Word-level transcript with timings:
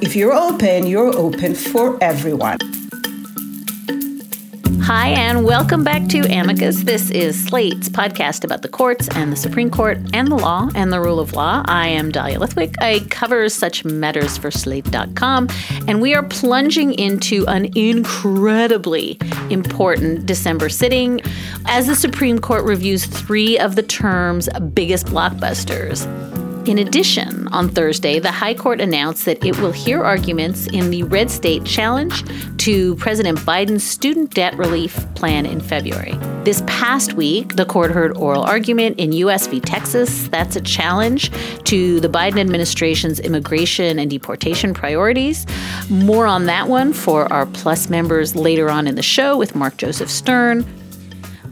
If 0.00 0.14
you're 0.14 0.32
open, 0.32 0.86
you're 0.86 1.12
open 1.16 1.56
for 1.56 1.98
everyone. 2.00 2.58
Hi, 4.80 5.08
and 5.08 5.44
welcome 5.44 5.82
back 5.82 6.06
to 6.10 6.20
Amicus. 6.20 6.84
This 6.84 7.10
is 7.10 7.46
Slate's 7.46 7.88
podcast 7.88 8.44
about 8.44 8.62
the 8.62 8.68
courts 8.68 9.08
and 9.08 9.32
the 9.32 9.36
Supreme 9.36 9.70
Court 9.70 9.98
and 10.12 10.28
the 10.28 10.36
law 10.36 10.70
and 10.76 10.92
the 10.92 11.00
rule 11.00 11.18
of 11.18 11.32
law. 11.32 11.64
I 11.66 11.88
am 11.88 12.12
Dahlia 12.12 12.38
Lithwick. 12.38 12.76
I 12.80 13.00
cover 13.10 13.48
such 13.48 13.84
matters 13.84 14.38
for 14.38 14.52
Slate.com, 14.52 15.48
and 15.88 16.00
we 16.00 16.14
are 16.14 16.22
plunging 16.22 16.94
into 16.94 17.44
an 17.48 17.76
incredibly 17.76 19.18
important 19.50 20.26
December 20.26 20.68
sitting 20.68 21.20
as 21.66 21.88
the 21.88 21.96
Supreme 21.96 22.38
Court 22.38 22.64
reviews 22.64 23.04
three 23.04 23.58
of 23.58 23.74
the 23.74 23.82
term's 23.82 24.48
biggest 24.72 25.06
blockbusters. 25.06 26.06
In 26.68 26.76
addition, 26.76 27.48
on 27.48 27.70
Thursday, 27.70 28.18
the 28.18 28.30
High 28.30 28.52
Court 28.52 28.78
announced 28.78 29.24
that 29.24 29.42
it 29.42 29.58
will 29.58 29.72
hear 29.72 30.04
arguments 30.04 30.66
in 30.66 30.90
the 30.90 31.02
red 31.04 31.30
state 31.30 31.64
challenge 31.64 32.22
to 32.58 32.94
President 32.96 33.38
Biden's 33.38 33.82
student 33.82 34.34
debt 34.34 34.54
relief 34.58 35.06
plan 35.14 35.46
in 35.46 35.62
February. 35.62 36.12
This 36.44 36.62
past 36.66 37.14
week, 37.14 37.56
the 37.56 37.64
court 37.64 37.90
heard 37.90 38.14
oral 38.18 38.42
argument 38.42 38.98
in 38.98 39.12
U.S. 39.12 39.46
v. 39.46 39.60
Texas. 39.60 40.28
That's 40.28 40.56
a 40.56 40.60
challenge 40.60 41.30
to 41.64 42.00
the 42.00 42.08
Biden 42.08 42.38
administration's 42.38 43.18
immigration 43.18 43.98
and 43.98 44.10
deportation 44.10 44.74
priorities. 44.74 45.46
More 45.88 46.26
on 46.26 46.44
that 46.46 46.68
one 46.68 46.92
for 46.92 47.32
our 47.32 47.46
Plus 47.46 47.88
members 47.88 48.36
later 48.36 48.68
on 48.68 48.86
in 48.86 48.94
the 48.94 49.02
show 49.02 49.38
with 49.38 49.54
Mark 49.54 49.78
Joseph 49.78 50.10
Stern. 50.10 50.66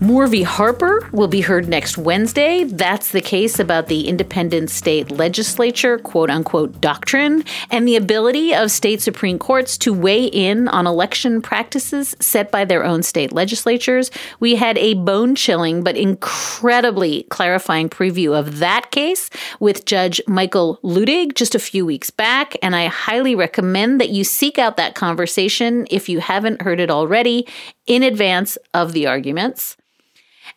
Moore. 0.00 0.26
Harper 0.26 1.08
will 1.12 1.28
be 1.28 1.40
heard 1.40 1.68
next 1.68 1.96
Wednesday. 1.96 2.64
That's 2.64 3.12
the 3.12 3.20
case 3.20 3.60
about 3.60 3.86
the 3.86 4.08
independent 4.08 4.70
state 4.70 5.10
legislature, 5.10 5.98
quote 5.98 6.30
unquote, 6.30 6.80
doctrine, 6.80 7.44
and 7.70 7.86
the 7.86 7.96
ability 7.96 8.54
of 8.54 8.72
state 8.72 9.00
Supreme 9.00 9.38
Courts 9.38 9.78
to 9.78 9.94
weigh 9.94 10.24
in 10.24 10.66
on 10.68 10.86
election 10.86 11.40
practices 11.40 12.16
set 12.20 12.50
by 12.50 12.64
their 12.64 12.84
own 12.84 13.04
state 13.04 13.30
legislatures. 13.30 14.10
We 14.40 14.56
had 14.56 14.76
a 14.78 14.94
bone 14.94 15.36
chilling 15.36 15.84
but 15.84 15.96
incredibly 15.96 17.22
clarifying 17.24 17.88
preview 17.88 18.36
of 18.36 18.58
that 18.58 18.90
case 18.90 19.30
with 19.60 19.84
Judge 19.84 20.20
Michael 20.26 20.80
Luttig 20.82 21.34
just 21.34 21.54
a 21.54 21.60
few 21.60 21.86
weeks 21.86 22.10
back, 22.10 22.56
and 22.62 22.74
I 22.74 22.86
highly 22.86 23.36
recommend 23.36 24.00
that 24.00 24.10
you 24.10 24.24
seek 24.24 24.58
out 24.58 24.76
that 24.76 24.96
conversation 24.96 25.86
if 25.90 26.08
you 26.08 26.18
haven't 26.18 26.62
heard 26.62 26.80
it 26.80 26.90
already 26.90 27.46
in 27.86 28.02
advance 28.02 28.58
of 28.74 28.92
the 28.92 29.06
arguments. 29.06 29.76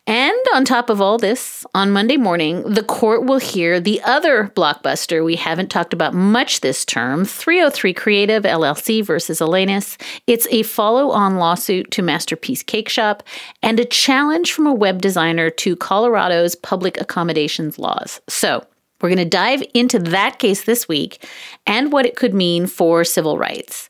And 0.06 0.38
on 0.54 0.64
top 0.64 0.90
of 0.90 1.00
all 1.00 1.18
this, 1.18 1.64
on 1.74 1.90
Monday 1.90 2.16
morning, 2.16 2.62
the 2.62 2.82
court 2.82 3.26
will 3.26 3.38
hear 3.38 3.78
the 3.78 4.00
other 4.02 4.50
blockbuster 4.56 5.24
we 5.24 5.36
haven't 5.36 5.70
talked 5.70 5.92
about 5.92 6.14
much 6.14 6.62
this 6.62 6.84
term 6.84 7.24
303 7.24 7.92
Creative 7.92 8.42
LLC 8.42 9.04
versus 9.04 9.40
Elenis. 9.40 10.00
It's 10.26 10.48
a 10.50 10.62
follow 10.62 11.10
on 11.10 11.36
lawsuit 11.36 11.90
to 11.92 12.02
Masterpiece 12.02 12.62
Cake 12.62 12.88
Shop 12.88 13.22
and 13.62 13.78
a 13.78 13.84
challenge 13.84 14.52
from 14.52 14.66
a 14.66 14.74
web 14.74 15.02
designer 15.02 15.50
to 15.50 15.76
Colorado's 15.76 16.56
public 16.56 17.00
accommodations 17.00 17.78
laws. 17.78 18.20
So, 18.28 18.66
we're 19.00 19.10
going 19.10 19.18
to 19.18 19.24
dive 19.24 19.62
into 19.74 19.98
that 19.98 20.38
case 20.38 20.64
this 20.64 20.88
week 20.88 21.26
and 21.66 21.92
what 21.92 22.06
it 22.06 22.16
could 22.16 22.34
mean 22.34 22.66
for 22.66 23.04
civil 23.04 23.38
rights. 23.38 23.89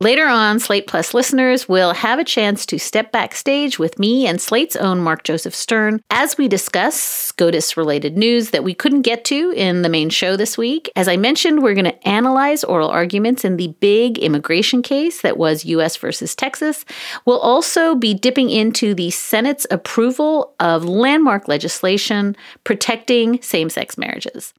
Later 0.00 0.26
on, 0.26 0.58
Slate 0.58 0.88
Plus 0.88 1.14
listeners 1.14 1.68
will 1.68 1.94
have 1.94 2.18
a 2.18 2.24
chance 2.24 2.66
to 2.66 2.80
step 2.80 3.12
backstage 3.12 3.78
with 3.78 3.96
me 3.96 4.26
and 4.26 4.40
Slate's 4.40 4.74
own 4.74 4.98
Mark 4.98 5.22
Joseph 5.22 5.54
Stern 5.54 6.00
as 6.10 6.36
we 6.36 6.48
discuss 6.48 7.00
SCOTUS 7.00 7.76
related 7.76 8.16
news 8.16 8.50
that 8.50 8.64
we 8.64 8.74
couldn't 8.74 9.02
get 9.02 9.24
to 9.26 9.52
in 9.52 9.82
the 9.82 9.88
main 9.88 10.10
show 10.10 10.36
this 10.36 10.58
week. 10.58 10.90
As 10.96 11.06
I 11.06 11.16
mentioned, 11.16 11.62
we're 11.62 11.74
going 11.74 11.84
to 11.84 12.08
analyze 12.08 12.64
oral 12.64 12.90
arguments 12.90 13.44
in 13.44 13.56
the 13.56 13.68
big 13.78 14.18
immigration 14.18 14.82
case 14.82 15.22
that 15.22 15.36
was 15.36 15.64
U.S. 15.64 15.96
versus 15.96 16.34
Texas. 16.34 16.84
We'll 17.24 17.38
also 17.38 17.94
be 17.94 18.14
dipping 18.14 18.50
into 18.50 18.94
the 18.94 19.12
Senate's 19.12 19.66
approval 19.70 20.56
of 20.58 20.84
landmark 20.84 21.46
legislation 21.46 22.36
protecting 22.64 23.40
same 23.42 23.70
sex 23.70 23.96
marriages. 23.96 24.52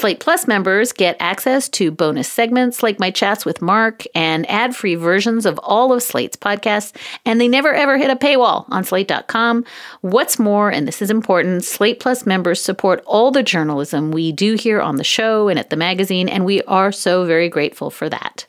Slate 0.00 0.18
Plus 0.18 0.48
members 0.48 0.94
get 0.94 1.14
access 1.20 1.68
to 1.68 1.90
bonus 1.90 2.26
segments 2.26 2.82
like 2.82 2.98
my 2.98 3.10
chats 3.10 3.44
with 3.44 3.60
Mark 3.60 4.04
and 4.14 4.48
ad 4.48 4.74
free 4.74 4.94
versions 4.94 5.44
of 5.44 5.60
all 5.62 5.92
of 5.92 6.02
Slate's 6.02 6.38
podcasts, 6.38 6.96
and 7.26 7.38
they 7.38 7.48
never 7.48 7.74
ever 7.74 7.98
hit 7.98 8.08
a 8.08 8.16
paywall 8.16 8.64
on 8.70 8.82
slate.com. 8.82 9.62
What's 10.00 10.38
more, 10.38 10.70
and 10.70 10.88
this 10.88 11.02
is 11.02 11.10
important, 11.10 11.64
Slate 11.64 12.00
Plus 12.00 12.24
members 12.24 12.62
support 12.62 13.02
all 13.04 13.30
the 13.30 13.42
journalism 13.42 14.10
we 14.10 14.32
do 14.32 14.54
here 14.54 14.80
on 14.80 14.96
the 14.96 15.04
show 15.04 15.48
and 15.48 15.58
at 15.58 15.68
the 15.68 15.76
magazine, 15.76 16.30
and 16.30 16.46
we 16.46 16.62
are 16.62 16.92
so 16.92 17.26
very 17.26 17.50
grateful 17.50 17.90
for 17.90 18.08
that. 18.08 18.46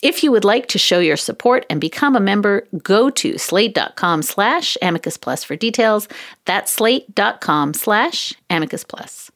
If 0.00 0.24
you 0.24 0.32
would 0.32 0.46
like 0.46 0.68
to 0.68 0.78
show 0.78 1.00
your 1.00 1.18
support 1.18 1.66
and 1.68 1.82
become 1.82 2.16
a 2.16 2.20
member, 2.20 2.66
go 2.82 3.10
to 3.10 3.36
slate.com 3.36 4.22
slash 4.22 4.78
amicus 4.80 5.18
plus 5.18 5.44
for 5.44 5.54
details. 5.54 6.08
That's 6.46 6.72
slate.com 6.72 7.74
slash 7.74 8.32
amicus 8.48 8.84
plus. 8.84 9.30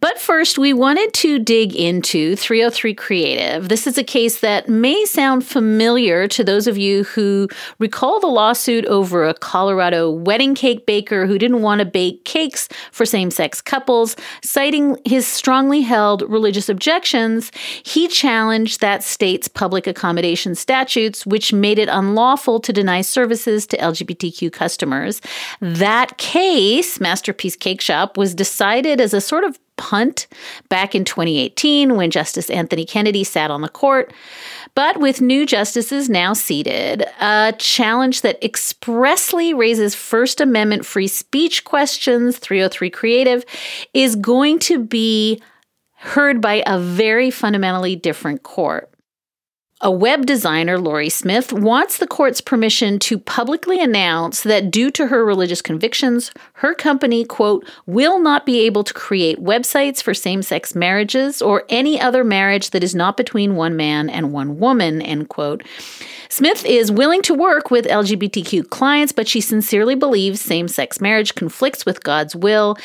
But 0.00 0.18
first, 0.18 0.58
we 0.58 0.72
wanted 0.72 1.12
to 1.14 1.38
dig 1.38 1.74
into 1.74 2.36
303 2.36 2.94
Creative. 2.94 3.68
This 3.68 3.86
is 3.86 3.96
a 3.96 4.04
case 4.04 4.40
that 4.40 4.68
may 4.68 5.04
sound 5.06 5.46
familiar 5.46 6.28
to 6.28 6.44
those 6.44 6.66
of 6.66 6.76
you 6.76 7.04
who 7.04 7.48
recall 7.78 8.20
the 8.20 8.26
lawsuit 8.26 8.84
over 8.86 9.26
a 9.26 9.34
Colorado 9.34 10.10
wedding 10.10 10.54
cake 10.54 10.84
baker 10.86 11.26
who 11.26 11.38
didn't 11.38 11.62
want 11.62 11.78
to 11.78 11.84
bake 11.84 12.24
cakes 12.24 12.68
for 12.92 13.06
same 13.06 13.30
sex 13.30 13.60
couples. 13.60 14.16
Citing 14.42 14.98
his 15.04 15.26
strongly 15.26 15.80
held 15.80 16.22
religious 16.22 16.68
objections, 16.68 17.50
he 17.84 18.08
challenged 18.08 18.80
that 18.80 19.02
state's 19.02 19.48
public 19.48 19.86
accommodation 19.86 20.54
statutes, 20.54 21.24
which 21.24 21.52
made 21.52 21.78
it 21.78 21.88
unlawful 21.88 22.60
to 22.60 22.72
deny 22.72 23.00
services 23.00 23.66
to 23.66 23.76
LGBTQ 23.78 24.52
customers. 24.52 25.20
That 25.60 26.18
case, 26.18 27.00
Masterpiece 27.00 27.56
Cake 27.56 27.80
Shop, 27.80 28.16
was 28.16 28.34
decided 28.34 29.00
as 29.00 29.14
a 29.14 29.20
sort 29.20 29.44
of 29.44 29.58
punt 29.76 30.26
back 30.68 30.94
in 30.94 31.04
2018 31.04 31.96
when 31.96 32.10
Justice 32.10 32.50
Anthony 32.50 32.84
Kennedy 32.84 33.24
sat 33.24 33.50
on 33.50 33.60
the 33.60 33.68
court. 33.68 34.12
But 34.74 34.98
with 34.98 35.20
new 35.20 35.46
justices 35.46 36.08
now 36.08 36.32
seated, 36.32 37.04
a 37.20 37.54
challenge 37.58 38.22
that 38.22 38.42
expressly 38.42 39.54
raises 39.54 39.94
First 39.94 40.40
Amendment 40.40 40.84
free 40.84 41.08
speech 41.08 41.64
questions, 41.64 42.38
303 42.38 42.90
Creative, 42.90 43.44
is 43.92 44.16
going 44.16 44.58
to 44.60 44.78
be 44.78 45.40
heard 45.94 46.40
by 46.40 46.62
a 46.66 46.78
very 46.78 47.30
fundamentally 47.30 47.96
different 47.96 48.42
court. 48.42 48.93
A 49.80 49.90
web 49.90 50.24
designer, 50.24 50.78
Lorie 50.78 51.10
Smith, 51.10 51.52
wants 51.52 51.98
the 51.98 52.06
court's 52.06 52.40
permission 52.40 53.00
to 53.00 53.18
publicly 53.18 53.80
announce 53.80 54.42
that 54.42 54.70
due 54.70 54.90
to 54.92 55.08
her 55.08 55.24
religious 55.24 55.60
convictions, 55.60 56.30
her 56.54 56.74
company, 56.74 57.24
quote, 57.24 57.68
will 57.84 58.20
not 58.20 58.46
be 58.46 58.60
able 58.60 58.84
to 58.84 58.94
create 58.94 59.42
websites 59.42 60.00
for 60.00 60.14
same 60.14 60.42
sex 60.42 60.76
marriages 60.76 61.42
or 61.42 61.64
any 61.68 62.00
other 62.00 62.22
marriage 62.22 62.70
that 62.70 62.84
is 62.84 62.94
not 62.94 63.16
between 63.16 63.56
one 63.56 63.76
man 63.76 64.08
and 64.08 64.32
one 64.32 64.60
woman, 64.60 65.02
end 65.02 65.28
quote. 65.28 65.64
Smith 66.34 66.64
is 66.64 66.90
willing 66.90 67.22
to 67.22 67.32
work 67.32 67.70
with 67.70 67.86
LGBTQ 67.86 68.68
clients, 68.68 69.12
but 69.12 69.28
she 69.28 69.40
sincerely 69.40 69.94
believes 69.94 70.40
same 70.40 70.66
sex 70.66 71.00
marriage 71.00 71.36
conflicts 71.36 71.86
with 71.86 72.02
God's 72.02 72.34
will. 72.34 72.76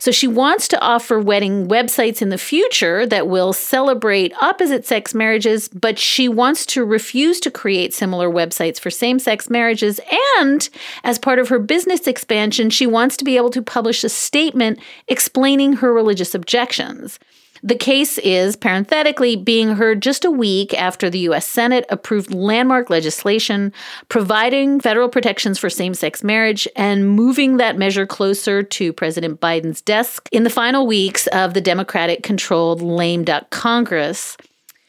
So 0.00 0.10
she 0.10 0.26
wants 0.26 0.66
to 0.68 0.80
offer 0.80 1.20
wedding 1.20 1.68
websites 1.68 2.20
in 2.20 2.30
the 2.30 2.38
future 2.38 3.06
that 3.06 3.28
will 3.28 3.52
celebrate 3.52 4.32
opposite 4.42 4.86
sex 4.86 5.14
marriages, 5.14 5.68
but 5.68 6.00
she 6.00 6.28
wants 6.36 6.64
to 6.66 6.84
refuse 6.84 7.40
to 7.40 7.50
create 7.50 7.92
similar 7.92 8.28
websites 8.30 8.78
for 8.78 8.90
same 8.90 9.18
sex 9.18 9.50
marriages. 9.50 10.00
And 10.38 10.68
as 11.02 11.18
part 11.18 11.38
of 11.38 11.48
her 11.48 11.58
business 11.58 12.06
expansion, 12.06 12.70
she 12.70 12.86
wants 12.86 13.16
to 13.16 13.24
be 13.24 13.36
able 13.36 13.50
to 13.50 13.62
publish 13.62 14.04
a 14.04 14.08
statement 14.08 14.78
explaining 15.08 15.74
her 15.74 15.92
religious 15.92 16.34
objections. 16.34 17.18
The 17.62 17.74
case 17.74 18.18
is, 18.18 18.54
parenthetically, 18.54 19.34
being 19.34 19.76
heard 19.76 20.02
just 20.02 20.24
a 20.24 20.30
week 20.30 20.74
after 20.74 21.08
the 21.08 21.20
U.S. 21.20 21.46
Senate 21.46 21.86
approved 21.88 22.32
landmark 22.32 22.90
legislation 22.90 23.72
providing 24.08 24.78
federal 24.78 25.08
protections 25.08 25.58
for 25.58 25.70
same 25.70 25.94
sex 25.94 26.22
marriage 26.22 26.68
and 26.76 27.08
moving 27.08 27.56
that 27.56 27.78
measure 27.78 28.06
closer 28.06 28.62
to 28.62 28.92
President 28.92 29.40
Biden's 29.40 29.80
desk 29.80 30.28
in 30.32 30.44
the 30.44 30.50
final 30.50 30.86
weeks 30.86 31.26
of 31.28 31.54
the 31.54 31.60
Democratic 31.60 32.22
controlled 32.22 32.82
lame 32.82 33.24
duck 33.24 33.50
Congress. 33.50 34.36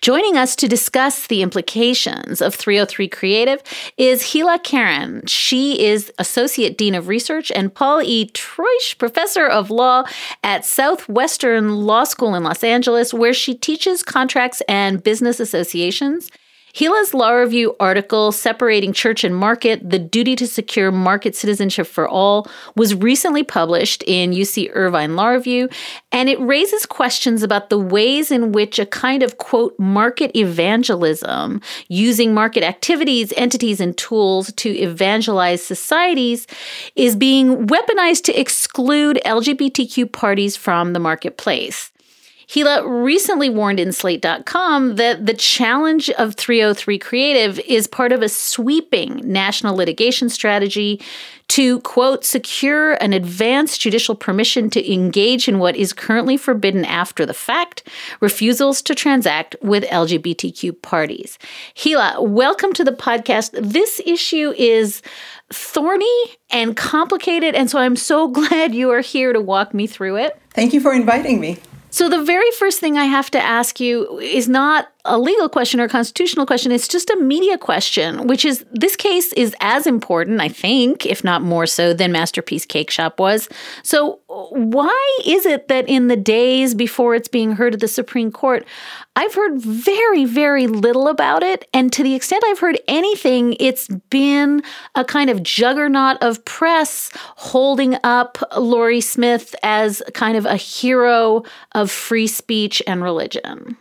Joining 0.01 0.37
us 0.37 0.55
to 0.57 0.67
discuss 0.67 1.25
the 1.25 1.41
implications 1.41 2.39
of 2.39 2.53
303 2.53 3.07
Creative 3.07 3.61
is 3.97 4.21
Hila 4.21 4.63
Keren. 4.63 5.25
She 5.25 5.83
is 5.83 6.13
Associate 6.19 6.77
Dean 6.77 6.93
of 6.93 7.07
Research 7.07 7.51
and 7.51 7.73
Paul 7.73 8.03
E. 8.03 8.29
Treusch 8.29 8.97
Professor 8.99 9.47
of 9.47 9.71
Law 9.71 10.03
at 10.43 10.65
Southwestern 10.65 11.81
Law 11.81 12.03
School 12.03 12.35
in 12.35 12.43
Los 12.43 12.63
Angeles, 12.63 13.11
where 13.11 13.33
she 13.33 13.55
teaches 13.55 14.03
contracts 14.03 14.61
and 14.67 15.01
business 15.01 15.39
associations. 15.39 16.29
Hila's 16.73 17.13
Law 17.13 17.31
Review 17.31 17.75
article, 17.79 18.31
Separating 18.31 18.91
Church 18.91 19.23
and 19.23 19.35
Market 19.35 19.89
The 19.89 19.97
Duty 19.97 20.35
to 20.35 20.47
Secure 20.47 20.91
Market 20.91 21.35
Citizenship 21.35 21.87
for 21.87 22.07
All, 22.07 22.47
was 22.75 22.93
recently 22.93 23.43
published 23.43 24.03
in 24.05 24.31
UC 24.31 24.71
Irvine 24.73 25.15
Law 25.15 25.29
Review, 25.29 25.69
and 26.11 26.29
it 26.29 26.39
raises 26.41 26.85
questions 26.85 27.41
about 27.41 27.69
the 27.69 27.79
ways 27.79 28.31
in 28.31 28.51
which 28.51 28.79
a 28.79 28.85
kind 28.85 29.23
of, 29.23 29.37
quote, 29.37 29.77
market 29.79 30.35
evangelism, 30.35 31.61
using 31.87 32.33
market 32.33 32.63
activities, 32.63 33.33
entities, 33.37 33.79
and 33.79 33.97
tools 33.97 34.51
to 34.53 34.69
evangelize 34.69 35.63
societies, 35.63 36.47
is 36.95 37.15
being 37.15 37.67
weaponized 37.67 38.23
to 38.23 38.39
exclude 38.39 39.19
LGBTQ 39.25 40.11
parties 40.11 40.55
from 40.57 40.93
the 40.93 40.99
marketplace. 40.99 41.91
Hila 42.47 43.03
recently 43.03 43.49
warned 43.49 43.77
in 43.77 43.91
Slate.com 43.91 44.95
that 44.95 45.25
the 45.25 45.33
challenge 45.33 46.09
of 46.11 46.35
303 46.35 46.97
Creative 46.97 47.59
is 47.59 47.87
part 47.87 48.13
of 48.13 48.21
a 48.21 48.29
sweeping 48.29 49.21
national 49.25 49.75
litigation 49.75 50.29
strategy 50.29 51.01
to, 51.49 51.81
quote, 51.81 52.23
secure 52.23 52.93
an 53.03 53.11
advanced 53.11 53.81
judicial 53.81 54.15
permission 54.15 54.69
to 54.69 54.93
engage 54.93 55.49
in 55.49 55.59
what 55.59 55.75
is 55.75 55.91
currently 55.91 56.37
forbidden 56.37 56.85
after 56.85 57.25
the 57.25 57.33
fact 57.33 57.83
refusals 58.21 58.81
to 58.81 58.95
transact 58.95 59.57
with 59.61 59.83
LGBTQ 59.83 60.81
parties. 60.81 61.37
Hila, 61.75 62.25
welcome 62.25 62.71
to 62.73 62.85
the 62.85 62.91
podcast. 62.91 63.51
This 63.61 63.99
issue 64.05 64.53
is 64.57 65.01
thorny 65.51 66.37
and 66.49 66.77
complicated, 66.77 67.55
and 67.55 67.69
so 67.69 67.79
I'm 67.79 67.97
so 67.97 68.27
glad 68.29 68.73
you 68.73 68.89
are 68.91 69.01
here 69.01 69.33
to 69.33 69.41
walk 69.41 69.73
me 69.73 69.85
through 69.85 70.15
it. 70.15 70.39
Thank 70.51 70.71
you 70.71 70.79
for 70.79 70.93
inviting 70.93 71.41
me. 71.41 71.57
So, 71.89 72.09
the 72.09 72.23
very 72.23 72.51
first 72.51 72.79
thing 72.79 72.97
I 72.97 73.05
have 73.05 73.31
to 73.31 73.41
ask 73.41 73.79
you 73.79 74.19
is 74.19 74.49
not 74.49 74.89
a 75.05 75.17
legal 75.17 75.47
question 75.47 75.79
or 75.79 75.85
a 75.85 75.89
constitutional 75.89 76.45
question. 76.45 76.71
It's 76.71 76.87
just 76.87 77.09
a 77.09 77.15
media 77.15 77.57
question, 77.57 78.27
which 78.27 78.43
is 78.43 78.65
this 78.71 78.95
case 78.95 79.31
is 79.33 79.55
as 79.61 79.87
important, 79.87 80.41
I 80.41 80.49
think, 80.49 81.05
if 81.05 81.23
not 81.23 81.41
more 81.41 81.65
so, 81.65 81.93
than 81.93 82.11
Masterpiece 82.11 82.65
Cake 82.65 82.91
Shop 82.91 83.19
was. 83.19 83.47
So, 83.83 84.19
why 84.27 85.19
is 85.25 85.45
it 85.45 85.69
that 85.69 85.87
in 85.87 86.07
the 86.07 86.17
days 86.17 86.75
before 86.75 87.15
it's 87.15 87.29
being 87.29 87.53
heard 87.53 87.73
at 87.73 87.79
the 87.79 87.87
Supreme 87.87 88.31
Court, 88.31 88.65
I've 89.15 89.33
heard 89.33 89.59
very, 89.59 90.25
very 90.25 90.67
little 90.67 91.07
about 91.07 91.41
it. 91.41 91.67
And 91.73 91.91
to 91.93 92.03
the 92.03 92.13
extent 92.13 92.43
I've 92.45 92.59
heard 92.59 92.79
anything, 92.87 93.55
it's 93.59 93.87
been 94.11 94.61
a 94.93 95.03
kind 95.03 95.31
of 95.31 95.41
juggernaut 95.41 96.21
of 96.21 96.45
press 96.45 97.09
holding 97.35 97.97
up 98.03 98.37
Lorie 98.55 99.01
Smith 99.01 99.55
as 99.63 100.03
kind 100.13 100.37
of 100.37 100.45
a 100.45 100.55
hero 100.55 101.41
of 101.77 101.91
free 101.91 102.25
speech 102.25 102.81
and 102.87 103.03
religion. 103.03 103.77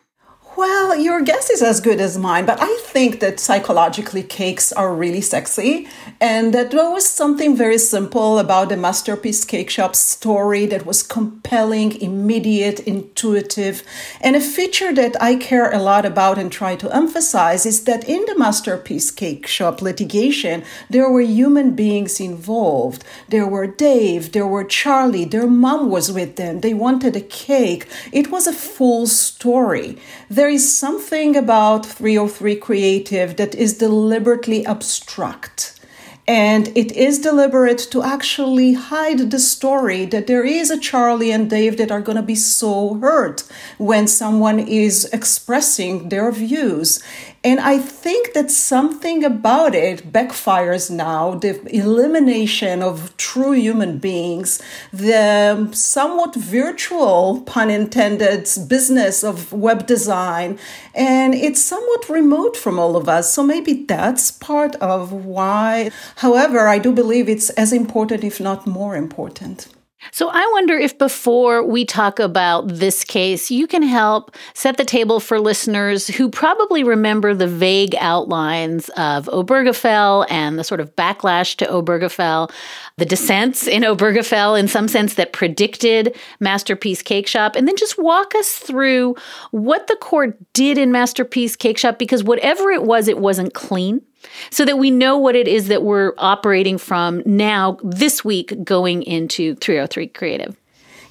Well, 0.57 0.99
your 0.99 1.21
guess 1.21 1.51
is 1.51 1.61
as 1.61 1.83
good 1.83 2.01
as 2.01 2.17
mine, 2.17 2.47
but 2.47 2.63
I 2.63 2.75
think 2.81 3.21
that 3.21 3.39
psychologically 3.39 4.23
cakes 4.23 4.73
are 4.73 4.95
really 4.95 5.21
sexy, 5.21 5.87
and 6.19 6.55
that 6.55 6.71
there 6.71 6.91
was 6.91 7.05
something 7.05 7.55
very 7.55 7.77
simple 7.77 8.39
about 8.39 8.71
the 8.71 8.79
Masterpiece 8.79 9.45
Cake 9.45 9.69
Shop 9.69 9.95
story 9.95 10.65
that 10.65 10.87
was 10.87 11.03
compelling, 11.03 12.01
immediate, 12.01 12.81
intuitive. 12.81 13.83
And 14.23 14.35
a 14.35 14.41
feature 14.41 14.95
that 14.95 15.23
I 15.23 15.37
care 15.37 15.71
a 15.71 15.79
lot 15.79 16.07
about 16.07 16.39
and 16.39 16.51
try 16.51 16.75
to 16.77 16.91
emphasize 16.91 17.67
is 17.67 17.85
that 17.85 18.09
in 18.09 18.25
the 18.25 18.39
Masterpiece 18.39 19.11
Cake 19.11 19.47
Shop 19.47 19.83
litigation, 19.83 20.65
there 20.89 21.11
were 21.11 21.21
human 21.21 21.77
beings 21.77 22.19
involved. 22.19 23.05
There 23.29 23.47
were 23.47 23.67
Dave, 23.67 24.33
there 24.33 24.47
were 24.47 24.65
Charlie, 24.65 25.27
their 25.27 25.47
mom 25.47 25.91
was 25.91 26.11
with 26.11 26.37
them, 26.37 26.61
they 26.61 26.73
wanted 26.73 27.15
a 27.15 27.21
cake. 27.21 27.87
It 28.11 28.31
was 28.31 28.47
a 28.47 28.55
full 28.55 29.07
story. 29.07 29.99
There 30.31 30.46
there 30.47 30.55
is 30.55 30.79
something 30.79 31.35
about 31.35 31.85
303 31.85 32.55
Creative 32.55 33.35
that 33.35 33.53
is 33.57 33.79
deliberately 33.79 34.65
abstract. 34.65 35.81
And 36.29 36.69
it 36.77 36.93
is 36.93 37.19
deliberate 37.19 37.81
to 37.91 38.05
actually 38.05 38.75
hide 38.75 39.33
the 39.33 39.41
story 39.41 40.05
that 40.07 40.29
there 40.29 40.45
is 40.45 40.71
a 40.71 40.79
Charlie 40.79 41.33
and 41.33 41.51
Dave 41.51 41.79
that 41.79 41.91
are 41.91 42.01
going 42.01 42.15
to 42.15 42.23
be 42.23 42.37
so 42.37 42.95
hurt 42.95 43.43
when 43.79 44.07
someone 44.07 44.61
is 44.61 45.07
expressing 45.07 46.11
their 46.11 46.31
views. 46.31 47.03
And 47.47 47.61
I 47.61 47.79
think 47.79 48.33
that 48.33 48.51
something 48.51 49.23
about 49.23 49.73
it 49.73 50.13
backfires 50.13 50.91
now 50.91 51.37
the 51.37 51.55
elimination 51.73 52.83
of 52.83 53.17
true 53.19 53.53
human 53.53 53.99
beings, 53.99 54.61
the 54.93 55.69
somewhat 55.73 56.35
virtual, 56.35 57.43
pun 57.43 57.71
intended, 57.71 58.49
business 58.67 59.23
of 59.23 59.53
web 59.53 59.87
design. 59.87 60.59
And 60.93 61.37
it's 61.37 61.63
somewhat 61.63 62.09
remote 62.09 62.57
from 62.57 62.81
all 62.81 62.97
of 62.97 63.09
us. 63.09 63.33
So 63.33 63.45
maybe 63.45 63.85
that's 63.85 64.33
part 64.33 64.75
of 64.77 65.13
why. 65.13 65.93
However, 66.17 66.67
I 66.67 66.81
do 66.81 66.91
believe 66.93 67.29
it's 67.29 67.51
as 67.51 67.73
important, 67.73 68.25
if 68.25 68.41
not 68.41 68.67
more 68.67 68.97
important. 68.97 69.69
So 70.13 70.29
I 70.29 70.49
wonder 70.53 70.75
if 70.79 70.99
before 70.99 71.63
we 71.63 71.85
talk 71.85 72.19
about 72.19 72.69
this 72.69 73.05
case, 73.05 73.51
you 73.51 73.67
can 73.67 73.83
help 73.83 74.35
set 74.55 74.77
the 74.77 74.85
table 74.85 75.21
for 75.21 75.41
listeners 75.41 76.07
who 76.07 76.31
probably 76.31 76.85
remember 76.85 77.35
the 77.35 77.47
vague 77.47 77.95
outlines 77.99 78.89
of 78.91 79.27
Obergefell 79.27 80.27
and 80.31 80.59
the 80.59 80.65
sort 80.65 80.81
of 80.81 80.95
backlash 80.97 81.57
to 81.57 81.67
Obergefell, 81.67 82.51
the 82.97 83.05
dissents 83.05 83.67
in 83.67 83.83
Obergefell 83.83 84.59
in 84.59 84.69
some 84.69 84.89
sense 84.89 85.15
that 85.15 85.33
predicted 85.33 86.17
Masterpiece 86.41 87.03
Cake 87.03 87.27
Shop, 87.27 87.57
and 87.57 87.67
then 87.67 87.77
just 87.77 87.99
walk 87.99 88.35
us 88.35 88.57
through 88.57 89.17
what 89.51 89.87
the 89.87 89.97
court 89.97 90.37
did 90.53 90.79
in 90.79 90.93
Masterpiece 90.93 91.57
Cake 91.57 91.79
Shop 91.79 91.99
because 91.99 92.25
whatever 92.25 92.71
it 92.71 92.85
was, 92.85 93.09
it 93.09 93.19
wasn't 93.19 93.55
clean 93.55 94.03
so 94.51 94.65
that 94.65 94.79
we 94.79 94.91
know 94.91 95.17
what 95.17 95.37
it 95.37 95.49
is 95.49 95.69
that 95.69 95.83
we're 95.83 96.13
operating 96.19 96.79
from 96.79 97.23
now 97.25 97.79
this 97.83 98.25
week 98.25 98.65
going 98.65 99.03
into 99.03 99.55
303 99.57 100.09
Creative. 100.09 100.57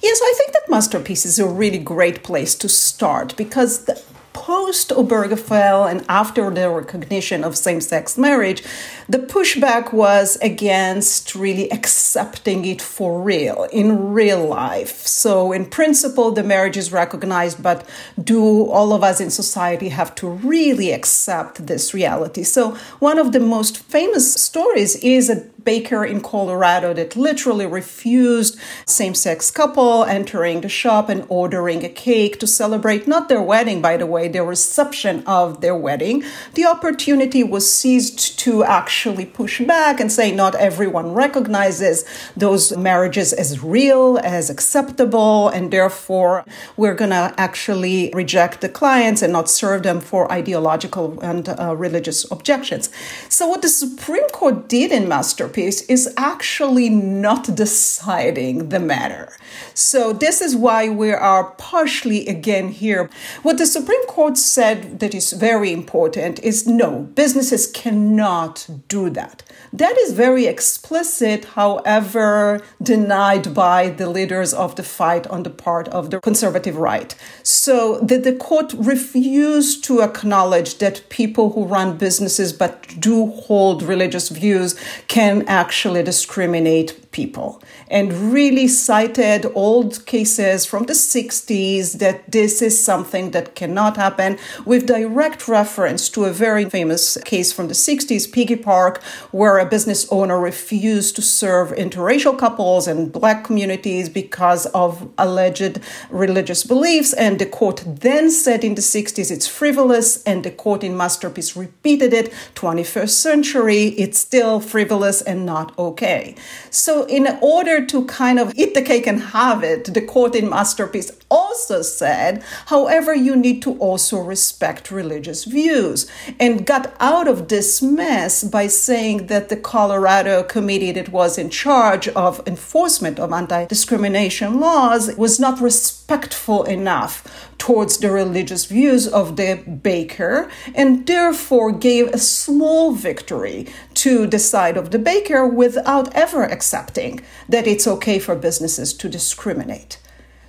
Yes, 0.02 0.20
I 0.22 0.34
think 0.36 0.52
that 0.52 0.68
Masterpiece 0.68 1.24
is 1.24 1.38
a 1.38 1.46
really 1.46 1.78
great 1.78 2.22
place 2.22 2.54
to 2.56 2.68
start 2.68 3.36
because 3.36 3.86
the, 3.86 4.02
post 4.36 4.90
Obergefell 4.90 5.90
and 5.90 6.04
after 6.10 6.50
the 6.50 6.68
recognition 6.68 7.42
of 7.42 7.56
same 7.56 7.80
sex 7.80 8.18
marriage, 8.18 8.62
the 9.08 9.18
pushback 9.18 9.94
was 9.94 10.36
against 10.42 11.34
really 11.34 11.72
accepting 11.72 12.66
it 12.66 12.82
for 12.82 13.22
real, 13.22 13.66
in 13.72 14.12
real 14.12 14.44
life. 14.46 15.06
So, 15.06 15.52
in 15.52 15.64
principle, 15.64 16.32
the 16.32 16.42
marriage 16.42 16.76
is 16.76 16.92
recognized, 16.92 17.62
but 17.62 17.88
do 18.22 18.66
all 18.66 18.92
of 18.92 19.02
us 19.02 19.20
in 19.20 19.30
society 19.30 19.88
have 19.88 20.14
to 20.16 20.28
really 20.28 20.92
accept 20.92 21.66
this 21.66 21.94
reality? 21.94 22.42
So, 22.42 22.72
one 22.98 23.18
of 23.18 23.32
the 23.32 23.40
most 23.40 23.78
famous 23.78 24.34
stories 24.34 24.96
is 24.96 25.30
a 25.30 25.46
baker 25.66 26.04
in 26.04 26.20
Colorado 26.20 26.94
that 26.94 27.16
literally 27.16 27.66
refused 27.66 28.56
same 28.86 29.14
sex 29.14 29.50
couple 29.50 30.04
entering 30.04 30.62
the 30.62 30.68
shop 30.68 31.08
and 31.10 31.26
ordering 31.28 31.84
a 31.84 31.88
cake 31.88 32.38
to 32.38 32.46
celebrate 32.46 33.06
not 33.06 33.28
their 33.28 33.42
wedding, 33.42 33.82
by 33.82 33.96
the 33.98 34.06
way, 34.06 34.25
their 34.28 34.44
reception 34.44 35.22
of 35.26 35.60
their 35.60 35.74
wedding. 35.74 36.24
The 36.54 36.66
opportunity 36.66 37.42
was 37.42 37.70
seized 37.72 38.38
to 38.40 38.64
actually 38.64 39.26
push 39.26 39.60
back 39.60 40.00
and 40.00 40.10
say 40.10 40.32
not 40.32 40.54
everyone 40.54 41.12
recognizes 41.12 42.04
those 42.36 42.76
marriages 42.76 43.32
as 43.32 43.62
real, 43.62 44.18
as 44.22 44.50
acceptable, 44.50 45.48
and 45.48 45.72
therefore 45.72 46.44
we're 46.76 46.94
going 46.94 47.10
to 47.10 47.34
actually 47.36 48.10
reject 48.14 48.60
the 48.60 48.68
clients 48.68 49.22
and 49.22 49.32
not 49.32 49.48
serve 49.48 49.82
them 49.82 50.00
for 50.00 50.30
ideological 50.30 51.18
and 51.20 51.48
uh, 51.48 51.74
religious 51.76 52.30
objections. 52.30 52.90
So, 53.28 53.48
what 53.48 53.62
the 53.62 53.68
Supreme 53.68 54.28
Court 54.30 54.68
did 54.68 54.92
in 54.92 55.08
Masterpiece 55.08 55.82
is 55.82 56.12
actually 56.16 56.88
not 56.88 57.54
deciding 57.54 58.68
the 58.70 58.80
matter. 58.80 59.32
So, 59.74 60.12
this 60.12 60.40
is 60.40 60.56
why 60.56 60.88
we 60.88 61.12
are 61.12 61.44
partially 61.58 62.26
again 62.26 62.68
here. 62.68 63.10
What 63.42 63.58
the 63.58 63.66
Supreme 63.66 64.04
Court 64.06 64.15
court 64.16 64.38
said 64.38 64.98
that 65.00 65.14
is 65.14 65.34
very 65.34 65.70
important 65.70 66.38
is 66.42 66.66
no, 66.66 67.00
businesses 67.14 67.66
cannot 67.66 68.66
do 68.88 69.10
that. 69.10 69.42
That 69.74 69.94
is 69.98 70.14
very 70.14 70.46
explicit, 70.46 71.44
however, 71.44 72.62
denied 72.82 73.52
by 73.52 73.90
the 73.90 74.08
leaders 74.08 74.54
of 74.54 74.74
the 74.76 74.82
fight 74.82 75.26
on 75.26 75.42
the 75.42 75.50
part 75.50 75.86
of 75.88 76.08
the 76.08 76.22
conservative 76.22 76.78
right. 76.78 77.14
So 77.42 78.00
the, 78.00 78.16
the 78.16 78.32
court 78.32 78.72
refused 78.78 79.84
to 79.84 80.00
acknowledge 80.00 80.78
that 80.78 81.06
people 81.10 81.50
who 81.52 81.66
run 81.66 81.98
businesses 81.98 82.54
but 82.54 82.98
do 82.98 83.26
hold 83.26 83.82
religious 83.82 84.30
views 84.30 84.76
can 85.08 85.46
actually 85.46 86.02
discriminate 86.02 87.05
people 87.16 87.62
and 87.88 88.12
really 88.34 88.68
cited 88.68 89.46
old 89.54 90.04
cases 90.04 90.66
from 90.66 90.84
the 90.84 90.92
60s 90.92 91.98
that 91.98 92.30
this 92.30 92.60
is 92.60 92.74
something 92.90 93.30
that 93.30 93.54
cannot 93.54 93.96
happen 93.96 94.38
with 94.66 94.86
direct 94.86 95.48
reference 95.48 96.10
to 96.10 96.24
a 96.24 96.32
very 96.46 96.66
famous 96.68 97.16
case 97.24 97.52
from 97.52 97.68
the 97.68 97.74
60s, 97.88 98.24
Piggie 98.34 98.62
Park, 98.62 99.02
where 99.32 99.58
a 99.58 99.64
business 99.64 100.06
owner 100.10 100.38
refused 100.38 101.16
to 101.16 101.22
serve 101.22 101.70
interracial 101.70 102.36
couples 102.38 102.86
and 102.86 103.12
black 103.12 103.44
communities 103.44 104.08
because 104.08 104.66
of 104.66 105.08
alleged 105.16 105.80
religious 106.10 106.62
beliefs. 106.64 107.12
And 107.14 107.38
the 107.38 107.46
court 107.46 107.82
then 107.86 108.30
said 108.30 108.62
in 108.62 108.74
the 108.74 108.82
60s 108.82 109.30
it's 109.30 109.46
frivolous, 109.46 110.22
and 110.24 110.44
the 110.44 110.50
court 110.50 110.84
in 110.84 110.96
Masterpiece 110.96 111.56
repeated 111.56 112.12
it 112.12 112.32
21st 112.54 113.08
century, 113.08 113.82
it's 114.02 114.18
still 114.18 114.60
frivolous 114.60 115.22
and 115.22 115.46
not 115.46 115.72
okay. 115.78 116.34
So 116.70 117.05
in 117.08 117.38
order 117.40 117.84
to 117.86 118.04
kind 118.06 118.38
of 118.38 118.52
eat 118.56 118.74
the 118.74 118.82
cake 118.82 119.06
and 119.06 119.20
have 119.20 119.62
it, 119.62 119.92
the 119.92 120.00
court 120.00 120.34
in 120.34 120.48
Masterpiece 120.48 121.10
also 121.30 121.82
said, 121.82 122.42
however, 122.66 123.14
you 123.14 123.34
need 123.34 123.62
to 123.62 123.76
also 123.78 124.18
respect 124.20 124.90
religious 124.90 125.44
views 125.44 126.10
and 126.38 126.66
got 126.66 126.94
out 127.00 127.26
of 127.26 127.48
this 127.48 127.82
mess 127.82 128.44
by 128.44 128.66
saying 128.66 129.26
that 129.26 129.48
the 129.48 129.56
Colorado 129.56 130.42
committee 130.42 130.92
that 130.92 131.10
was 131.10 131.38
in 131.38 131.50
charge 131.50 132.08
of 132.08 132.46
enforcement 132.46 133.18
of 133.18 133.32
anti 133.32 133.66
discrimination 133.66 134.60
laws 134.60 135.14
was 135.16 135.40
not 135.40 135.60
respectful 135.60 136.64
enough 136.64 137.48
towards 137.58 137.98
the 137.98 138.10
religious 138.10 138.66
views 138.66 139.08
of 139.08 139.36
the 139.36 139.56
baker 139.82 140.50
and 140.74 141.06
therefore 141.06 141.72
gave 141.72 142.06
a 142.08 142.18
small 142.18 142.92
victory 142.92 143.66
to 143.96 144.26
the 144.26 144.38
side 144.38 144.76
of 144.76 144.90
the 144.90 144.98
baker 144.98 145.46
without 145.46 146.14
ever 146.14 146.44
accepting 146.44 147.20
that 147.48 147.66
it's 147.66 147.86
okay 147.86 148.18
for 148.18 148.36
businesses 148.36 148.92
to 148.94 149.08
discriminate. 149.08 149.98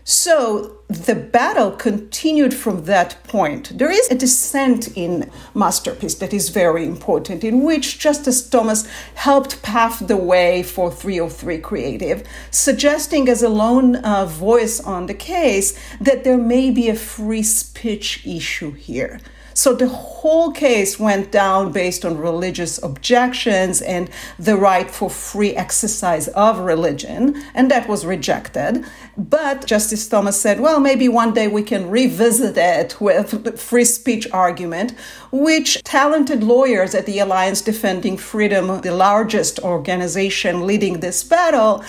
So 0.10 0.77
the 0.88 1.16
battle 1.16 1.72
continued 1.72 2.54
from 2.54 2.86
that 2.86 3.22
point. 3.25 3.77
There 3.77 3.92
is 3.92 4.10
a 4.10 4.16
dissent 4.16 4.88
in 4.96 5.30
Masterpiece 5.54 6.16
that 6.16 6.34
is 6.34 6.48
very 6.48 6.86
important, 6.86 7.44
in 7.44 7.62
which 7.62 8.00
Justice 8.00 8.50
Thomas 8.50 8.88
helped 9.16 9.62
pave 9.63 10.08
the 10.08 10.16
way 10.16 10.63
for 10.63 10.89
303 10.89 11.58
Creative, 11.58 12.24
suggesting 12.51 13.27
as 13.27 13.44
a 13.44 13.50
lone 13.50 13.98
uh, 13.98 14.25
voice 14.25 14.80
on 14.80 15.08
the 15.08 15.13
case 15.13 15.77
that 16.00 16.24
there 16.24 16.38
may 16.38 16.72
be 16.72 16.88
a 16.88 16.96
free 16.96 17.44
speech 17.44 18.25
issue 18.25 18.72
here. 18.72 19.20
So 19.58 19.74
the 19.74 19.88
whole 19.88 20.52
case 20.52 21.00
went 21.00 21.32
down 21.32 21.72
based 21.72 22.06
on 22.06 22.20
religious 22.20 22.78
objections 22.84 23.82
and 23.82 24.08
the 24.38 24.56
right 24.56 24.88
for 24.92 25.10
free 25.10 25.56
exercise 25.56 26.28
of 26.28 26.60
religion, 26.60 27.44
and 27.56 27.72
that 27.72 27.90
was 27.90 28.06
rejected. 28.06 28.86
But 29.18 29.66
Justice 29.66 30.08
Thomas 30.08 30.40
said, 30.40 30.60
well, 30.60 30.80
maybe 30.80 31.10
one 31.10 31.34
day 31.34 31.48
we 31.48 31.64
can 31.64 31.90
revisit 31.90 32.56
it 32.56 33.02
with 33.02 33.60
free 33.60 33.84
speech 33.84 34.28
argument, 34.32 34.94
which 35.32 35.82
talented 35.84 36.44
lawyers 36.44 36.94
at 36.94 37.08
the 37.08 37.18
Alliance 37.18 37.64
Defending 37.64 38.16
Freedom, 38.16 38.82
the 38.82 38.94
largest 38.94 39.58
organization 39.62 40.68
leading 40.68 41.00
this 41.00 41.24
battle, 41.24 41.84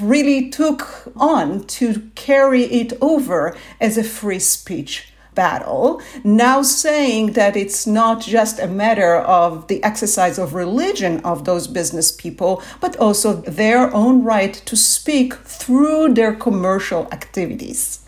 really 0.00 0.48
took 0.48 1.12
on 1.16 1.64
to 1.64 2.10
carry 2.14 2.62
it 2.62 2.94
over 3.02 3.54
as 3.78 3.98
a 3.98 4.04
free 4.04 4.38
speech 4.38 5.09
battle, 5.34 6.00
now 6.24 6.62
saying 6.62 7.32
that 7.32 7.56
it's 7.56 7.86
not 7.86 8.20
just 8.20 8.58
a 8.58 8.66
matter 8.66 9.16
of 9.16 9.68
the 9.68 9.82
exercise 9.82 10.38
of 10.38 10.54
religion 10.54 11.20
of 11.20 11.44
those 11.44 11.66
business 11.66 12.12
people, 12.12 12.62
but 12.80 12.96
also 12.96 13.34
their 13.34 13.92
own 13.94 14.22
right 14.24 14.54
to 14.54 14.76
speak 14.76 15.34
through 15.34 16.14
their 16.14 16.34
commercial 16.34 17.08
activities. 17.12 18.00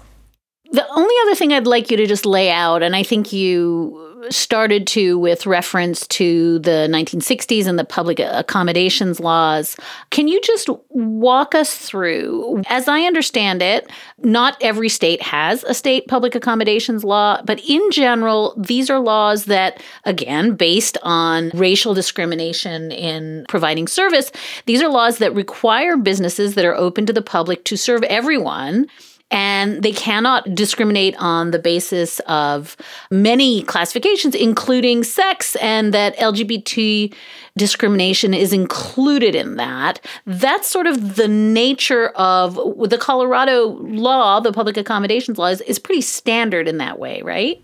The 0.72 0.86
only 0.88 1.14
other 1.22 1.34
thing 1.34 1.52
I'd 1.52 1.66
like 1.66 1.90
you 1.90 1.96
to 1.98 2.06
just 2.06 2.24
lay 2.24 2.50
out, 2.50 2.82
and 2.82 2.96
I 2.96 3.02
think 3.02 3.32
you 3.32 4.01
started 4.30 4.86
to 4.88 5.18
with 5.18 5.46
reference 5.46 6.06
to 6.06 6.58
the 6.60 6.88
1960s 6.90 7.66
and 7.66 7.78
the 7.78 7.84
public 7.84 8.20
accommodations 8.20 9.20
laws. 9.20 9.76
Can 10.10 10.28
you 10.28 10.40
just 10.40 10.68
walk 10.90 11.54
us 11.54 11.76
through? 11.76 12.62
As 12.68 12.88
I 12.88 13.02
understand 13.02 13.62
it, 13.62 13.90
not 14.18 14.56
every 14.60 14.88
state 14.88 15.22
has 15.22 15.64
a 15.64 15.74
state 15.74 16.06
public 16.08 16.34
accommodations 16.34 17.04
law, 17.04 17.40
but 17.44 17.60
in 17.68 17.90
general, 17.90 18.54
these 18.56 18.90
are 18.90 19.00
laws 19.00 19.46
that, 19.46 19.82
again, 20.04 20.54
based 20.54 20.98
on 21.02 21.50
racial 21.54 21.94
discrimination 21.94 22.92
in 22.92 23.44
providing 23.48 23.88
service, 23.88 24.30
these 24.66 24.82
are 24.82 24.88
laws 24.88 25.18
that 25.18 25.34
require 25.34 25.96
businesses 25.96 26.54
that 26.54 26.64
are 26.64 26.74
open 26.74 27.06
to 27.06 27.12
the 27.12 27.22
public 27.22 27.64
to 27.64 27.76
serve 27.76 28.02
everyone 28.04 28.86
and 29.32 29.82
they 29.82 29.92
cannot 29.92 30.54
discriminate 30.54 31.16
on 31.18 31.50
the 31.50 31.58
basis 31.58 32.20
of 32.20 32.76
many 33.10 33.62
classifications, 33.62 34.34
including 34.34 35.02
sex, 35.02 35.56
and 35.56 35.92
that 35.94 36.16
LGBT 36.18 37.12
discrimination 37.56 38.34
is 38.34 38.52
included 38.52 39.34
in 39.34 39.56
that. 39.56 40.04
That's 40.26 40.68
sort 40.68 40.86
of 40.86 41.16
the 41.16 41.28
nature 41.28 42.08
of 42.10 42.54
the 42.88 42.98
Colorado 42.98 43.68
law, 43.80 44.38
the 44.40 44.52
public 44.52 44.76
accommodations 44.76 45.38
law, 45.38 45.46
is, 45.46 45.62
is 45.62 45.78
pretty 45.78 46.02
standard 46.02 46.68
in 46.68 46.76
that 46.78 46.98
way, 46.98 47.22
right? 47.22 47.62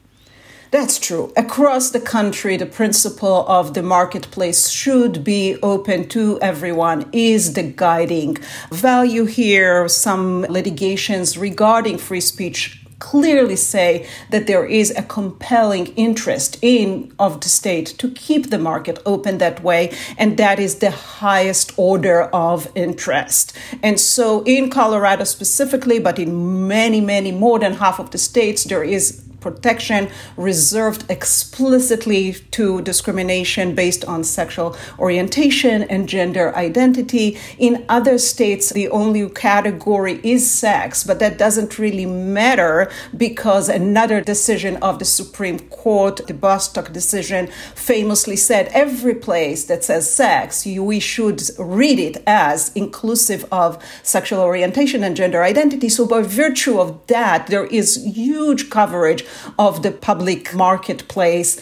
That's 0.70 0.98
true. 0.98 1.32
Across 1.34 1.90
the 1.90 2.00
country, 2.00 2.58
the 2.58 2.66
principle 2.66 3.46
of 3.48 3.72
the 3.72 3.82
marketplace 3.82 4.68
should 4.68 5.25
be 5.25 5.56
open 5.62 6.08
to 6.10 6.38
everyone 6.42 7.08
is 7.10 7.54
the 7.54 7.62
guiding 7.62 8.37
value 8.70 9.25
here. 9.25 9.88
Some 9.88 10.42
litigations 10.42 11.38
regarding 11.38 11.96
free 11.96 12.20
speech 12.20 12.84
clearly 12.98 13.56
say 13.56 14.06
that 14.30 14.46
there 14.46 14.66
is 14.66 14.90
a 14.90 15.02
compelling 15.02 15.87
interest 15.94 16.58
in 16.60 17.14
of 17.18 17.40
the 17.40 17.48
state 17.48 17.87
to 17.96 18.10
keep 18.10 18.50
the 18.50 18.58
market 18.58 18.98
open 19.06 19.38
that 19.38 19.62
way 19.62 19.96
and 20.18 20.37
that 20.37 20.58
is 20.58 20.80
the 20.80 20.90
highest 20.90 21.72
order 21.76 22.22
of 22.34 22.68
interest 22.75 23.56
and 23.84 24.00
so 24.00 24.42
in 24.42 24.68
colorado 24.68 25.22
specifically 25.22 26.00
but 26.00 26.18
in 26.18 26.66
many 26.66 27.00
many 27.00 27.30
more 27.30 27.60
than 27.60 27.75
half 27.75 28.00
of 28.00 28.10
the 28.10 28.18
states 28.18 28.64
there 28.64 28.82
is 28.82 29.27
protection 29.40 30.09
reserved 30.37 31.04
explicitly 31.11 32.33
to 32.50 32.83
discrimination 32.83 33.75
based 33.75 34.04
on 34.04 34.25
sexual 34.25 34.76
orientation 34.99 35.83
and 35.85 36.09
gender 36.09 36.54
identity. 36.57 37.38
In 37.59 37.85
other 37.88 38.18
states, 38.18 38.71
the 38.71 38.88
only 38.88 39.28
category 39.30 40.21
is 40.23 40.50
sex, 40.50 41.04
but 41.04 41.18
that 41.18 41.38
doesn't 41.38 41.78
really 41.78 42.07
matter 42.07 42.90
because 43.16 43.68
another 43.68 44.21
decision 44.21 44.76
of 44.78 44.99
the 44.99 45.04
Supreme 45.04 45.59
Court, 45.59 46.26
the 46.26 46.35
Bostock 46.35 46.92
decision, 46.92 47.49
famously 47.75 48.37
said 48.37 48.68
every 48.73 49.14
place 49.14 49.64
that 49.64 49.85
says 49.85 50.12
sex, 50.12 50.66
we 50.66 51.00
should 51.00 51.42
read 51.59 51.99
it 51.99 52.23
as 52.26 52.73
inclusive 52.75 53.45
of 53.52 53.83
sexual 54.02 54.40
orientation 54.40 55.04
and 55.04 55.16
gender 55.16 55.42
identity. 55.42 55.88
So, 55.88 56.07
by 56.07 56.23
virtue 56.23 56.80
of 56.80 57.07
that, 57.07 57.47
there 57.49 57.66
is 57.66 58.04
huge 58.04 58.71
coverage 58.71 59.25
of 59.58 59.82
the 59.82 59.90
public 59.90 60.54
marketplace 60.54 61.61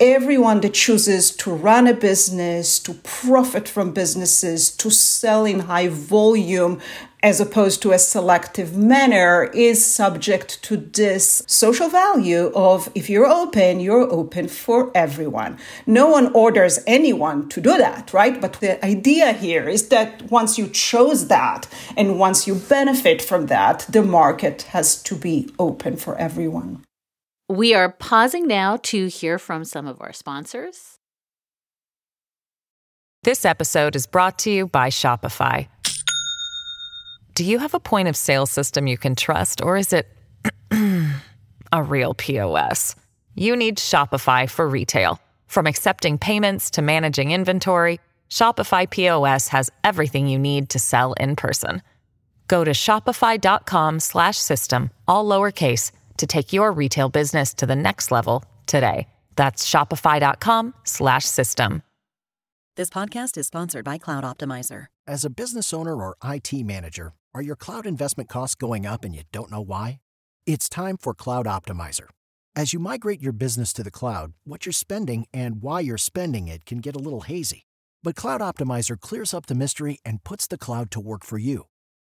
everyone 0.00 0.60
that 0.60 0.74
chooses 0.74 1.32
to 1.32 1.52
run 1.52 1.88
a 1.88 1.94
business, 1.94 2.78
to 2.78 2.94
profit 2.94 3.68
from 3.68 3.92
businesses, 3.92 4.70
to 4.70 4.90
sell 4.90 5.44
in 5.44 5.60
high 5.60 5.88
volume 5.88 6.80
as 7.20 7.40
opposed 7.40 7.82
to 7.82 7.90
a 7.90 7.98
selective 7.98 8.76
manner 8.76 9.50
is 9.52 9.84
subject 9.84 10.62
to 10.62 10.76
this 10.76 11.42
social 11.48 11.88
value 11.88 12.52
of 12.54 12.88
if 12.94 13.10
you're 13.10 13.26
open, 13.26 13.80
you're 13.80 14.08
open 14.12 14.46
for 14.46 14.92
everyone. 14.94 15.58
No 15.84 16.06
one 16.08 16.32
orders 16.32 16.78
anyone 16.86 17.48
to 17.48 17.60
do 17.60 17.76
that, 17.76 18.12
right? 18.14 18.40
But 18.40 18.60
the 18.60 18.84
idea 18.84 19.32
here 19.32 19.68
is 19.68 19.88
that 19.88 20.30
once 20.30 20.58
you 20.58 20.68
chose 20.68 21.26
that 21.26 21.66
and 21.96 22.20
once 22.20 22.46
you 22.46 22.54
benefit 22.54 23.20
from 23.20 23.46
that, 23.46 23.84
the 23.88 24.04
market 24.04 24.62
has 24.70 25.02
to 25.02 25.16
be 25.16 25.50
open 25.58 25.96
for 25.96 26.16
everyone. 26.18 26.84
We 27.48 27.74
are 27.74 27.90
pausing 27.90 28.46
now 28.46 28.76
to 28.76 29.06
hear 29.06 29.38
from 29.38 29.64
some 29.64 29.86
of 29.86 30.00
our 30.02 30.12
sponsors. 30.12 30.98
This 33.22 33.44
episode 33.44 33.96
is 33.96 34.06
brought 34.06 34.38
to 34.40 34.50
you 34.50 34.66
by 34.66 34.90
Shopify. 34.90 35.68
Do 37.34 37.44
you 37.44 37.58
have 37.58 37.74
a 37.74 37.80
point 37.80 38.08
of 38.08 38.16
sale 38.16 38.46
system 38.46 38.86
you 38.86 38.98
can 38.98 39.14
trust, 39.14 39.62
or 39.62 39.76
is 39.76 39.92
it 39.92 40.08
a 41.72 41.82
real 41.82 42.14
POS? 42.14 42.96
you 43.38 43.54
need 43.54 43.78
Shopify 43.78 44.50
for 44.50 44.68
retail. 44.68 45.20
From 45.46 45.66
accepting 45.66 46.18
payments 46.18 46.70
to 46.72 46.82
managing 46.82 47.30
inventory, 47.30 48.00
Shopify 48.28 48.90
POS 48.90 49.48
has 49.48 49.70
everything 49.84 50.28
you 50.28 50.38
need 50.38 50.68
to 50.70 50.78
sell 50.78 51.12
in 51.14 51.36
person. 51.36 51.82
Go 52.48 52.64
to 52.64 52.72
shopify.com/system 52.72 54.90
all 55.06 55.24
lowercase 55.24 55.92
to 56.18 56.26
take 56.26 56.52
your 56.52 56.72
retail 56.72 57.08
business 57.08 57.54
to 57.54 57.64
the 57.66 57.74
next 57.74 58.10
level 58.10 58.44
today. 58.66 59.08
That's 59.34 59.66
shopify.com/system. 59.68 61.82
This 62.76 62.90
podcast 62.90 63.36
is 63.36 63.48
sponsored 63.48 63.84
by 63.84 63.98
Cloud 63.98 64.22
Optimizer. 64.22 64.86
As 65.04 65.24
a 65.24 65.30
business 65.30 65.72
owner 65.72 65.96
or 65.96 66.16
IT 66.22 66.62
manager, 66.62 67.14
are 67.34 67.42
your 67.42 67.56
cloud 67.56 67.86
investment 67.86 68.28
costs 68.28 68.54
going 68.54 68.86
up 68.86 69.04
and 69.04 69.12
you 69.14 69.22
don't 69.32 69.50
know 69.50 69.60
why? 69.60 69.98
It's 70.46 70.68
time 70.68 70.96
for 70.96 71.12
Cloud 71.12 71.46
Optimizer. 71.46 72.06
As 72.54 72.72
you 72.72 72.78
migrate 72.78 73.20
your 73.20 73.32
business 73.32 73.72
to 73.72 73.82
the 73.82 73.90
cloud, 73.90 74.34
what 74.44 74.64
you're 74.64 74.72
spending 74.72 75.26
and 75.34 75.60
why 75.60 75.80
you're 75.80 75.98
spending 75.98 76.46
it 76.48 76.64
can 76.64 76.78
get 76.78 76.94
a 76.94 77.00
little 77.00 77.22
hazy. 77.22 77.64
But 78.02 78.16
Cloud 78.16 78.40
Optimizer 78.40 78.98
clears 78.98 79.34
up 79.34 79.46
the 79.46 79.54
mystery 79.54 79.98
and 80.04 80.22
puts 80.22 80.46
the 80.46 80.58
cloud 80.58 80.90
to 80.92 81.00
work 81.00 81.24
for 81.24 81.38
you. 81.38 81.66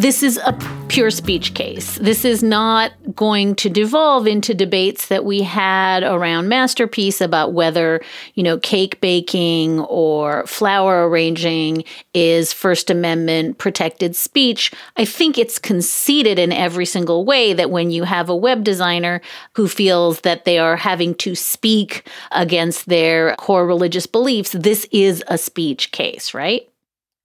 This 0.00 0.22
is 0.22 0.38
a 0.38 0.56
pure 0.88 1.10
speech 1.10 1.52
case. 1.52 1.98
This 1.98 2.24
is 2.24 2.42
not 2.42 2.92
going 3.14 3.54
to 3.56 3.68
devolve 3.68 4.26
into 4.26 4.54
debates 4.54 5.08
that 5.08 5.26
we 5.26 5.42
had 5.42 6.02
around 6.02 6.48
Masterpiece 6.48 7.20
about 7.20 7.52
whether, 7.52 8.00
you 8.32 8.42
know, 8.42 8.56
cake 8.56 9.02
baking 9.02 9.80
or 9.80 10.46
flower 10.46 11.06
arranging 11.06 11.84
is 12.14 12.50
First 12.50 12.88
Amendment 12.88 13.58
protected 13.58 14.16
speech. 14.16 14.72
I 14.96 15.04
think 15.04 15.36
it's 15.36 15.58
conceded 15.58 16.38
in 16.38 16.50
every 16.50 16.86
single 16.86 17.26
way 17.26 17.52
that 17.52 17.70
when 17.70 17.90
you 17.90 18.04
have 18.04 18.30
a 18.30 18.34
web 18.34 18.64
designer 18.64 19.20
who 19.52 19.68
feels 19.68 20.22
that 20.22 20.46
they 20.46 20.58
are 20.58 20.76
having 20.76 21.14
to 21.16 21.34
speak 21.34 22.08
against 22.32 22.88
their 22.88 23.36
core 23.36 23.66
religious 23.66 24.06
beliefs, 24.06 24.52
this 24.52 24.86
is 24.92 25.22
a 25.28 25.36
speech 25.36 25.92
case, 25.92 26.32
right? 26.32 26.69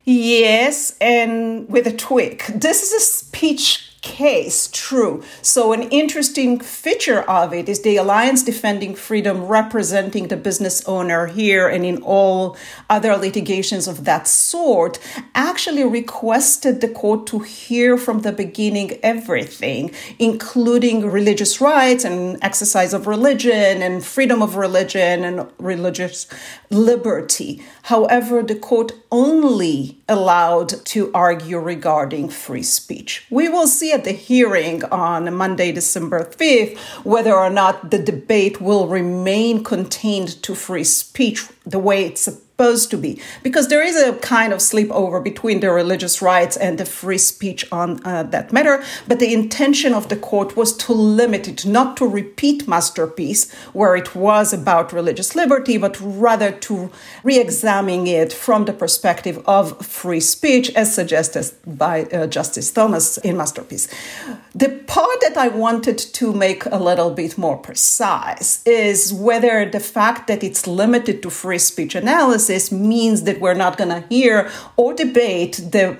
Yes, 0.05 0.95
and 1.01 1.67
with 1.67 1.87
a 1.87 1.95
tweak. 1.95 2.45
This 2.47 2.83
is 2.83 2.93
a 2.93 2.99
speech 2.99 3.94
case 4.05 4.69
true. 4.71 5.23
So, 5.41 5.73
an 5.73 5.81
interesting 5.89 6.59
feature 6.59 7.21
of 7.23 7.53
it 7.53 7.67
is 7.67 7.81
the 7.81 7.97
Alliance 7.97 8.43
Defending 8.43 8.93
Freedom 8.95 9.45
representing 9.45 10.27
the 10.27 10.37
business 10.37 10.85
owner 10.85 11.25
here 11.25 11.67
and 11.67 11.83
in 11.83 11.97
all 12.03 12.55
other 12.87 13.17
litigations 13.17 13.87
of 13.87 14.05
that 14.05 14.27
sort 14.27 14.99
actually 15.33 15.83
requested 15.83 16.81
the 16.81 16.87
court 16.87 17.25
to 17.27 17.39
hear 17.39 17.97
from 17.97 18.21
the 18.21 18.31
beginning 18.31 18.91
everything, 19.01 19.91
including 20.19 21.09
religious 21.09 21.59
rights 21.59 22.05
and 22.05 22.37
exercise 22.43 22.93
of 22.93 23.07
religion 23.07 23.81
and 23.81 24.05
freedom 24.05 24.41
of 24.43 24.55
religion 24.55 25.23
and 25.23 25.47
religious 25.57 26.27
liberty. 26.69 27.63
However, 27.83 28.43
the 28.43 28.55
court 28.55 28.91
only 29.11 29.97
allowed 30.07 30.69
to 30.93 31.11
argue 31.13 31.57
regarding 31.57 32.29
free 32.29 32.63
speech. 32.63 33.25
We 33.31 33.49
will 33.49 33.67
see 33.67 33.94
at 33.95 34.03
the 34.03 34.11
hearing 34.11 34.83
on 34.85 35.33
Monday, 35.33 35.71
December 35.71 36.25
5th, 36.25 36.77
whether 37.05 37.33
or 37.33 37.49
not 37.49 37.91
the 37.91 37.97
debate 37.97 38.59
will 38.59 38.87
remain 38.87 39.63
contained 39.63 40.41
to 40.43 40.53
free 40.53 40.83
speech 40.83 41.47
the 41.65 41.79
way 41.79 42.05
it's 42.05 42.27
supposed 42.55 42.89
to 42.89 42.97
be. 42.97 43.19
Because 43.43 43.67
there 43.67 43.83
is 43.83 43.97
a 43.97 44.13
kind 44.19 44.53
of 44.53 44.59
sleepover 44.59 45.21
between 45.21 45.59
the 45.59 45.71
religious 45.71 46.21
rights 46.21 46.55
and 46.55 46.77
the 46.77 46.85
free 46.85 47.17
speech 47.17 47.65
on 47.71 47.99
uh, 48.05 48.23
that 48.23 48.53
matter 48.53 48.81
but 49.07 49.19
the 49.19 49.33
intention 49.33 49.93
of 49.93 50.07
the 50.07 50.15
court 50.15 50.55
was 50.55 50.75
to 50.77 50.93
limit 50.93 51.47
it 51.47 51.65
not 51.65 51.97
to 51.97 52.07
repeat 52.07 52.67
masterpiece 52.67 53.51
where 53.73 53.95
it 53.95 54.15
was 54.15 54.53
about 54.53 54.93
religious 54.93 55.35
liberty 55.35 55.77
but 55.77 55.97
rather 55.99 56.51
to 56.51 56.89
re-examine 57.23 58.07
it 58.07 58.31
from 58.31 58.65
the 58.65 58.73
perspective 58.73 59.37
of 59.45 59.85
free 59.85 60.21
speech 60.21 60.69
as 60.75 60.95
suggested 60.95 61.51
by 61.67 62.03
uh, 62.03 62.25
justice 62.27 62.71
thomas 62.71 63.17
in 63.17 63.35
masterpiece. 63.35 63.87
The 64.53 64.69
part 64.87 65.19
that 65.21 65.35
i 65.37 65.49
wanted 65.49 65.97
to 65.97 66.31
make 66.31 66.65
a 66.65 66.77
little 66.77 67.11
bit 67.11 67.37
more 67.37 67.57
precise 67.57 68.63
is 68.65 69.13
whether 69.13 69.69
the 69.69 69.81
fact 69.81 70.27
that 70.27 70.43
it's 70.43 70.65
limited 70.67 71.21
to 71.23 71.29
free 71.29 71.59
speech 71.59 71.95
analysis 71.95 72.44
means 72.71 73.23
that 73.23 73.39
we're 73.39 73.53
not 73.53 73.77
going 73.77 73.89
to 73.89 74.07
hear 74.07 74.49
or 74.77 74.93
debate 74.93 75.53
the 75.71 75.97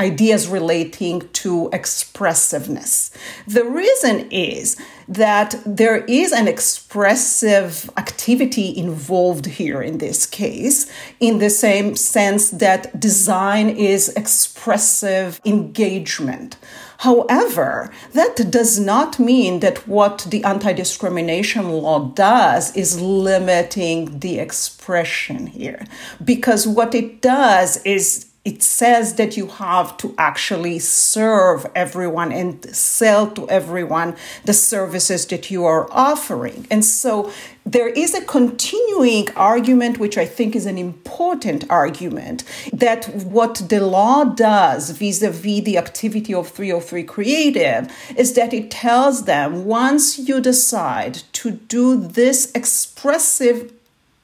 ideas 0.00 0.46
relating 0.46 1.28
to 1.32 1.68
expressiveness. 1.72 3.10
The 3.46 3.64
reason 3.64 4.30
is 4.30 4.76
that 5.08 5.54
there 5.64 6.04
is 6.04 6.32
an 6.32 6.46
expressive 6.46 7.90
activity 7.96 8.76
involved 8.76 9.46
here 9.46 9.80
in 9.80 9.98
this 9.98 10.26
case, 10.26 10.90
in 11.18 11.38
the 11.38 11.50
same 11.50 11.96
sense 11.96 12.50
that 12.50 13.00
design 13.00 13.70
is 13.70 14.10
expressive 14.10 15.40
engagement. 15.44 16.56
However, 16.98 17.92
that 18.12 18.50
does 18.50 18.80
not 18.80 19.20
mean 19.20 19.60
that 19.60 19.86
what 19.86 20.26
the 20.28 20.42
anti 20.42 20.72
discrimination 20.72 21.70
law 21.70 22.00
does 22.00 22.74
is 22.76 23.00
limiting 23.00 24.18
the 24.18 24.40
expression 24.40 25.46
here, 25.46 25.86
because 26.22 26.66
what 26.66 26.94
it 26.94 27.22
does 27.22 27.76
is 27.84 28.27
it 28.44 28.62
says 28.62 29.16
that 29.16 29.36
you 29.36 29.46
have 29.46 29.96
to 29.98 30.14
actually 30.16 30.78
serve 30.78 31.66
everyone 31.74 32.32
and 32.32 32.64
sell 32.74 33.30
to 33.32 33.48
everyone 33.50 34.16
the 34.44 34.54
services 34.54 35.26
that 35.26 35.50
you 35.50 35.64
are 35.64 35.86
offering. 35.92 36.66
And 36.70 36.84
so 36.84 37.30
there 37.66 37.88
is 37.88 38.14
a 38.14 38.24
continuing 38.24 39.28
argument, 39.36 39.98
which 39.98 40.16
I 40.16 40.24
think 40.24 40.56
is 40.56 40.64
an 40.64 40.78
important 40.78 41.68
argument, 41.68 42.44
that 42.72 43.04
what 43.24 43.56
the 43.68 43.80
law 43.80 44.24
does 44.24 44.90
vis 44.90 45.20
a 45.20 45.30
vis 45.30 45.64
the 45.64 45.76
activity 45.76 46.32
of 46.32 46.48
303 46.48 47.02
Creative 47.02 47.92
is 48.16 48.32
that 48.34 48.54
it 48.54 48.70
tells 48.70 49.24
them 49.24 49.66
once 49.66 50.18
you 50.18 50.40
decide 50.40 51.22
to 51.34 51.50
do 51.50 51.96
this 51.96 52.50
expressive 52.54 53.72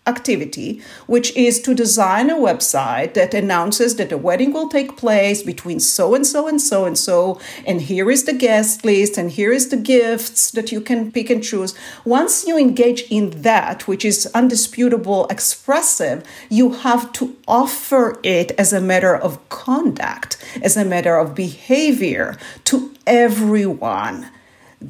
activity, 0.06 0.82
which 1.06 1.34
is 1.36 1.60
to 1.62 1.74
design 1.74 2.28
a 2.30 2.34
website 2.34 3.14
that 3.14 3.32
announces 3.32 3.96
that 3.96 4.12
a 4.12 4.18
wedding 4.18 4.52
will 4.52 4.68
take 4.68 4.96
place 4.96 5.42
between 5.42 5.80
so 5.80 6.14
and 6.14 6.26
so 6.26 6.46
and 6.46 6.60
so 6.60 6.84
and 6.84 6.98
so, 6.98 7.40
and 7.66 7.82
here 7.82 8.10
is 8.10 8.24
the 8.24 8.34
guest 8.34 8.84
list, 8.84 9.16
and 9.16 9.30
here 9.30 9.52
is 9.52 9.68
the 9.68 9.76
gifts 9.76 10.50
that 10.50 10.70
you 10.70 10.80
can 10.80 11.10
pick 11.10 11.30
and 11.30 11.42
choose. 11.42 11.74
Once 12.04 12.46
you 12.46 12.58
engage 12.58 13.02
in 13.10 13.30
that, 13.42 13.88
which 13.88 14.04
is 14.04 14.30
undisputable, 14.34 15.26
expressive, 15.28 16.22
you 16.50 16.72
have 16.72 17.12
to 17.12 17.36
offer 17.48 18.18
it 18.22 18.52
as 18.52 18.72
a 18.72 18.80
matter 18.80 19.16
of 19.16 19.48
conduct, 19.48 20.36
as 20.62 20.76
a 20.76 20.84
matter 20.84 21.16
of 21.16 21.34
behavior 21.34 22.36
to 22.64 22.94
everyone. 23.06 24.28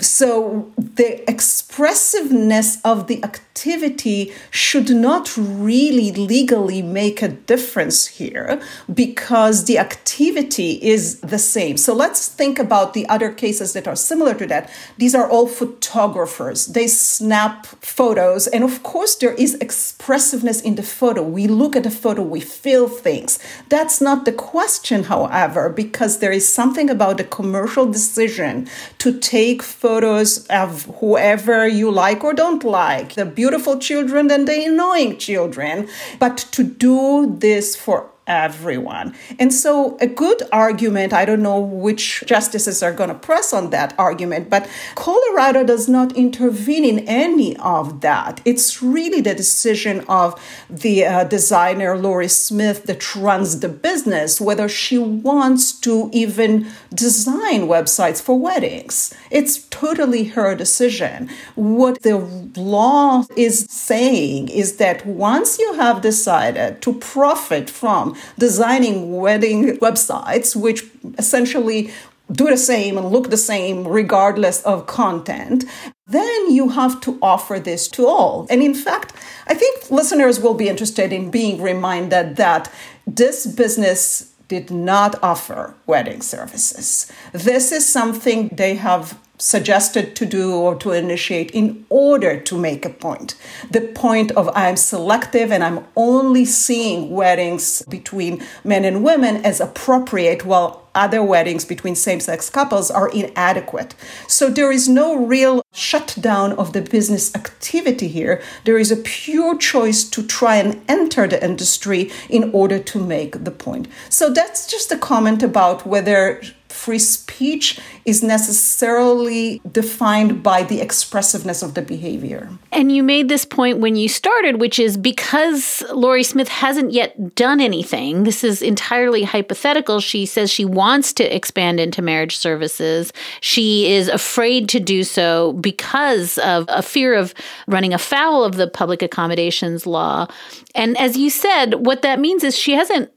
So 0.00 0.72
the 0.76 1.28
expressiveness 1.30 2.78
of 2.82 3.06
the 3.06 3.22
activity 3.22 3.53
activity 3.54 4.32
should 4.50 4.90
not 4.90 5.36
really 5.36 6.10
legally 6.10 6.82
make 6.82 7.22
a 7.22 7.28
difference 7.28 8.08
here 8.18 8.60
because 8.92 9.66
the 9.66 9.78
activity 9.78 10.72
is 10.82 11.20
the 11.20 11.38
same. 11.38 11.76
So 11.76 11.94
let's 11.94 12.26
think 12.26 12.58
about 12.58 12.94
the 12.94 13.08
other 13.08 13.32
cases 13.32 13.72
that 13.74 13.86
are 13.86 13.94
similar 13.94 14.34
to 14.34 14.46
that. 14.48 14.68
These 14.98 15.14
are 15.14 15.30
all 15.30 15.46
photographers. 15.46 16.66
They 16.66 16.88
snap 16.88 17.66
photos. 17.80 18.48
And 18.48 18.64
of 18.64 18.82
course, 18.82 19.14
there 19.14 19.34
is 19.34 19.54
expressiveness 19.60 20.60
in 20.60 20.74
the 20.74 20.82
photo. 20.82 21.22
We 21.22 21.46
look 21.46 21.76
at 21.76 21.84
the 21.84 21.92
photo, 21.92 22.22
we 22.22 22.40
feel 22.40 22.88
things. 22.88 23.38
That's 23.68 24.00
not 24.00 24.24
the 24.24 24.32
question, 24.32 25.04
however, 25.04 25.70
because 25.70 26.18
there 26.18 26.32
is 26.32 26.48
something 26.48 26.90
about 26.90 27.18
the 27.18 27.24
commercial 27.24 27.86
decision 27.86 28.66
to 28.98 29.16
take 29.16 29.62
photos 29.62 30.44
of 30.48 30.86
whoever 30.98 31.68
you 31.68 31.92
like 31.92 32.24
or 32.24 32.34
don't 32.34 32.64
like, 32.64 33.14
the 33.14 33.43
beautiful 33.44 33.78
children 33.78 34.30
and 34.30 34.48
the 34.48 34.64
annoying 34.64 35.18
children, 35.18 35.86
but 36.18 36.38
to 36.50 36.64
do 36.64 37.36
this 37.38 37.76
for 37.76 38.10
everyone. 38.26 39.14
And 39.38 39.52
so, 39.52 39.98
a 39.98 40.06
good 40.06 40.42
argument, 40.52 41.12
I 41.12 41.24
don't 41.24 41.42
know 41.42 41.60
which 41.60 42.24
justices 42.26 42.82
are 42.82 42.92
going 42.92 43.10
to 43.10 43.14
press 43.14 43.52
on 43.52 43.70
that 43.70 43.94
argument, 43.98 44.48
but 44.48 44.68
Colorado 44.94 45.64
does 45.64 45.88
not 45.88 46.16
intervene 46.16 46.84
in 46.84 47.00
any 47.00 47.56
of 47.58 48.00
that. 48.00 48.40
It's 48.44 48.82
really 48.82 49.20
the 49.20 49.34
decision 49.34 50.00
of 50.08 50.40
the 50.70 51.04
uh, 51.04 51.24
designer, 51.24 51.96
Lorie 51.96 52.28
Smith, 52.28 52.84
that 52.84 53.14
runs 53.14 53.60
the 53.60 53.68
business, 53.68 54.40
whether 54.40 54.68
she 54.68 54.98
wants 54.98 55.72
to 55.80 56.08
even 56.12 56.66
design 56.94 57.62
websites 57.62 58.22
for 58.22 58.38
weddings. 58.38 59.12
It's 59.30 59.58
totally 59.68 60.24
her 60.24 60.54
decision. 60.54 61.28
What 61.56 62.02
the 62.02 62.18
law 62.56 63.24
is 63.36 63.66
saying 63.68 64.48
is 64.48 64.76
that 64.76 65.04
once 65.04 65.58
you 65.58 65.74
have 65.74 66.00
decided 66.00 66.80
to 66.82 66.94
profit 66.94 67.68
from 67.68 68.13
designing 68.38 69.16
wedding 69.16 69.78
websites, 69.78 70.56
which 70.56 70.84
essentially 71.18 71.90
do 72.32 72.46
the 72.46 72.56
same 72.56 72.96
and 72.96 73.10
look 73.10 73.30
the 73.30 73.36
same 73.36 73.86
regardless 73.86 74.62
of 74.62 74.86
content, 74.86 75.64
then 76.06 76.50
you 76.50 76.70
have 76.70 77.00
to 77.00 77.18
offer 77.22 77.58
this 77.58 77.88
to 77.88 78.06
all. 78.06 78.46
And 78.50 78.62
in 78.62 78.74
fact, 78.74 79.12
I 79.46 79.54
think 79.54 79.90
listeners 79.90 80.40
will 80.40 80.54
be 80.54 80.68
interested 80.68 81.12
in 81.12 81.30
being 81.30 81.60
reminded 81.60 82.36
that 82.36 82.72
this 83.06 83.46
business 83.46 84.32
did 84.48 84.70
not 84.70 85.22
offer 85.22 85.74
wedding 85.86 86.22
services. 86.22 87.10
This 87.32 87.72
is 87.72 87.86
something 87.86 88.48
they 88.48 88.74
have 88.74 89.18
suggested 89.38 90.14
to 90.16 90.26
do 90.26 90.54
or 90.54 90.74
to 90.76 90.92
initiate 90.92 91.50
in 91.50 91.84
order 91.88 92.38
to 92.40 92.56
make 92.56 92.84
a 92.84 92.90
point. 92.90 93.34
The 93.70 93.80
point 93.80 94.30
of 94.32 94.48
I'm 94.54 94.76
selective 94.76 95.50
and 95.50 95.64
I'm 95.64 95.84
only 95.96 96.44
seeing 96.44 97.10
weddings 97.10 97.82
between 97.82 98.44
men 98.62 98.84
and 98.84 99.02
women 99.02 99.36
as 99.44 99.60
appropriate 99.60 100.44
while 100.44 100.84
other 100.94 101.22
weddings 101.22 101.64
between 101.64 101.96
same 101.96 102.20
sex 102.20 102.48
couples 102.48 102.90
are 102.90 103.08
inadequate. 103.08 103.96
So 104.28 104.48
there 104.48 104.70
is 104.70 104.88
no 104.88 105.16
real 105.16 105.62
shutdown 105.72 106.52
of 106.52 106.72
the 106.72 106.82
business 106.82 107.34
activity 107.34 108.06
here. 108.06 108.40
There 108.64 108.78
is 108.78 108.92
a 108.92 108.96
pure 108.96 109.58
choice 109.58 110.04
to 110.10 110.24
try 110.24 110.56
and 110.56 110.80
enter 110.88 111.26
the 111.26 111.44
industry 111.44 112.12
in 112.28 112.52
order 112.52 112.78
to 112.78 112.98
make 113.04 113.42
the 113.42 113.50
point. 113.50 113.88
So 114.08 114.30
that's 114.30 114.70
just 114.70 114.92
a 114.92 114.98
comment 114.98 115.42
about 115.42 115.84
whether 115.84 116.40
free 116.74 116.98
speech 116.98 117.78
is 118.04 118.22
necessarily 118.22 119.62
defined 119.70 120.42
by 120.42 120.62
the 120.62 120.80
expressiveness 120.80 121.62
of 121.62 121.74
the 121.74 121.82
behavior. 121.82 122.50
And 122.72 122.90
you 122.90 123.02
made 123.02 123.28
this 123.28 123.44
point 123.44 123.78
when 123.78 123.96
you 123.96 124.08
started, 124.08 124.60
which 124.60 124.78
is 124.78 124.96
because 124.96 125.82
Lorie 125.92 126.24
Smith 126.24 126.48
hasn't 126.48 126.92
yet 126.92 127.34
done 127.34 127.60
anything, 127.60 128.24
this 128.24 128.42
is 128.42 128.60
entirely 128.60 129.22
hypothetical. 129.22 130.00
She 130.00 130.26
says 130.26 130.50
she 130.50 130.64
wants 130.64 131.12
to 131.14 131.34
expand 131.34 131.80
into 131.80 132.02
marriage 132.02 132.36
services. 132.36 133.12
She 133.40 133.92
is 133.92 134.08
afraid 134.08 134.68
to 134.70 134.80
do 134.80 135.04
so 135.04 135.52
because 135.54 136.38
of 136.38 136.66
a 136.68 136.82
fear 136.82 137.14
of 137.14 137.32
running 137.66 137.94
afoul 137.94 138.44
of 138.44 138.56
the 138.56 138.68
public 138.68 139.00
accommodations 139.00 139.86
law. 139.86 140.26
And 140.74 140.98
as 140.98 141.16
you 141.16 141.30
said, 141.30 141.86
what 141.86 142.02
that 142.02 142.18
means 142.18 142.42
is 142.42 142.58
she 142.58 142.72
hasn't 142.72 143.10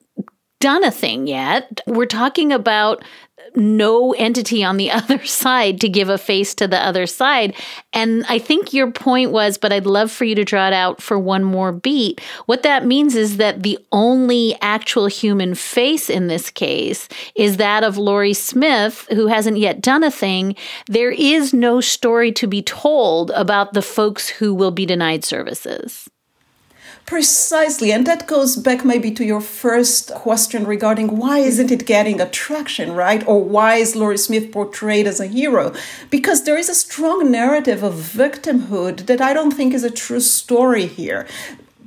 done 0.60 0.84
a 0.84 0.92
thing 0.92 1.28
yet. 1.28 1.82
We're 1.88 2.06
talking 2.06 2.52
about 2.52 3.04
no 3.56 4.14
entity 4.14 4.64
on 4.64 4.78
the 4.78 4.92
other 4.98 5.24
side 5.26 5.82
to 5.82 5.90
give 5.90 6.10
a 6.10 6.18
face 6.18 6.54
to 6.56 6.68
the 6.68 6.78
other 6.78 7.06
side. 7.06 7.56
And 7.94 8.26
I 8.30 8.40
think 8.40 8.74
your 8.74 8.92
point 8.92 9.32
was, 9.32 9.58
but 9.58 9.72
I'd 9.74 9.86
love 9.86 10.12
for 10.12 10.26
you 10.26 10.36
to 10.36 10.46
draw 10.46 10.68
it 10.68 10.74
out 10.74 11.02
for 11.02 11.18
one 11.18 11.44
more 11.44 11.72
beat. 11.72 12.22
What 12.46 12.64
that 12.64 12.86
means 12.86 13.16
is 13.16 13.38
that 13.38 13.64
the 13.64 13.80
only 13.92 14.56
actual 14.62 15.08
human 15.08 15.56
face 15.56 16.10
in 16.10 16.28
this 16.28 16.50
case 16.50 17.08
is 17.36 17.58
that 17.58 17.84
of 17.84 17.98
Lorie 17.98 18.34
Smith, 18.34 19.08
who 19.12 19.28
hasn't 19.28 19.58
yet 19.58 19.82
done 19.82 20.04
a 20.04 20.12
thing. 20.12 20.56
There 20.88 21.12
is 21.12 21.54
no 21.54 21.82
story 21.82 22.32
to 22.34 22.48
be 22.48 22.62
told 22.62 23.32
about 23.32 23.74
the 23.74 23.82
folks 23.82 24.30
who 24.30 24.54
will 24.54 24.72
be 24.72 24.86
denied 24.86 25.24
services. 25.24 26.10
Precisely. 27.08 27.94
And 27.94 28.06
that 28.06 28.28
goes 28.28 28.58
back 28.58 28.84
maybe 28.84 29.12
to 29.12 29.24
your 29.24 29.40
first 29.40 30.14
question 30.14 30.68
regarding 30.68 31.16
why 31.16 31.40
isn't 31.40 31.72
it 31.72 31.86
getting 31.86 32.20
attraction, 32.20 32.92
right? 32.92 33.26
Or 33.26 33.42
why 33.42 33.76
is 33.76 33.96
Lorie 33.96 34.18
Smith 34.18 34.52
portrayed 34.52 35.08
as 35.08 35.22
a 35.22 35.26
hero? 35.26 35.74
Because 36.10 36.44
there 36.44 36.58
is 36.58 36.68
a 36.68 36.76
strong 36.76 37.32
narrative 37.32 37.82
of 37.82 37.94
victimhood 37.94 39.06
that 39.06 39.22
I 39.22 39.34
don't 39.34 39.52
think 39.52 39.74
is 39.74 39.86
a 39.86 39.90
true 39.90 40.20
story 40.20 40.86
here 40.86 41.26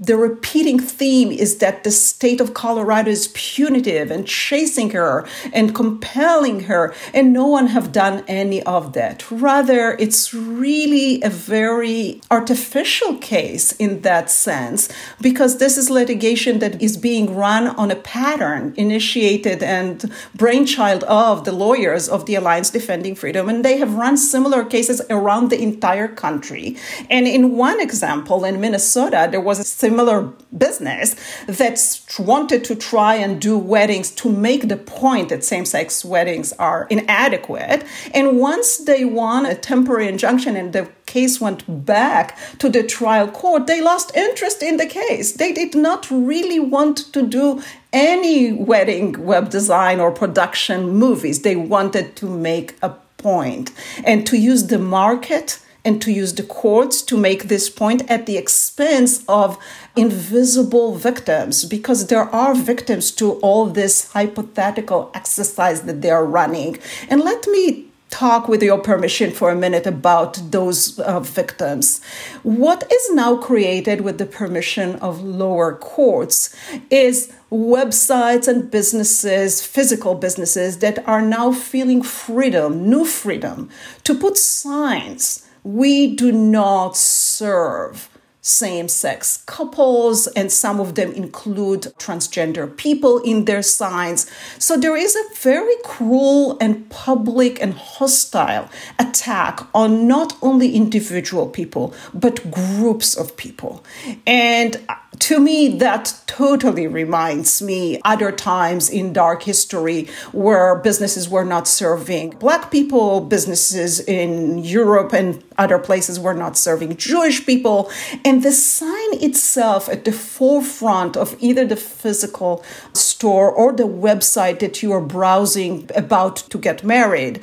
the 0.01 0.17
repeating 0.17 0.81
theme 0.81 1.31
is 1.31 1.59
that 1.59 1.85
the 1.85 1.91
state 1.91 2.41
of 2.41 2.55
Colorado 2.55 3.11
is 3.11 3.29
punitive 3.35 4.11
and 4.11 4.27
chasing 4.27 4.91
her 4.91 5.27
and 5.53 5.75
compelling 5.75 6.61
her, 6.61 6.95
and 7.13 7.35
no 7.35 7.47
one 7.47 7.67
have 7.67 7.93
done 7.93 8.25
any 8.27 8.63
of 8.63 8.95
that. 8.95 9.31
Rather, 9.31 9.97
it's 9.99 10.33
really 10.33 11.23
a 11.23 11.29
very 11.29 12.23
artificial 12.31 13.19
case 13.19 13.73
in 13.73 14.01
that 14.01 14.31
sense 14.31 14.89
because 15.21 15.59
this 15.59 15.77
is 15.77 15.91
litigation 15.91 16.61
that 16.61 16.81
is 16.81 16.97
being 16.97 17.37
run 17.37 17.67
on 17.67 17.91
a 17.91 17.97
pattern 17.97 18.73
initiated 18.79 19.63
and 19.63 20.11
brainchild 20.35 21.05
of 21.05 21.45
the 21.45 21.53
lawyers 21.53 22.09
of 22.09 22.25
the 22.25 22.35
Alliance 22.37 22.71
Defending 22.71 23.15
Freedom, 23.15 23.51
and 23.51 23.63
they 23.63 23.77
have 23.77 23.95
run 23.95 24.17
similar 24.17 24.65
cases 24.65 25.03
around 25.11 25.51
the 25.51 25.61
entire 25.61 26.09
country. 26.09 26.79
And 27.11 27.29
in 27.29 27.59
one 27.59 27.81
example, 27.81 28.47
in 28.47 28.63
Minnesota, 28.63 29.29
there 29.31 29.43
was 29.43 29.59
a 29.59 29.65
similar 29.91 30.33
business 30.57 31.17
that 31.47 31.77
wanted 32.19 32.63
to 32.65 32.77
try 32.77 33.17
and 33.17 33.41
do 33.41 33.59
weddings 33.59 34.13
to 34.13 34.31
make 34.31 34.69
the 34.69 34.77
point 34.77 35.29
that 35.31 35.43
same 35.43 35.65
sex 35.65 36.05
weddings 36.05 36.53
are 36.69 36.87
inadequate. 36.91 37.85
And 38.15 38.39
once 38.39 38.69
they 38.79 39.05
won 39.05 39.47
a 39.47 39.57
temporary 39.57 40.07
injunction 40.07 40.55
and 40.55 40.73
the 40.73 40.89
case 41.07 41.41
went 41.41 41.61
back 41.85 42.39
to 42.59 42.69
the 42.69 42.85
trial 42.85 43.29
court, 43.29 43.67
they 43.67 43.81
lost 43.81 44.17
interest 44.17 44.63
in 44.63 44.77
the 44.77 44.87
case. 44.87 45.33
They 45.33 45.53
did 45.53 45.75
not 45.75 46.09
really 46.09 46.61
want 46.61 46.99
to 47.15 47.27
do 47.27 47.61
any 47.93 48.53
wedding 48.53 49.09
web 49.33 49.51
design 49.51 49.99
or 49.99 50.13
production 50.13 50.91
movies. 51.05 51.43
They 51.43 51.57
wanted 51.57 52.15
to 52.21 52.27
make 52.27 52.77
a 52.81 52.91
point 53.17 53.73
and 54.05 54.25
to 54.29 54.37
use 54.37 54.69
the 54.69 54.79
market 54.79 55.59
and 55.85 56.01
to 56.03 56.13
use 56.13 56.35
the 56.35 56.43
courts 56.43 57.03
to 57.03 57.17
make 57.17 57.45
this 57.45 57.71
point 57.71 58.09
at 58.11 58.27
the 58.27 58.37
expense 58.37 59.25
of 59.29 59.59
invisible 59.97 60.95
victims 60.95 61.65
because 61.65 62.07
there 62.07 62.29
are 62.35 62.55
victims 62.55 63.11
to 63.13 63.33
all 63.41 63.67
this 63.67 64.13
hypothetical 64.13 65.11
exercise 65.15 65.83
that 65.83 66.03
they 66.03 66.11
are 66.11 66.25
running. 66.25 66.79
And 67.09 67.21
let 67.21 67.47
me 67.47 67.87
talk 68.11 68.49
with 68.49 68.63
your 68.63 68.79
permission 68.79 69.31
for 69.31 69.51
a 69.51 69.57
minute 69.57 69.87
about 69.87 70.51
those 70.51 70.99
uh, 70.99 71.21
victims. 71.21 72.03
What 72.43 72.91
is 72.93 73.11
now 73.13 73.37
created 73.37 74.01
with 74.01 74.19
the 74.19 74.27
permission 74.27 74.97
of 74.97 75.23
lower 75.23 75.75
courts 75.75 76.55
is 76.91 77.33
websites 77.51 78.49
and 78.49 78.71
businesses, 78.71 79.65
physical 79.65 80.15
businesses 80.17 80.79
that 80.79 81.07
are 81.09 81.23
now 81.23 81.53
feeling 81.53 82.03
freedom, 82.03 82.91
new 82.91 83.05
freedom, 83.05 83.71
to 84.05 84.15
put 84.15 84.37
signs 84.37 85.47
we 85.65 86.15
do 86.15 86.33
not 86.33 86.97
serve 86.97 88.09
same 88.43 88.89
sex 88.89 89.43
couples, 89.47 90.27
and 90.29 90.51
some 90.51 90.81
of 90.81 90.95
them 90.95 91.13
include 91.13 91.83
transgender 91.99 92.75
people 92.75 93.19
in 93.19 93.45
their 93.45 93.63
signs. 93.63 94.31
So 94.59 94.79
there 94.79 94.97
is 94.97 95.15
a 95.15 95.35
very 95.35 95.75
cruel 95.85 96.57
and 96.61 96.89
public 96.89 97.61
and 97.61 97.75
hostile 97.75 98.71
attack 98.99 99.61
on 99.75 100.09
not 100.09 100.37
only 100.41 100.75
individual 100.75 101.49
people, 101.49 101.95
but 102.15 102.51
groups 102.51 103.15
of 103.15 103.37
people. 103.37 103.85
And 104.27 104.77
to 105.19 105.39
me, 105.39 105.77
that 105.79 106.15
totally 106.27 106.87
reminds 106.87 107.61
me 107.61 108.01
other 108.05 108.33
times 108.33 108.89
in 108.89 109.13
dark 109.13 109.43
history 109.43 110.09
where 110.33 110.77
businesses 110.77 111.29
were 111.29 111.45
not 111.45 111.69
serving 111.69 112.31
black 112.39 112.71
people, 112.71 113.21
businesses 113.21 114.01
in 114.01 114.59
Europe 114.59 115.13
and 115.13 115.45
other 115.61 115.79
places 115.79 116.19
were 116.19 116.35
not 116.35 116.57
serving 116.57 116.97
Jewish 116.97 117.45
people. 117.45 117.91
And 118.25 118.43
the 118.43 118.51
sign 118.53 119.11
itself 119.23 119.89
at 119.89 120.05
the 120.05 120.13
forefront 120.13 121.17
of 121.17 121.37
either 121.39 121.67
the 121.67 121.77
physical 121.77 122.65
store 122.95 123.51
or 123.53 123.73
the 123.73 123.91
website 124.09 124.59
that 124.61 124.83
you 124.83 124.91
are 124.93 125.01
browsing 125.01 125.89
about 125.95 126.37
to 126.37 126.59
get 126.59 126.83
married 126.83 127.43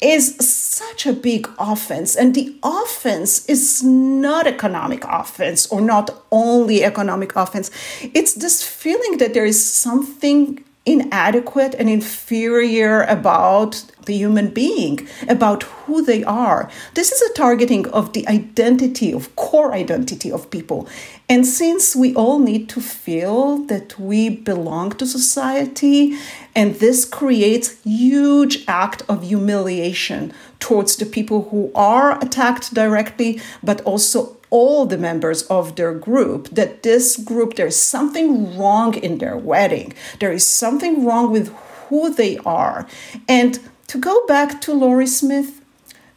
is 0.00 0.36
such 0.36 1.06
a 1.06 1.12
big 1.12 1.48
offense. 1.58 2.14
And 2.14 2.34
the 2.34 2.56
offense 2.62 3.44
is 3.46 3.82
not 3.82 4.46
economic 4.46 5.02
offense 5.04 5.66
or 5.66 5.80
not 5.80 6.10
only 6.30 6.84
economic 6.84 7.34
offense. 7.34 7.70
It's 8.14 8.34
this 8.34 8.62
feeling 8.62 9.18
that 9.18 9.34
there 9.34 9.46
is 9.46 9.58
something 9.64 10.62
inadequate 10.88 11.74
and 11.78 11.88
inferior 11.90 13.02
about 13.02 13.84
the 14.06 14.14
human 14.14 14.48
being, 14.48 15.06
about 15.28 15.64
who 15.64 16.00
they 16.02 16.24
are. 16.24 16.70
This 16.94 17.12
is 17.12 17.20
a 17.30 17.34
targeting 17.34 17.86
of 17.90 18.14
the 18.14 18.26
identity, 18.26 19.12
of 19.12 19.36
core 19.36 19.74
identity 19.74 20.32
of 20.32 20.50
people. 20.50 20.88
And 21.28 21.46
since 21.46 21.94
we 21.94 22.14
all 22.14 22.38
need 22.38 22.70
to 22.70 22.80
feel 22.80 23.58
that 23.66 24.00
we 24.00 24.30
belong 24.30 24.92
to 24.92 25.06
society, 25.06 26.16
and 26.56 26.74
this 26.76 27.04
creates 27.04 27.76
huge 27.84 28.64
act 28.66 29.02
of 29.10 29.24
humiliation 29.24 30.32
towards 30.58 30.96
the 30.96 31.04
people 31.04 31.48
who 31.50 31.70
are 31.74 32.18
attacked 32.24 32.72
directly, 32.72 33.40
but 33.62 33.82
also 33.82 34.37
all 34.50 34.86
the 34.86 34.98
members 34.98 35.42
of 35.42 35.76
their 35.76 35.94
group 35.94 36.48
that 36.50 36.82
this 36.82 37.16
group 37.16 37.54
there's 37.54 37.76
something 37.76 38.58
wrong 38.58 38.94
in 38.94 39.18
their 39.18 39.36
wedding. 39.36 39.94
There 40.20 40.32
is 40.32 40.46
something 40.46 41.04
wrong 41.04 41.30
with 41.30 41.54
who 41.88 42.12
they 42.12 42.38
are. 42.38 42.86
And 43.28 43.58
to 43.88 43.98
go 43.98 44.26
back 44.26 44.60
to 44.62 44.72
Lorie 44.72 45.06
Smith 45.06 45.62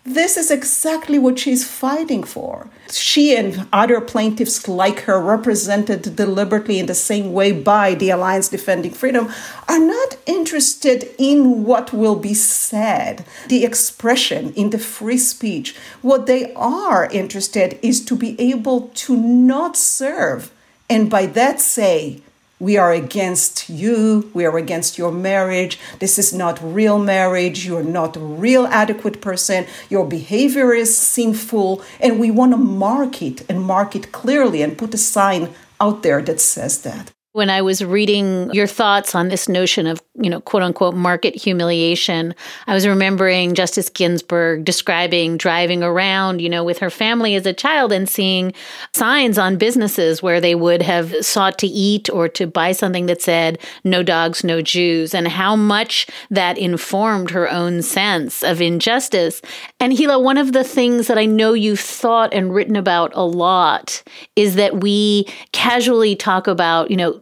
this 0.04 0.36
is 0.36 0.50
exactly 0.50 1.20
what 1.20 1.38
she's 1.38 1.68
fighting 1.68 2.24
for. 2.24 2.68
She 2.92 3.36
and 3.36 3.68
other 3.72 4.02
plaintiffs 4.02 4.68
like 4.68 5.02
her, 5.02 5.22
represented 5.22 6.16
deliberately 6.16 6.80
in 6.80 6.88
the 6.88 6.96
same 6.96 7.34
way 7.34 7.52
by 7.52 7.94
the 7.94 8.10
Alliance 8.10 8.50
Defending 8.50 8.94
Freedom, 8.94 9.32
are 9.70 9.80
not 9.80 10.18
interested 10.26 11.10
in 11.18 11.64
what 11.64 11.94
will 11.94 12.16
be 12.16 12.34
said, 12.34 13.26
the 13.48 13.64
expression 13.64 14.54
in 14.54 14.72
the 14.72 14.80
free 14.80 15.18
speech. 15.18 15.76
What 16.02 16.26
they 16.26 16.54
are 16.56 17.06
interested 17.06 17.78
is 17.82 18.04
to 18.06 18.16
be 18.16 18.40
able 18.42 18.90
to 18.96 19.16
not 19.16 19.78
serve 19.78 20.52
and 20.92 21.10
by 21.10 21.26
that 21.28 21.62
say, 21.62 22.22
we 22.62 22.78
are 22.78 22.94
against 22.94 23.70
you, 23.70 24.30
we 24.36 24.46
are 24.46 24.56
against 24.56 24.96
your 24.96 25.12
marriage, 25.12 25.80
this 25.98 26.20
is 26.20 26.32
not 26.32 26.60
real 26.62 27.00
marriage, 27.00 27.66
you're 27.66 27.84
not 27.84 28.16
a 28.16 28.20
real 28.20 28.68
adequate 28.68 29.20
person, 29.20 29.66
your 29.90 30.06
behavior 30.06 30.72
is 30.72 30.96
sinful, 30.96 31.82
and 32.00 32.20
we 32.20 32.30
want 32.30 32.52
to 32.52 32.58
mark 32.58 33.20
it 33.24 33.44
and 33.50 33.64
mark 33.64 33.96
it 33.96 34.12
clearly 34.12 34.62
and 34.62 34.78
put 34.78 34.94
a 34.94 34.98
sign 34.98 35.50
out 35.80 36.04
there 36.04 36.22
that 36.22 36.40
says 36.40 36.84
that. 36.84 37.12
When 37.34 37.50
I 37.50 37.62
was 37.62 37.82
reading 37.82 38.54
your 38.54 38.68
thoughts 38.68 39.16
on 39.16 39.30
this 39.30 39.48
notion 39.48 39.88
of, 39.88 40.02
you 40.16 40.30
know, 40.30 40.42
quote 40.42 40.64
unquote 40.64 40.96
market 40.96 41.34
humiliation, 41.34 42.36
I 42.68 42.74
was 42.74 42.86
remembering 42.86 43.56
Justice 43.56 43.88
Ginsburg 43.88 44.66
describing 44.66 45.38
driving 45.38 45.82
around, 45.82 46.42
you 46.42 46.50
know, 46.50 46.66
with 46.66 46.80
her 46.80 46.90
family 46.90 47.36
as 47.36 47.46
a 47.46 47.54
child 47.54 47.94
and 47.94 48.10
seeing 48.10 48.52
signs 48.94 49.38
on 49.38 49.56
businesses 49.56 50.22
where 50.22 50.42
they 50.42 50.56
would 50.56 50.82
have 50.82 51.26
sought 51.26 51.58
to 51.60 51.68
eat 51.68 52.10
or 52.10 52.28
to 52.28 52.48
buy 52.48 52.74
something 52.74 53.06
that 53.06 53.22
said, 53.22 53.60
no 53.86 54.04
dogs, 54.04 54.44
no 54.44 54.62
Jews, 54.62 55.14
and 55.14 55.30
how 55.30 55.56
much 55.56 56.08
that 56.32 56.58
informed 56.58 57.30
her 57.30 57.50
own 57.50 57.82
sense 57.82 58.44
of 58.44 58.62
injustice. 58.62 59.42
And 59.80 59.94
Hila, 59.94 60.22
one 60.22 60.38
of 60.38 60.52
the 60.52 60.66
things 60.66 61.08
that 61.08 61.18
I 61.18 61.28
know 61.28 61.54
you've 61.54 61.80
thought 61.80 62.34
and 62.34 62.54
written 62.54 62.76
about 62.76 63.14
a 63.16 63.24
lot 63.24 64.04
is 64.36 64.56
that 64.56 64.82
we 64.82 65.30
casually 65.54 66.18
talk 66.18 66.48
about, 66.48 66.92
you 66.92 66.98
know, 66.98 67.21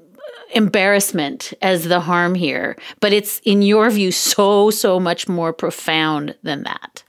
embarrassment 0.54 1.54
as 1.62 1.86
the 1.86 2.00
harm 2.00 2.36
here, 2.36 2.78
but 3.00 3.14
it's, 3.14 3.40
in 3.44 3.62
your 3.62 3.90
view, 3.90 4.12
so, 4.12 4.70
so 4.70 5.00
much 5.00 5.28
more 5.28 5.54
profound 5.54 6.36
than 6.44 6.64
that. 6.64 7.04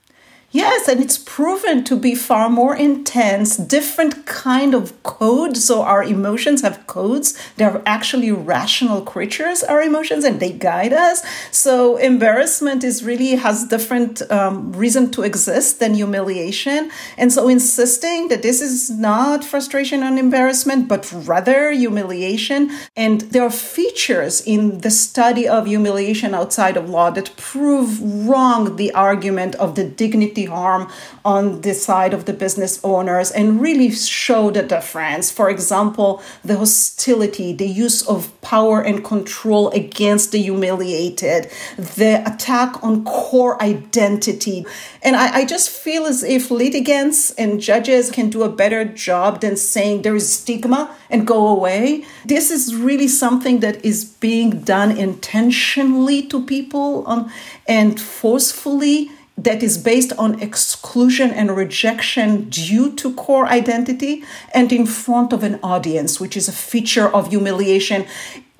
Yes, 0.53 0.89
and 0.89 0.99
it's 0.99 1.17
proven 1.17 1.85
to 1.85 1.95
be 1.95 2.13
far 2.13 2.49
more 2.49 2.75
intense, 2.75 3.55
different 3.55 4.25
kind 4.25 4.73
of 4.73 5.01
codes. 5.03 5.63
So 5.63 5.81
our 5.81 6.03
emotions 6.03 6.61
have 6.61 6.85
codes. 6.87 7.39
They're 7.55 7.81
actually 7.85 8.31
rational 8.31 9.01
creatures, 9.01 9.63
our 9.63 9.81
emotions, 9.81 10.25
and 10.25 10.41
they 10.41 10.51
guide 10.51 10.91
us. 10.91 11.23
So 11.51 11.95
embarrassment 11.95 12.83
is 12.83 13.01
really 13.01 13.35
has 13.35 13.65
different 13.65 14.29
um, 14.29 14.73
reason 14.73 15.09
to 15.11 15.21
exist 15.21 15.79
than 15.79 15.93
humiliation. 15.93 16.91
And 17.17 17.31
so 17.31 17.47
insisting 17.47 18.27
that 18.27 18.41
this 18.41 18.61
is 18.61 18.89
not 18.89 19.45
frustration 19.45 20.03
and 20.03 20.19
embarrassment, 20.19 20.89
but 20.89 21.09
rather 21.13 21.71
humiliation. 21.71 22.71
And 22.97 23.21
there 23.21 23.43
are 23.43 23.49
features 23.49 24.41
in 24.41 24.79
the 24.79 24.91
study 24.91 25.47
of 25.47 25.67
humiliation 25.67 26.33
outside 26.33 26.75
of 26.75 26.89
law 26.89 27.09
that 27.11 27.33
prove 27.37 28.01
wrong 28.27 28.75
the 28.75 28.91
argument 28.91 29.55
of 29.55 29.75
the 29.75 29.85
dignity 29.85 30.40
harm 30.45 30.89
on 31.23 31.61
the 31.61 31.73
side 31.73 32.13
of 32.13 32.25
the 32.25 32.33
business 32.33 32.79
owners 32.83 33.31
and 33.31 33.61
really 33.61 33.91
show 33.91 34.51
the 34.51 34.63
difference. 34.63 35.31
For 35.31 35.49
example, 35.49 36.21
the 36.43 36.57
hostility, 36.57 37.53
the 37.53 37.67
use 37.67 38.07
of 38.07 38.29
power 38.41 38.81
and 38.81 39.03
control 39.03 39.69
against 39.71 40.31
the 40.31 40.41
humiliated, 40.41 41.49
the 41.77 42.23
attack 42.25 42.83
on 42.83 43.03
core 43.05 43.61
identity. 43.61 44.65
And 45.01 45.15
I, 45.15 45.39
I 45.39 45.45
just 45.45 45.69
feel 45.69 46.05
as 46.05 46.23
if 46.23 46.51
litigants 46.51 47.31
and 47.31 47.61
judges 47.61 48.11
can 48.11 48.29
do 48.29 48.43
a 48.43 48.49
better 48.49 48.85
job 48.85 49.41
than 49.41 49.57
saying 49.57 50.01
there 50.01 50.15
is 50.15 50.31
stigma 50.33 50.95
and 51.09 51.27
go 51.27 51.47
away. 51.47 52.05
This 52.25 52.51
is 52.51 52.75
really 52.75 53.07
something 53.07 53.59
that 53.59 53.83
is 53.83 54.05
being 54.05 54.61
done 54.61 54.91
intentionally 54.97 56.23
to 56.27 56.43
people 56.45 57.03
um, 57.07 57.31
and 57.67 57.99
forcefully 57.99 59.11
that 59.43 59.63
is 59.63 59.77
based 59.77 60.13
on 60.17 60.39
exclusion 60.41 61.31
and 61.31 61.55
rejection 61.55 62.49
due 62.49 62.91
to 62.95 63.13
core 63.13 63.47
identity 63.47 64.23
and 64.53 64.71
in 64.71 64.85
front 64.85 65.33
of 65.33 65.43
an 65.43 65.59
audience, 65.63 66.19
which 66.19 66.37
is 66.37 66.47
a 66.47 66.51
feature 66.51 67.07
of 67.07 67.29
humiliation. 67.29 68.05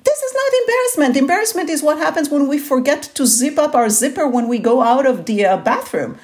This 0.04 0.22
is 0.22 0.34
not 0.34 0.52
embarrassment. 0.62 1.16
Embarrassment 1.16 1.70
is 1.70 1.82
what 1.82 1.98
happens 1.98 2.28
when 2.28 2.48
we 2.48 2.58
forget 2.58 3.02
to 3.14 3.26
zip 3.26 3.58
up 3.58 3.74
our 3.74 3.88
zipper 3.88 4.26
when 4.26 4.48
we 4.48 4.58
go 4.58 4.82
out 4.82 5.06
of 5.06 5.26
the 5.26 5.44
uh, 5.44 5.56
bathroom 5.56 6.18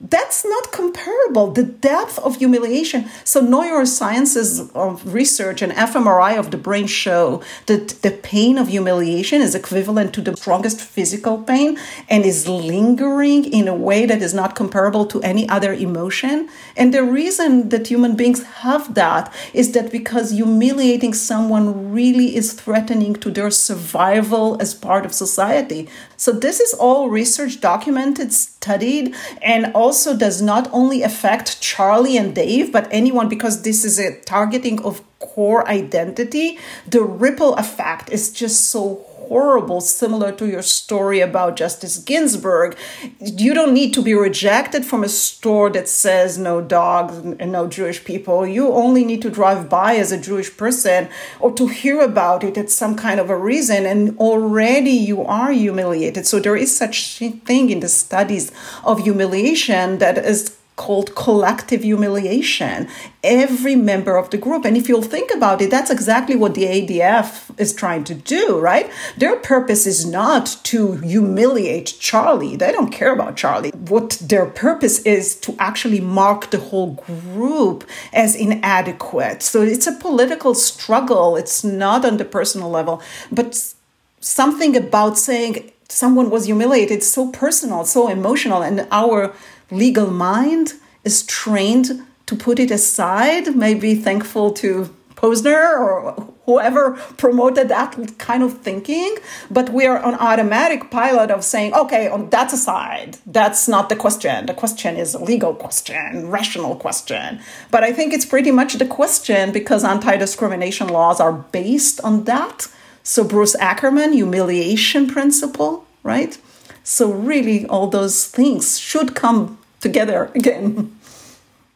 that's 0.00 0.44
not 0.44 0.70
comparable. 0.70 1.50
The 1.50 1.64
depth 1.64 2.20
of 2.20 2.36
humiliation. 2.36 3.06
So 3.24 3.42
neurosciences 3.42 4.70
of 4.72 5.12
research 5.12 5.60
and 5.60 5.72
fmri 5.72 6.38
of 6.38 6.52
the 6.52 6.56
brain 6.56 6.86
show 6.86 7.42
that 7.66 7.88
the 8.02 8.12
pain 8.12 8.58
of 8.58 8.68
humiliation 8.68 9.42
is 9.42 9.56
equivalent 9.56 10.14
to 10.14 10.20
the 10.20 10.36
strongest 10.36 10.80
physical 10.80 11.42
pain 11.42 11.78
and 12.08 12.24
is 12.24 12.46
lingering 12.46 13.44
in 13.44 13.66
a 13.66 13.74
way 13.74 14.06
that 14.06 14.22
is 14.22 14.32
not 14.32 14.54
comparable 14.54 15.04
to 15.06 15.20
any 15.22 15.48
other 15.48 15.72
emotion. 15.72 16.48
And 16.76 16.94
the 16.94 17.02
reason 17.02 17.70
that 17.70 17.88
human 17.88 18.14
beings 18.14 18.44
have 18.62 18.94
that 18.94 19.34
is 19.52 19.72
that 19.72 19.90
because 19.90 20.30
humiliating 20.30 21.12
someone 21.12 21.90
really 21.90 22.36
is 22.36 22.52
threatening 22.52 23.14
to 23.14 23.32
their 23.32 23.50
survival 23.50 24.56
as 24.60 24.74
part 24.74 25.04
of 25.04 25.12
society. 25.12 25.88
So 26.16 26.30
this 26.30 26.60
is 26.60 26.72
all 26.74 27.08
research 27.08 27.60
documented 27.60 28.32
studied 28.60 29.14
and 29.40 29.72
also 29.74 30.16
does 30.16 30.42
not 30.42 30.68
only 30.72 31.02
affect 31.02 31.60
Charlie 31.60 32.16
and 32.16 32.34
Dave, 32.34 32.72
but 32.72 32.88
anyone 32.90 33.28
because 33.28 33.62
this 33.62 33.84
is 33.84 33.98
a 33.98 34.20
targeting 34.22 34.82
of 34.82 35.02
core 35.20 35.66
identity. 35.68 36.58
The 36.86 37.02
ripple 37.02 37.54
effect 37.54 38.10
is 38.10 38.32
just 38.32 38.70
so 38.70 38.96
horrible, 39.28 39.80
similar 39.80 40.32
to 40.32 40.46
your 40.48 40.62
story 40.62 41.20
about 41.20 41.56
Justice 41.56 41.98
Ginsburg. 41.98 42.76
You 43.20 43.54
don't 43.54 43.74
need 43.74 43.94
to 43.94 44.02
be 44.02 44.14
rejected 44.14 44.84
from 44.84 45.04
a 45.04 45.08
store 45.08 45.70
that 45.70 45.88
says 45.88 46.38
no 46.38 46.60
dogs 46.60 47.16
and 47.16 47.52
no 47.52 47.66
Jewish 47.68 48.04
people. 48.04 48.46
You 48.46 48.72
only 48.72 49.04
need 49.04 49.22
to 49.22 49.30
drive 49.30 49.68
by 49.68 49.96
as 49.96 50.12
a 50.12 50.20
Jewish 50.20 50.56
person 50.56 51.08
or 51.40 51.52
to 51.52 51.68
hear 51.68 52.00
about 52.00 52.44
it 52.44 52.58
at 52.58 52.70
some 52.70 52.96
kind 52.96 53.20
of 53.20 53.30
a 53.30 53.36
reason, 53.36 53.86
and 53.86 54.18
already 54.18 54.90
you 54.90 55.22
are 55.22 55.52
humiliated. 55.52 56.26
So 56.26 56.40
there 56.40 56.56
is 56.56 56.74
such 56.76 57.18
thing 57.18 57.70
in 57.70 57.80
the 57.80 57.88
studies 57.88 58.50
of 58.84 59.00
humiliation 59.00 59.98
that 59.98 60.18
is 60.18 60.57
called 60.78 61.14
collective 61.14 61.82
humiliation. 61.82 62.88
Every 63.22 63.76
member 63.76 64.16
of 64.16 64.30
the 64.30 64.38
group. 64.38 64.64
And 64.64 64.76
if 64.76 64.88
you'll 64.88 65.02
think 65.02 65.30
about 65.34 65.60
it, 65.60 65.70
that's 65.70 65.90
exactly 65.90 66.36
what 66.36 66.54
the 66.54 66.64
ADF 66.64 67.50
is 67.60 67.74
trying 67.74 68.04
to 68.04 68.14
do, 68.14 68.58
right? 68.58 68.90
Their 69.18 69.36
purpose 69.36 69.86
is 69.86 70.06
not 70.06 70.56
to 70.70 70.94
humiliate 70.94 71.96
Charlie. 72.00 72.56
They 72.56 72.72
don't 72.72 72.92
care 72.92 73.12
about 73.12 73.36
Charlie. 73.36 73.70
What 73.70 74.10
their 74.22 74.46
purpose 74.46 75.00
is 75.00 75.34
to 75.40 75.54
actually 75.58 76.00
mark 76.00 76.50
the 76.50 76.60
whole 76.60 76.92
group 76.94 77.84
as 78.12 78.34
inadequate. 78.34 79.42
So 79.42 79.60
it's 79.60 79.86
a 79.86 79.92
political 79.92 80.54
struggle. 80.54 81.36
It's 81.36 81.62
not 81.62 82.04
on 82.04 82.16
the 82.16 82.24
personal 82.24 82.70
level, 82.70 83.02
but 83.30 83.74
something 84.20 84.76
about 84.76 85.18
saying 85.18 85.72
someone 85.88 86.30
was 86.30 86.44
humiliated 86.46 87.02
so 87.02 87.30
personal, 87.32 87.84
so 87.84 88.08
emotional, 88.08 88.62
and 88.62 88.86
our 88.90 89.34
legal 89.70 90.10
mind 90.10 90.74
is 91.04 91.22
trained 91.22 92.02
to 92.26 92.36
put 92.36 92.58
it 92.58 92.70
aside, 92.70 93.56
maybe 93.56 93.94
thankful 93.94 94.52
to 94.52 94.94
Posner 95.14 95.78
or 95.78 96.28
whoever 96.46 96.92
promoted 97.16 97.68
that 97.68 97.96
kind 98.18 98.42
of 98.42 98.58
thinking. 98.58 99.16
But 99.50 99.70
we 99.70 99.84
are 99.86 99.98
on 99.98 100.14
automatic 100.14 100.90
pilot 100.90 101.30
of 101.30 101.42
saying, 101.42 101.74
okay, 101.74 102.08
on 102.08 102.30
that 102.30 102.52
aside, 102.52 103.18
that's 103.26 103.66
not 103.66 103.88
the 103.88 103.96
question. 103.96 104.46
The 104.46 104.54
question 104.54 104.96
is 104.96 105.14
a 105.14 105.18
legal 105.18 105.54
question, 105.54 106.30
rational 106.30 106.76
question. 106.76 107.40
But 107.70 107.82
I 107.82 107.92
think 107.92 108.14
it's 108.14 108.24
pretty 108.24 108.52
much 108.52 108.74
the 108.74 108.86
question 108.86 109.50
because 109.52 109.82
anti 109.84 110.16
discrimination 110.16 110.88
laws 110.88 111.20
are 111.20 111.32
based 111.32 112.00
on 112.02 112.24
that. 112.24 112.68
So, 113.02 113.24
Bruce 113.24 113.56
Ackerman, 113.56 114.12
humiliation 114.12 115.06
principle, 115.06 115.86
right? 116.02 116.38
So, 116.84 117.10
really, 117.10 117.66
all 117.66 117.88
those 117.88 118.26
things 118.26 118.78
should 118.78 119.14
come 119.14 119.57
together 119.80 120.30
again. 120.34 120.94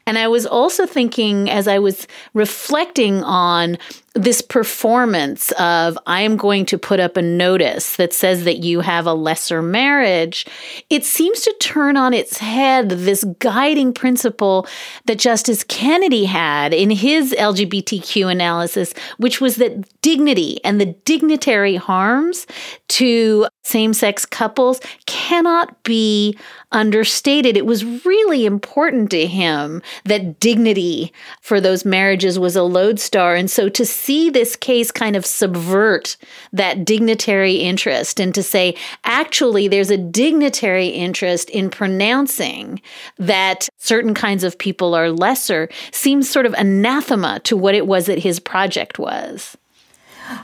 And 0.07 0.19
I 0.19 0.29
was 0.29 0.47
also 0.47 0.87
thinking 0.87 1.49
as 1.49 1.69
I 1.69 1.79
was 1.79 2.09
reflecting 2.35 3.23
on 3.23 3.79
this 4.15 4.43
performance 4.43 5.53
of 5.53 5.99
I 6.07 6.21
am 6.21 6.37
going 6.37 6.67
to 6.67 6.79
put 6.79 7.01
up 7.01 7.17
a 7.17 7.23
notice 7.23 7.97
that 7.97 8.13
says 8.13 8.45
that 8.45 8.59
you 8.59 8.81
have 8.81 9.07
a 9.07 9.15
lesser 9.15 9.63
marriage, 9.63 10.47
it 10.91 11.05
seems 11.05 11.41
to 11.43 11.55
turn 11.61 11.97
on 11.97 12.13
its 12.13 12.39
head 12.39 12.91
this 12.91 13.25
guiding 13.39 13.95
principle 13.95 14.67
that 15.07 15.19
Justice 15.19 15.65
Kennedy 15.65 16.27
had 16.27 16.75
in 16.75 16.91
his 16.91 17.33
LGBTQ 17.33 18.31
analysis, 18.31 18.93
which 19.17 19.41
was 19.41 19.57
that 19.57 20.01
dignity 20.03 20.63
and 20.63 20.81
the 20.81 20.95
dignitary 21.05 21.77
harms 21.77 22.47
to 22.89 23.47
same 23.65 23.95
sex 23.95 24.27
couples 24.27 24.81
cannot 25.07 25.83
be 25.85 26.37
understated. 26.73 27.57
It 27.57 27.67
was 27.67 28.05
really 28.05 28.45
important 28.45 29.11
to 29.11 29.27
him 29.27 29.83
that 30.05 30.41
dignity 30.41 31.13
for 31.41 31.61
those 31.61 31.85
marriages 31.85 32.39
was 32.39 32.57
a 32.57 32.63
lodestar. 32.63 33.35
And 33.35 33.51
so 33.51 33.69
to 33.69 33.87
see 34.03 34.31
this 34.31 34.57
case 34.57 34.91
kind 34.91 35.15
of 35.15 35.25
subvert 35.25 36.17
that 36.53 36.85
dignitary 36.85 37.55
interest 37.55 38.19
and 38.19 38.35
to 38.35 38.43
say, 38.43 38.75
actually, 39.05 39.69
there's 39.69 39.91
a 39.91 39.97
dignitary 39.97 40.89
interest 40.89 41.49
in 41.51 41.71
pronouncing 41.71 42.81
that 43.19 43.69
certain 43.79 44.13
kinds 44.13 44.43
of 44.43 44.59
people 44.59 44.95
are 44.95 45.11
lesser 45.11 45.69
seems 45.93 46.29
sort 46.29 46.47
of 46.47 46.55
anathema 46.55 47.41
to 47.45 47.57
what 47.57 47.75
it 47.75 47.87
was 47.87 48.07
that 48.07 48.19
his 48.19 48.41
project 48.41 48.99
was. 48.99 49.57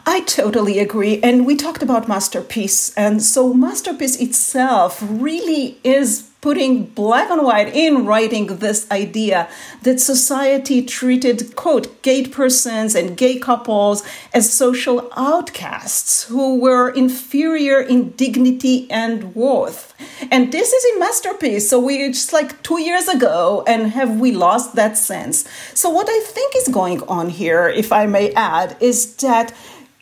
I 0.07 0.21
totally 0.23 0.79
agree. 0.79 1.21
And 1.23 1.47
we 1.47 1.57
talked 1.57 1.83
about 1.83 2.09
Masterpiece. 2.09 2.95
And 2.97 3.23
so, 3.23 3.55
Masterpiece 3.55 4.21
itself 4.21 4.99
really 5.03 5.79
is 5.83 6.29
putting 6.41 6.85
black 6.85 7.31
and 7.31 7.43
white 7.43 7.75
in 7.75 8.07
writing 8.07 8.47
this 8.47 8.89
idea 8.91 9.49
that 9.83 9.99
society 9.99 10.83
treated, 10.83 11.57
quote, 11.57 12.01
gay 12.03 12.25
persons 12.27 12.95
and 12.95 13.17
gay 13.17 13.39
couples 13.39 14.05
as 14.33 14.53
social 14.53 15.11
outcasts 15.17 16.25
who 16.25 16.61
were 16.61 16.91
inferior 16.91 17.81
in 17.81 18.11
dignity 18.11 18.89
and 18.91 19.35
worth. 19.35 19.95
And 20.31 20.53
this 20.53 20.73
is 20.73 20.97
a 20.97 21.01
masterpiece. 21.01 21.69
So 21.69 21.81
we 21.81 22.07
just 22.09 22.33
like 22.33 22.63
two 22.63 22.81
years 22.81 23.09
ago, 23.09 23.65
and 23.67 23.91
have 23.91 24.21
we 24.21 24.31
lost 24.31 24.77
that 24.77 24.97
sense? 24.97 25.45
So, 25.75 25.91
what 25.91 26.09
I 26.09 26.21
think 26.25 26.55
is 26.57 26.69
going 26.69 27.03
on 27.05 27.31
here, 27.31 27.69
if 27.69 27.93
I 27.93 28.07
may 28.07 28.33
add, 28.35 28.77
is 28.81 29.17
that 29.17 29.53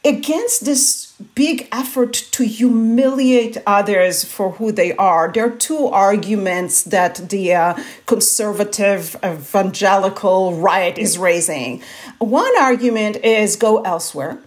against 0.04 0.64
this 0.64 1.05
big 1.34 1.66
effort 1.72 2.12
to 2.12 2.44
humiliate 2.44 3.56
others 3.66 4.24
for 4.24 4.52
who 4.52 4.70
they 4.70 4.94
are. 4.96 5.32
There 5.32 5.46
are 5.46 5.56
two 5.56 5.86
arguments 5.86 6.82
that 6.82 7.30
the 7.30 7.54
uh, 7.54 7.82
conservative 8.04 9.16
evangelical 9.24 10.56
right 10.56 10.96
is 10.98 11.16
raising. 11.16 11.82
One 12.18 12.56
argument 12.58 13.16
is 13.16 13.56
go 13.56 13.82
elsewhere. 13.82 14.38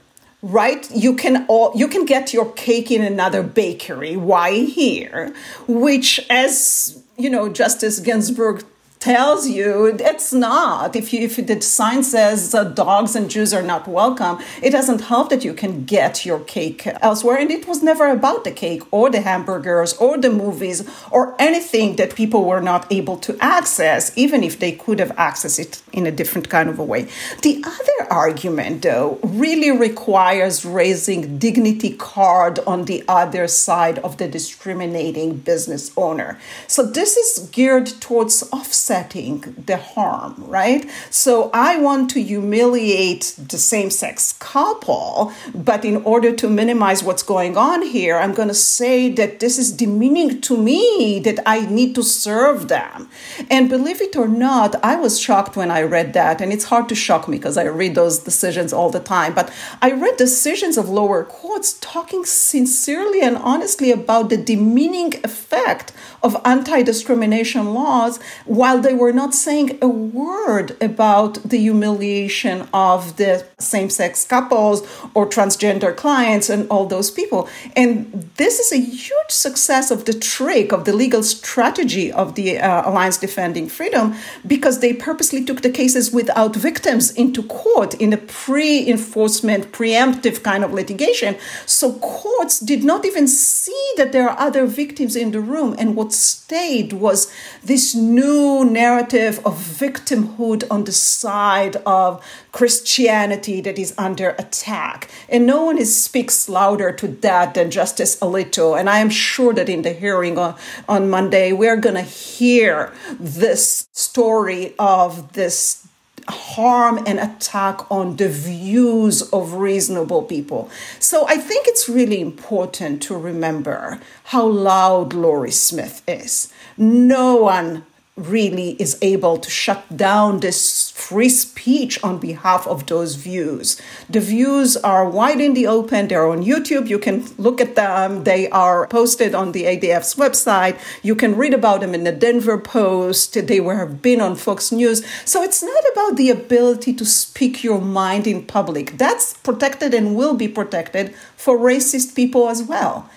Right, 0.41 0.89
you 0.91 1.15
can 1.15 1.45
all 1.49 1.73
you 1.75 1.89
can 1.89 2.05
get 2.05 2.33
your 2.33 2.49
cake 2.53 2.91
in 2.91 3.01
another 3.01 3.43
bakery. 3.43 4.15
Why 4.15 4.53
here? 4.63 5.33
Which, 5.67 6.25
as 6.29 7.03
you 7.17 7.29
know, 7.29 7.49
Justice 7.49 7.99
Ginsburg 7.99 8.63
tells 8.99 9.47
you 9.47 9.85
it's 9.85 10.33
not. 10.33 10.93
If 10.93 11.13
you, 11.13 11.21
if 11.21 11.37
the 11.37 11.61
sign 11.61 12.03
says 12.03 12.53
uh, 12.53 12.65
dogs 12.65 13.15
and 13.15 13.29
Jews 13.29 13.53
are 13.53 13.63
not 13.63 13.87
welcome, 13.87 14.39
it 14.61 14.71
doesn't 14.71 15.01
help 15.01 15.29
that 15.29 15.45
you 15.45 15.53
can 15.53 15.85
get 15.85 16.25
your 16.25 16.41
cake 16.41 16.85
elsewhere. 17.01 17.37
And 17.37 17.49
it 17.49 17.65
was 17.65 17.81
never 17.81 18.07
about 18.07 18.43
the 18.43 18.51
cake 18.51 18.83
or 18.91 19.09
the 19.09 19.21
hamburgers 19.21 19.93
or 19.93 20.17
the 20.17 20.29
movies 20.29 20.89
or 21.11 21.33
anything 21.39 21.95
that 21.95 22.13
people 22.13 22.43
were 22.43 22.59
not 22.59 22.91
able 22.91 23.15
to 23.17 23.37
access, 23.39 24.11
even 24.17 24.43
if 24.43 24.59
they 24.59 24.73
could 24.73 24.99
have 24.99 25.15
accessed 25.15 25.59
it 25.59 25.81
in 25.93 26.05
a 26.05 26.11
different 26.11 26.49
kind 26.49 26.67
of 26.67 26.77
a 26.77 26.83
way. 26.83 27.07
The 27.41 27.63
other 27.65 28.11
argument, 28.11 28.81
though, 28.81 29.19
really 29.23 29.71
requires 29.71 30.65
raising 30.65 31.37
dignity 31.37 31.93
card 31.93 32.59
on 32.67 32.83
the 32.83 33.05
other 33.07 33.47
side 33.47 33.99
of 33.99 34.17
the 34.17 34.27
discriminating 34.27 35.37
business 35.37 35.91
owner. 35.95 36.37
So 36.67 36.83
this 36.83 37.15
is 37.15 37.47
geared 37.49 37.87
towards 38.01 38.43
offsetting 38.51 38.88
offsetting 38.89 39.41
the 39.65 39.77
harm, 39.77 40.33
right? 40.47 40.89
So 41.11 41.51
I 41.53 41.77
want 41.77 42.09
to 42.11 42.23
humiliate 42.23 43.35
the 43.37 43.57
same 43.57 43.91
sex 43.91 44.33
couple, 44.39 45.31
but 45.53 45.85
in 45.85 45.97
order 45.97 46.35
to 46.35 46.49
minimize 46.49 47.03
what's 47.03 47.21
going 47.21 47.55
on 47.55 47.83
here, 47.83 48.17
I'm 48.17 48.33
going 48.33 48.47
to 48.47 48.53
say 48.53 49.09
that 49.11 49.39
this 49.39 49.59
is 49.59 49.71
demeaning 49.71 50.41
to 50.41 50.57
me, 50.57 51.19
that 51.19 51.39
I 51.45 51.67
need 51.67 51.93
to 51.95 52.03
serve 52.03 52.67
them. 52.67 53.09
And 53.49 53.69
believe 53.69 54.01
it 54.01 54.15
or 54.15 54.27
not, 54.27 54.75
I 54.83 54.95
was 54.95 55.19
shocked 55.19 55.55
when 55.55 55.69
I 55.69 55.83
read 55.83 56.13
that. 56.13 56.41
And 56.41 56.51
it's 56.51 56.65
hard 56.65 56.89
to 56.89 56.95
shock 56.95 57.27
me 57.27 57.37
because 57.37 57.57
I 57.57 57.65
read 57.65 57.93
those 57.93 58.19
decisions 58.19 58.73
all 58.73 58.89
the 58.89 58.99
time. 58.99 59.35
But 59.35 59.51
I 59.81 59.91
read 59.91 60.17
decisions 60.17 60.77
of 60.77 60.89
lower 60.89 61.23
courts 61.23 61.73
talking 61.79 62.25
sincerely 62.25 63.21
and 63.21 63.37
honestly 63.37 63.91
about 63.91 64.29
the 64.29 64.37
demeaning 64.37 65.13
effect 65.23 65.93
of 66.23 66.35
anti 66.43 66.81
discrimination 66.81 67.73
laws 67.73 68.19
while 68.45 68.78
they 68.79 68.93
were 68.93 69.13
not 69.13 69.33
saying 69.33 69.77
a 69.81 69.87
word 69.87 70.75
about 70.81 71.35
the 71.43 71.57
humiliation 71.57 72.67
of 72.73 73.17
the 73.17 73.45
same 73.57 73.89
sex 73.89 74.25
couples 74.25 74.81
or 75.13 75.27
transgender 75.27 75.95
clients 75.95 76.49
and 76.49 76.67
all 76.69 76.85
those 76.85 77.11
people. 77.11 77.49
And 77.75 78.29
this 78.37 78.59
is 78.59 78.71
a 78.71 78.77
huge 78.77 79.29
success 79.29 79.91
of 79.91 80.05
the 80.05 80.13
trick, 80.13 80.71
of 80.71 80.85
the 80.85 80.93
legal 80.93 81.23
strategy 81.23 82.11
of 82.11 82.35
the 82.35 82.57
uh, 82.57 82.89
Alliance 82.89 83.17
Defending 83.17 83.67
Freedom, 83.69 84.15
because 84.45 84.79
they 84.79 84.93
purposely 84.93 85.43
took 85.43 85.61
the 85.61 85.69
cases 85.69 86.11
without 86.11 86.55
victims 86.55 87.11
into 87.11 87.43
court 87.43 87.93
in 87.95 88.13
a 88.13 88.17
pre 88.17 88.87
enforcement, 88.87 89.71
preemptive 89.71 90.43
kind 90.43 90.63
of 90.63 90.73
litigation. 90.73 91.35
So 91.65 91.93
courts 91.93 92.59
did 92.59 92.83
not 92.83 93.05
even 93.05 93.27
see 93.27 93.93
that 93.97 94.11
there 94.11 94.29
are 94.29 94.39
other 94.39 94.65
victims 94.65 95.15
in 95.15 95.31
the 95.31 95.41
room. 95.41 95.75
And 95.77 95.95
what 95.95 96.13
stayed 96.13 96.93
was 96.93 97.31
this 97.63 97.95
new 97.95 98.65
narrative 98.69 99.39
of 99.45 99.55
victimhood 99.55 100.63
on 100.69 100.83
the 100.83 100.91
side 100.91 101.77
of 101.85 102.23
Christianity 102.51 103.61
that 103.61 103.77
is 103.77 103.93
under 103.97 104.29
attack. 104.39 105.09
And 105.27 105.45
no 105.45 105.65
one 105.65 105.77
is, 105.77 105.95
speaks 105.95 106.49
louder 106.49 106.91
to 106.93 107.07
that 107.07 107.53
than 107.53 107.71
Justice 107.71 108.19
Alito. 108.19 108.79
And 108.79 108.89
I 108.89 108.99
am 108.99 109.09
sure 109.09 109.53
that 109.53 109.69
in 109.69 109.81
the 109.81 109.93
hearing 109.93 110.37
on, 110.37 110.55
on 110.87 111.09
Monday, 111.09 111.51
we're 111.51 111.77
going 111.77 111.95
to 111.95 112.01
hear 112.01 112.93
this 113.19 113.87
story 113.93 114.73
of 114.79 115.33
this 115.33 115.87
harm 116.29 116.99
and 117.05 117.19
attack 117.19 117.89
on 117.91 118.15
the 118.17 118.29
views 118.29 119.21
of 119.33 119.53
reasonable 119.53 120.23
people. 120.23 120.69
So 120.99 121.27
I 121.27 121.37
think 121.37 121.67
it's 121.67 121.89
really 121.89 122.21
important 122.21 123.01
to 123.03 123.17
remember 123.17 123.99
how 124.25 124.45
loud 124.45 125.13
Lorie 125.13 125.51
Smith 125.51 126.01
is. 126.07 126.51
No 126.77 127.35
one 127.35 127.85
really 128.27 128.71
is 128.79 128.97
able 129.01 129.37
to 129.37 129.49
shut 129.49 129.85
down 129.95 130.39
this 130.39 130.91
free 130.91 131.29
speech 131.29 132.01
on 132.03 132.19
behalf 132.19 132.67
of 132.67 132.85
those 132.87 133.15
views. 133.15 133.79
The 134.09 134.19
views 134.19 134.77
are 134.77 135.09
wide 135.09 135.39
in 135.39 135.53
the 135.53 135.67
open, 135.67 136.07
they're 136.07 136.27
on 136.27 136.43
YouTube, 136.43 136.87
you 136.87 136.99
can 136.99 137.25
look 137.37 137.61
at 137.61 137.75
them, 137.75 138.23
they 138.23 138.49
are 138.49 138.87
posted 138.87 139.33
on 139.33 139.51
the 139.51 139.63
ADF's 139.63 140.15
website, 140.15 140.79
you 141.01 141.15
can 141.15 141.35
read 141.35 141.53
about 141.53 141.81
them 141.81 141.95
in 141.95 142.03
the 142.03 142.11
Denver 142.11 142.57
Post, 142.57 143.47
they 143.47 143.59
were, 143.59 143.75
have 143.75 144.01
been 144.01 144.21
on 144.21 144.35
Fox 144.35 144.71
News. 144.71 145.05
So 145.25 145.41
it's 145.43 145.63
not 145.63 145.83
about 145.93 146.17
the 146.17 146.29
ability 146.29 146.93
to 146.93 147.05
speak 147.05 147.63
your 147.63 147.81
mind 147.81 148.27
in 148.27 148.45
public. 148.45 148.97
That's 148.97 149.35
protected 149.37 149.93
and 149.93 150.15
will 150.15 150.35
be 150.35 150.47
protected 150.47 151.15
for 151.35 151.57
racist 151.57 152.15
people 152.15 152.49
as 152.49 152.63
well 152.63 153.09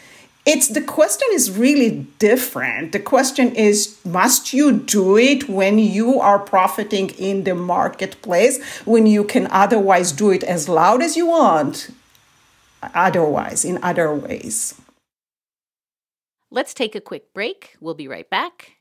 it's 0.45 0.69
the 0.69 0.81
question 0.81 1.29
is 1.33 1.57
really 1.57 2.07
different. 2.19 2.93
The 2.93 2.99
question 2.99 3.55
is 3.55 3.99
must 4.05 4.53
you 4.53 4.73
do 4.73 5.17
it 5.17 5.49
when 5.49 5.79
you 5.79 6.21
are 6.21 6.39
profiting 6.39 7.11
in 7.11 7.45
the 7.45 7.55
marketplace, 7.55 8.63
when 8.85 9.07
you 9.07 9.25
can 9.25 9.47
otherwise 9.49 10.11
do 10.11 10.31
it 10.31 10.43
as 10.43 10.69
loud 10.69 11.01
as 11.03 11.17
you 11.17 11.27
want, 11.27 11.91
otherwise, 12.95 13.65
in 13.65 13.79
other 13.83 14.13
ways? 14.13 14.75
Let's 16.51 16.75
take 16.75 16.95
a 16.95 17.01
quick 17.01 17.33
break. 17.33 17.77
We'll 17.81 17.95
be 17.95 18.09
right 18.09 18.29
back. 18.29 18.73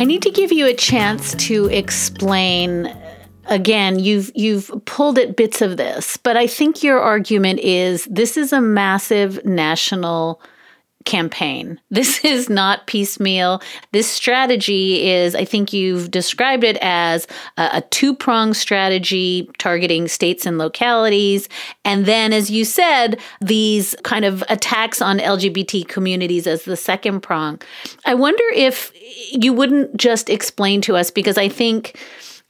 I 0.00 0.04
need 0.04 0.22
to 0.22 0.30
give 0.30 0.50
you 0.50 0.66
a 0.66 0.72
chance 0.72 1.34
to 1.34 1.66
explain 1.66 2.90
again 3.48 3.98
you've 3.98 4.32
you've 4.34 4.72
pulled 4.86 5.18
at 5.18 5.36
bits 5.36 5.60
of 5.60 5.76
this 5.76 6.16
but 6.16 6.36
i 6.38 6.46
think 6.46 6.82
your 6.82 7.00
argument 7.00 7.58
is 7.60 8.06
this 8.06 8.36
is 8.36 8.52
a 8.52 8.60
massive 8.60 9.44
national 9.44 10.40
campaign. 11.04 11.80
This 11.90 12.24
is 12.24 12.48
not 12.48 12.86
piecemeal. 12.86 13.62
This 13.92 14.08
strategy 14.08 15.08
is, 15.08 15.34
I 15.34 15.44
think 15.44 15.72
you've 15.72 16.10
described 16.10 16.64
it 16.64 16.76
as 16.80 17.26
a, 17.56 17.70
a 17.74 17.80
two 17.90 18.14
pronged 18.14 18.56
strategy 18.56 19.50
targeting 19.58 20.08
states 20.08 20.46
and 20.46 20.58
localities. 20.58 21.48
And 21.84 22.06
then, 22.06 22.32
as 22.32 22.50
you 22.50 22.64
said, 22.64 23.18
these 23.40 23.94
kind 24.02 24.24
of 24.24 24.44
attacks 24.48 25.00
on 25.00 25.18
LGBT 25.18 25.88
communities 25.88 26.46
as 26.46 26.64
the 26.64 26.76
second 26.76 27.20
prong. 27.20 27.60
I 28.04 28.14
wonder 28.14 28.44
if 28.54 28.92
you 29.32 29.52
wouldn't 29.52 29.96
just 29.96 30.30
explain 30.30 30.80
to 30.82 30.96
us, 30.96 31.10
because 31.10 31.38
I 31.38 31.48
think 31.48 31.98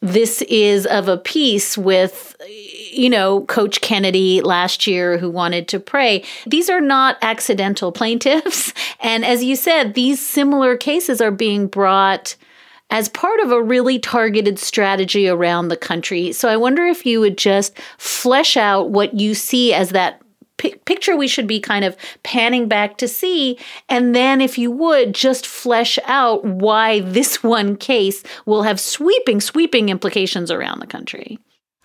this 0.00 0.42
is 0.42 0.86
of 0.86 1.08
a 1.08 1.18
piece 1.18 1.76
with 1.76 2.36
you 2.92 3.08
know, 3.08 3.42
Coach 3.42 3.80
Kennedy 3.80 4.40
last 4.40 4.86
year 4.86 5.18
who 5.18 5.30
wanted 5.30 5.68
to 5.68 5.80
pray. 5.80 6.24
These 6.46 6.68
are 6.68 6.80
not 6.80 7.16
accidental 7.22 7.92
plaintiffs. 7.92 8.72
And 9.02 9.24
as 9.24 9.42
you 9.42 9.56
said, 9.56 9.94
these 9.94 10.24
similar 10.24 10.76
cases 10.76 11.22
are 11.22 11.30
being 11.30 11.68
brought 11.68 12.36
as 12.90 13.08
part 13.08 13.40
of 13.40 13.50
a 13.50 13.62
really 13.62 13.98
targeted 13.98 14.58
strategy 14.58 15.26
around 15.26 15.68
the 15.68 15.76
country. 15.76 16.32
So 16.32 16.50
I 16.50 16.58
wonder 16.58 16.84
if 16.84 17.06
you 17.06 17.18
would 17.20 17.38
just 17.38 17.78
flesh 17.96 18.58
out 18.58 18.90
what 18.90 19.14
you 19.14 19.34
see 19.34 19.72
as 19.72 19.90
that 19.90 20.20
picture 20.84 21.16
we 21.16 21.28
should 21.28 21.46
be 21.46 21.60
kind 21.60 21.84
of 21.84 21.96
panning 22.22 22.68
back 22.68 22.96
to 22.98 23.08
see. 23.08 23.58
And 23.88 24.14
then, 24.14 24.40
if 24.40 24.58
you 24.58 24.70
would, 24.70 25.14
just 25.14 25.46
flesh 25.46 25.98
out 26.04 26.44
why 26.44 27.00
this 27.00 27.42
one 27.42 27.76
case 27.76 28.22
will 28.46 28.62
have 28.62 28.80
sweeping, 28.80 29.40
sweeping 29.40 29.88
implications 29.88 30.50
around 30.50 30.80
the 30.80 30.86
country. 30.86 31.38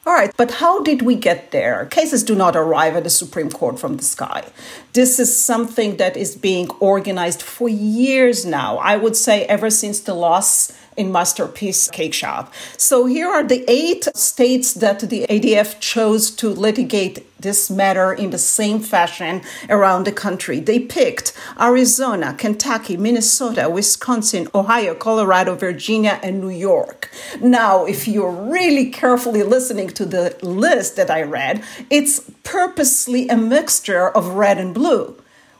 All 0.07 0.13
right, 0.13 0.31
but 0.37 0.51
how 0.51 0.83
did 0.83 1.01
we 1.01 1.15
get 1.15 1.49
there? 1.49 1.87
Cases 1.87 2.21
do 2.21 2.35
not 2.35 2.55
arrive 2.55 2.95
at 2.95 3.03
the 3.03 3.09
Supreme 3.09 3.49
Court 3.49 3.79
from 3.79 3.97
the 3.97 4.03
sky. 4.03 4.45
This 4.93 5.17
is 5.17 5.35
something 5.35 5.97
that 5.97 6.15
is 6.15 6.35
being 6.35 6.69
organized 6.79 7.41
for 7.41 7.67
years 7.67 8.45
now. 8.45 8.77
I 8.77 8.97
would 8.97 9.15
say 9.15 9.45
ever 9.45 9.71
since 9.71 9.99
the 9.99 10.13
loss 10.13 10.71
in 10.97 11.11
Masterpiece 11.11 11.89
Cake 11.89 12.13
Shop. 12.13 12.53
So 12.77 13.05
here 13.05 13.27
are 13.27 13.43
the 13.43 13.63
eight 13.67 14.07
states 14.15 14.73
that 14.73 14.99
the 14.99 15.25
ADF 15.29 15.79
chose 15.79 16.31
to 16.31 16.49
litigate 16.49 17.25
this 17.39 17.69
matter 17.69 18.11
in 18.11 18.31
the 18.31 18.37
same 18.37 18.79
fashion 18.79 19.41
around 19.69 20.05
the 20.05 20.11
country. 20.11 20.59
They 20.59 20.79
picked 20.79 21.33
Arizona, 21.59 22.33
Kentucky, 22.33 22.97
Minnesota, 22.97 23.69
Wisconsin, 23.69 24.47
Ohio, 24.55 24.95
Colorado, 24.95 25.55
Virginia, 25.55 26.19
and 26.23 26.41
New 26.41 26.49
York. 26.49 27.11
Now, 27.41 27.85
if 27.85 28.07
you're 28.07 28.31
really 28.31 28.89
carefully 28.89 29.43
listening 29.43 29.89
to 29.89 30.05
the 30.05 30.35
list 30.41 30.95
that 30.95 31.11
I 31.11 31.21
read, 31.21 31.63
it's 31.89 32.21
purposely 32.43 33.27
a 33.27 33.37
mixture 33.37 34.09
of 34.09 34.29
red 34.29 34.57
and 34.57 34.73
blue. 34.73 35.15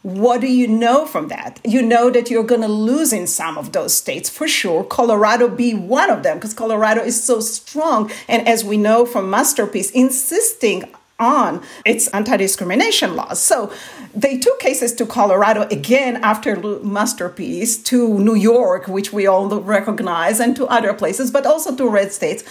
What 0.06 0.40
do 0.40 0.46
you 0.46 0.68
know 0.68 1.08
from 1.08 1.30
that? 1.30 1.60
You 1.64 1.82
know 1.82 2.12
that 2.12 2.30
you're 2.30 2.44
going 2.44 2.62
to 2.62 2.68
lose 2.68 3.12
in 3.12 3.26
some 3.26 3.58
of 3.58 3.72
those 3.72 3.96
states 3.96 4.30
for 4.30 4.48
sure. 4.48 4.84
Colorado 4.84 5.48
be 5.48 5.74
one 5.74 6.12
of 6.12 6.22
them 6.22 6.38
because 6.38 6.54
Colorado 6.54 7.02
is 7.02 7.24
so 7.24 7.40
strong. 7.40 8.12
And 8.28 8.48
as 8.48 8.64
we 8.64 8.78
know 8.78 9.08
from 9.08 9.32
Masterpiece, 9.32 9.90
insisting 9.90 10.84
on 11.20 11.64
its 11.88 12.08
anti 12.10 12.38
discrimination 12.38 13.16
laws. 13.16 13.42
So 13.42 13.74
they 14.14 14.38
took 14.38 14.60
cases 14.60 14.94
to 14.94 15.08
Colorado 15.08 15.64
again 15.72 16.18
after 16.18 16.56
Masterpiece, 16.84 17.82
to 17.86 18.20
New 18.20 18.36
York, 18.36 18.88
which 18.88 19.12
we 19.12 19.26
all 19.26 19.60
recognize, 19.60 20.40
and 20.40 20.56
to 20.56 20.68
other 20.68 20.94
places, 20.94 21.32
but 21.32 21.48
also 21.48 21.76
to 21.76 21.90
red 21.90 22.12
states, 22.12 22.44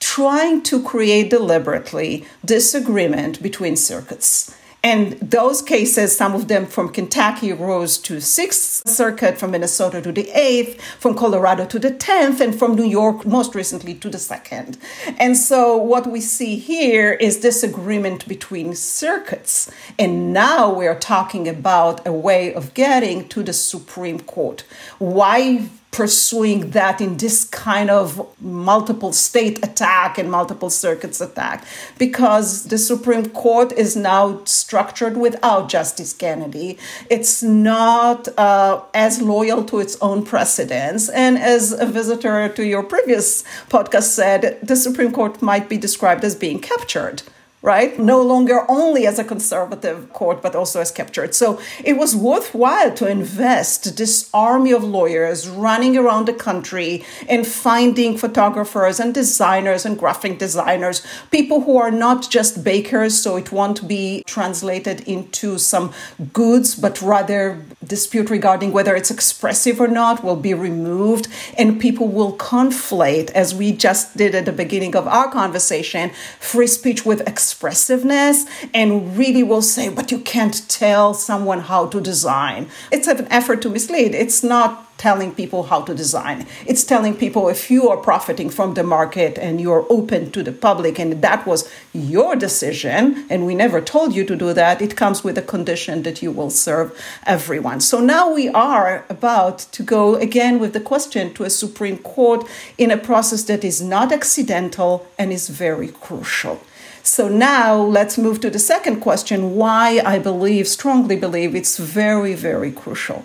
trying 0.00 0.60
to 0.62 0.82
create 0.82 1.30
deliberately 1.30 2.26
disagreement 2.44 3.40
between 3.40 3.76
circuits. 3.76 4.56
And 4.86 5.14
those 5.18 5.62
cases, 5.62 6.16
some 6.16 6.32
of 6.36 6.46
them 6.46 6.64
from 6.64 6.90
Kentucky 6.90 7.52
rose 7.52 7.98
to 8.06 8.20
Sixth 8.20 8.88
Circuit, 8.88 9.36
from 9.36 9.50
Minnesota 9.50 10.00
to 10.00 10.12
the 10.12 10.30
Eighth, 10.30 10.80
from 11.00 11.16
Colorado 11.16 11.66
to 11.66 11.80
the 11.80 11.90
Tenth, 11.90 12.40
and 12.40 12.56
from 12.56 12.76
New 12.76 12.84
York 12.84 13.26
most 13.26 13.56
recently 13.56 13.94
to 13.94 14.08
the 14.08 14.20
Second. 14.20 14.78
And 15.18 15.36
so 15.36 15.76
what 15.76 16.06
we 16.06 16.20
see 16.20 16.54
here 16.54 17.14
is 17.14 17.40
disagreement 17.40 18.28
between 18.28 18.76
circuits. 18.76 19.68
And 19.98 20.32
now 20.32 20.72
we're 20.72 21.00
talking 21.00 21.48
about 21.48 22.06
a 22.06 22.12
way 22.12 22.54
of 22.54 22.72
getting 22.72 23.28
to 23.30 23.42
the 23.42 23.52
Supreme 23.52 24.20
Court. 24.20 24.62
Why 25.00 25.68
pursuing 25.96 26.72
that 26.72 27.00
in 27.00 27.16
this 27.16 27.44
kind 27.44 27.88
of 27.88 28.28
multiple 28.38 29.14
state 29.14 29.58
attack 29.64 30.18
and 30.18 30.30
multiple 30.30 30.68
circuits 30.68 31.22
attack 31.22 31.64
because 31.96 32.64
the 32.64 32.76
Supreme 32.76 33.30
Court 33.30 33.72
is 33.72 33.96
now 33.96 34.44
structured 34.44 35.16
without 35.16 35.70
Justice 35.70 36.12
Kennedy. 36.12 36.76
It's 37.08 37.42
not 37.42 38.28
uh, 38.36 38.82
as 38.92 39.22
loyal 39.22 39.64
to 39.64 39.80
its 39.80 39.96
own 40.02 40.22
precedents. 40.22 41.08
And 41.08 41.38
as 41.38 41.72
a 41.72 41.86
visitor 41.86 42.50
to 42.50 42.62
your 42.62 42.82
previous 42.82 43.42
podcast 43.70 44.10
said, 44.20 44.58
the 44.62 44.76
Supreme 44.76 45.12
Court 45.12 45.40
might 45.40 45.66
be 45.66 45.78
described 45.78 46.24
as 46.24 46.34
being 46.34 46.58
captured 46.58 47.22
right? 47.66 47.98
No 47.98 48.22
longer 48.22 48.64
only 48.70 49.08
as 49.08 49.18
a 49.18 49.24
conservative 49.24 50.12
court, 50.12 50.40
but 50.40 50.54
also 50.54 50.80
as 50.80 50.92
captured. 50.92 51.34
So 51.34 51.60
it 51.82 51.94
was 51.94 52.14
worthwhile 52.14 52.94
to 52.94 53.08
invest 53.08 53.96
this 53.96 54.30
army 54.32 54.70
of 54.70 54.84
lawyers 54.84 55.48
running 55.48 55.96
around 55.96 56.28
the 56.28 56.32
country 56.32 57.04
and 57.28 57.44
finding 57.44 58.16
photographers 58.16 59.00
and 59.00 59.12
designers 59.12 59.84
and 59.84 59.98
graphic 59.98 60.38
designers, 60.38 61.04
people 61.32 61.62
who 61.62 61.76
are 61.76 61.90
not 61.90 62.30
just 62.30 62.62
bakers, 62.62 63.20
so 63.20 63.36
it 63.36 63.50
won't 63.50 63.88
be 63.88 64.22
translated 64.26 65.00
into 65.00 65.58
some 65.58 65.92
goods, 66.32 66.76
but 66.76 67.02
rather 67.02 67.64
dispute 67.84 68.30
regarding 68.30 68.70
whether 68.70 68.94
it's 68.94 69.10
expressive 69.10 69.80
or 69.80 69.88
not 69.88 70.22
will 70.22 70.36
be 70.36 70.54
removed, 70.54 71.26
and 71.58 71.80
people 71.80 72.06
will 72.06 72.36
conflate, 72.36 73.32
as 73.32 73.52
we 73.52 73.72
just 73.72 74.16
did 74.16 74.36
at 74.36 74.44
the 74.44 74.52
beginning 74.52 74.94
of 74.94 75.08
our 75.08 75.28
conversation, 75.32 76.12
free 76.38 76.68
speech 76.68 77.04
with 77.04 77.26
expressive 77.26 77.55
expressiveness 77.56 78.44
and 78.74 79.16
really 79.16 79.42
will 79.42 79.62
say, 79.62 79.88
but 79.88 80.12
you 80.12 80.18
can't 80.18 80.68
tell 80.68 81.14
someone 81.14 81.60
how 81.60 81.86
to 81.86 82.02
design. 82.02 82.68
It's 82.92 83.08
an 83.08 83.26
effort 83.30 83.62
to 83.62 83.70
mislead. 83.70 84.14
It's 84.14 84.42
not 84.42 84.82
telling 84.98 85.34
people 85.34 85.62
how 85.64 85.80
to 85.82 85.94
design. 85.94 86.46
It's 86.66 86.84
telling 86.84 87.14
people 87.14 87.48
if 87.48 87.70
you 87.70 87.88
are 87.88 87.96
profiting 87.96 88.50
from 88.50 88.74
the 88.74 88.82
market 88.82 89.38
and 89.38 89.58
you're 89.58 89.86
open 89.88 90.30
to 90.32 90.42
the 90.42 90.52
public 90.52 90.98
and 90.98 91.22
that 91.22 91.46
was 91.46 91.70
your 91.94 92.36
decision 92.36 93.26
and 93.30 93.46
we 93.46 93.54
never 93.54 93.80
told 93.80 94.14
you 94.14 94.24
to 94.24 94.36
do 94.36 94.52
that, 94.52 94.82
it 94.82 94.96
comes 94.96 95.24
with 95.24 95.38
a 95.38 95.42
condition 95.42 96.02
that 96.02 96.22
you 96.22 96.30
will 96.30 96.50
serve 96.50 96.92
everyone. 97.26 97.80
So 97.80 98.00
now 98.00 98.32
we 98.32 98.48
are 98.50 99.06
about 99.08 99.60
to 99.72 99.82
go 99.82 100.16
again 100.16 100.58
with 100.58 100.74
the 100.74 100.80
question 100.80 101.32
to 101.34 101.44
a 101.44 101.50
Supreme 101.50 101.98
Court 101.98 102.46
in 102.76 102.90
a 102.90 102.98
process 102.98 103.44
that 103.44 103.64
is 103.64 103.80
not 103.80 104.12
accidental 104.12 105.06
and 105.18 105.32
is 105.32 105.48
very 105.48 105.88
crucial. 105.88 106.60
So 107.06 107.28
now 107.28 107.76
let's 107.76 108.18
move 108.18 108.40
to 108.40 108.50
the 108.50 108.58
second 108.58 109.00
question 109.00 109.54
why 109.54 110.02
I 110.04 110.18
believe, 110.18 110.66
strongly 110.66 111.14
believe 111.14 111.54
it's 111.54 111.78
very, 111.78 112.34
very 112.34 112.72
crucial. 112.72 113.24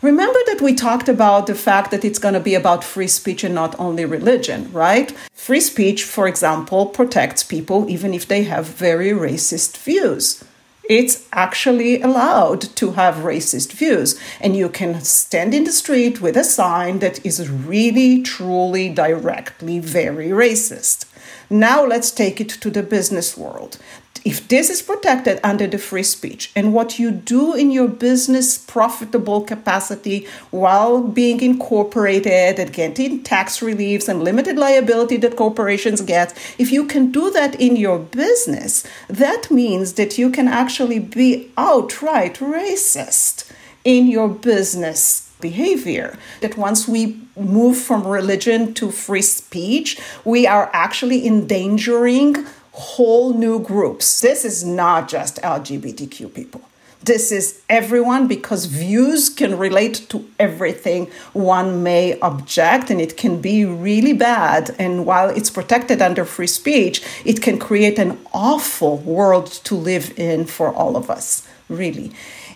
Remember 0.00 0.38
that 0.46 0.62
we 0.62 0.74
talked 0.74 1.10
about 1.10 1.46
the 1.46 1.54
fact 1.54 1.90
that 1.90 2.06
it's 2.06 2.18
going 2.18 2.32
to 2.32 2.40
be 2.40 2.54
about 2.54 2.82
free 2.82 3.06
speech 3.06 3.44
and 3.44 3.54
not 3.54 3.78
only 3.78 4.06
religion, 4.06 4.72
right? 4.72 5.10
Free 5.34 5.60
speech, 5.60 6.04
for 6.04 6.26
example, 6.26 6.86
protects 6.86 7.42
people 7.42 7.90
even 7.90 8.14
if 8.14 8.26
they 8.26 8.44
have 8.44 8.66
very 8.66 9.10
racist 9.10 9.76
views. 9.76 10.42
It's 10.88 11.28
actually 11.30 12.00
allowed 12.00 12.62
to 12.76 12.92
have 12.92 13.16
racist 13.16 13.72
views. 13.72 14.18
And 14.40 14.56
you 14.56 14.70
can 14.70 15.02
stand 15.02 15.52
in 15.52 15.64
the 15.64 15.72
street 15.72 16.22
with 16.22 16.34
a 16.34 16.44
sign 16.44 17.00
that 17.00 17.24
is 17.26 17.50
really, 17.50 18.22
truly, 18.22 18.88
directly 18.88 19.80
very 19.80 20.28
racist. 20.28 21.04
Now 21.50 21.84
let's 21.84 22.10
take 22.10 22.40
it 22.40 22.48
to 22.50 22.70
the 22.70 22.82
business 22.82 23.36
world. 23.36 23.78
If 24.24 24.48
this 24.48 24.68
is 24.68 24.82
protected 24.82 25.40
under 25.42 25.66
the 25.66 25.78
free 25.78 26.02
speech 26.02 26.50
and 26.54 26.74
what 26.74 26.98
you 26.98 27.10
do 27.10 27.54
in 27.54 27.70
your 27.70 27.88
business 27.88 28.58
profitable 28.58 29.40
capacity 29.42 30.26
while 30.50 31.00
being 31.00 31.40
incorporated 31.40 32.58
and 32.58 32.72
getting 32.72 33.22
tax 33.22 33.62
reliefs 33.62 34.08
and 34.08 34.22
limited 34.22 34.58
liability 34.58 35.16
that 35.18 35.36
corporations 35.36 36.02
get, 36.02 36.36
if 36.58 36.70
you 36.70 36.84
can 36.84 37.10
do 37.10 37.30
that 37.30 37.58
in 37.58 37.76
your 37.76 37.98
business, 37.98 38.84
that 39.08 39.50
means 39.50 39.94
that 39.94 40.18
you 40.18 40.30
can 40.30 40.48
actually 40.48 40.98
be 40.98 41.50
outright 41.56 42.34
racist 42.34 43.50
in 43.84 44.06
your 44.08 44.28
business 44.28 45.27
behavior. 45.40 46.18
That 46.40 46.56
once 46.56 46.88
we 46.88 47.20
move 47.36 47.78
from 47.78 48.06
religion 48.06 48.74
to 48.74 48.90
free 48.90 49.22
speech, 49.22 50.00
we 50.24 50.46
are 50.46 50.70
actually 50.72 51.26
endangering 51.26 52.46
whole 52.72 53.34
new 53.34 53.58
groups. 53.58 54.20
This 54.20 54.44
is 54.44 54.64
not 54.64 55.08
just 55.08 55.36
LGBTQ 55.42 56.32
people. 56.34 56.62
this 57.02 57.30
is 57.30 57.62
everyone 57.68 58.26
because 58.26 58.66
views 58.66 59.28
can 59.28 59.56
relate 59.56 60.06
to 60.08 60.28
everything 60.38 61.06
one 61.32 61.82
may 61.82 62.18
object 62.20 62.90
and 62.90 63.00
it 63.00 63.16
can 63.16 63.40
be 63.40 63.64
really 63.64 64.12
bad 64.12 64.74
and 64.78 65.06
while 65.06 65.28
it's 65.30 65.48
protected 65.48 66.02
under 66.02 66.24
free 66.24 66.46
speech 66.46 67.02
it 67.24 67.40
can 67.40 67.58
create 67.58 67.98
an 67.98 68.18
awful 68.32 68.98
world 68.98 69.46
to 69.46 69.74
live 69.74 70.12
in 70.18 70.44
for 70.44 70.74
all 70.74 70.96
of 70.96 71.08
us 71.08 71.46
really 71.68 72.12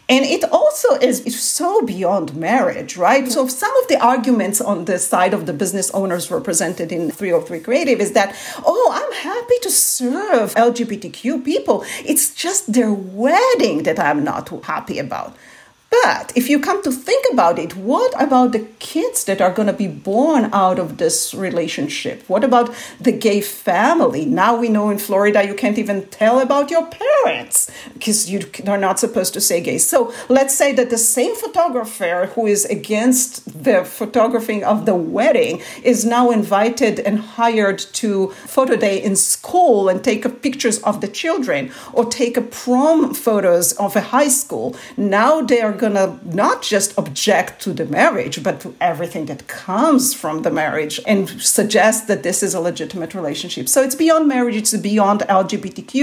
and 0.09 0.25
it 0.25 0.45
also 0.45 0.95
is, 0.97 1.23
so 1.41 1.83
beyond 1.83 2.35
marriage, 2.35 2.97
right? 2.97 3.31
So 3.31 3.47
some 3.47 3.75
of 3.79 3.89
the 3.89 4.03
arguments 4.05 4.61
on 4.61 4.85
the 4.85 4.99
side 4.99 5.33
of 5.33 5.47
the 5.47 5.53
business 5.53 5.91
owners 5.93 6.31
represented 6.31 6.93
in 6.93 7.11
303 7.11 7.61
Creative 7.61 8.01
is 8.01 8.13
that, 8.13 8.35
oh, 8.67 8.91
I'm 8.93 9.13
happy 9.23 9.55
to 9.63 9.71
serve 9.71 10.55
LGBTQ 10.55 11.45
people. 11.45 11.85
It's 12.05 12.35
just 12.35 12.73
their 12.73 12.93
wedding 12.93 13.85
that 13.85 13.99
I'm 13.99 14.25
not 14.25 14.49
happy 14.65 14.99
about. 14.99 15.37
But 15.93 16.33
if 16.35 16.49
you 16.49 16.59
come 16.59 16.83
to 16.85 16.91
think 16.91 17.27
about 17.31 17.59
it, 17.59 17.77
what 17.77 18.15
about 18.21 18.53
the 18.53 18.67
kids 18.79 19.25
that 19.27 19.43
are 19.43 19.53
going 19.53 19.67
to 19.67 19.75
be 19.75 19.89
born 19.89 20.49
out 20.51 20.79
of 20.79 20.97
this 20.97 21.35
relationship? 21.35 22.25
What 22.31 22.45
about 22.45 22.75
the 22.99 23.13
gay 23.13 23.43
family? 23.43 24.25
Now 24.25 24.57
we 24.57 24.71
know 24.71 24.89
in 24.89 24.97
Florida 24.97 25.47
you 25.47 25.55
can't 25.55 25.77
even 25.77 26.07
tell 26.07 26.41
about 26.41 26.71
your 26.71 26.87
parents 26.87 27.71
because 27.93 28.31
you 28.31 28.41
are 28.67 28.79
not 28.79 29.01
supposed 29.01 29.35
to 29.35 29.41
say 29.41 29.61
gay. 29.61 29.77
So 29.77 30.15
let's 30.31 30.57
say 30.57 30.73
that 30.73 30.89
the 30.89 30.97
same 30.97 31.37
photographer 31.37 32.31
who 32.35 32.47
is 32.47 32.65
against 32.65 33.63
the 33.63 33.85
photographing 33.85 34.65
of 34.65 34.87
the 34.87 34.95
wedding 34.95 35.61
is 35.83 36.07
now 36.07 36.31
invited 36.31 37.01
and 37.01 37.19
hired 37.19 37.79
to 38.01 38.29
photo 38.47 38.77
day 38.77 39.03
in 39.03 39.15
school 39.15 39.91
and 39.91 40.03
take 40.03 40.23
pictures 40.41 40.79
of 40.85 41.03
the 41.03 41.09
children 41.09 41.71
or 41.93 42.07
take 42.07 42.39
a 42.39 42.41
prom 42.41 43.13
photos 43.13 43.75
of 43.75 43.95
a 43.95 44.01
high 44.01 44.29
school. 44.29 44.75
Now 44.97 45.43
they 45.43 45.61
are 45.61 45.82
going 45.83 45.95
to 45.95 46.09
not 46.25 46.63
just 46.63 46.97
object 46.97 47.61
to 47.65 47.73
the 47.73 47.85
marriage, 47.85 48.43
but 48.43 48.61
to 48.61 48.75
everything 48.81 49.27
that 49.27 49.49
comes 49.49 50.15
from 50.15 50.43
the 50.43 50.51
marriage 50.51 51.01
and 51.07 51.29
suggest 51.59 52.07
that 52.07 52.23
this 52.23 52.43
is 52.43 52.55
a 52.55 52.61
legitimate 52.61 53.13
relationship. 53.15 53.69
So 53.69 53.83
it's 53.83 53.97
beyond 53.97 54.29
marriage, 54.29 54.57
it's 54.57 54.77
beyond 54.77 55.21
LGBTQ. 55.41 55.97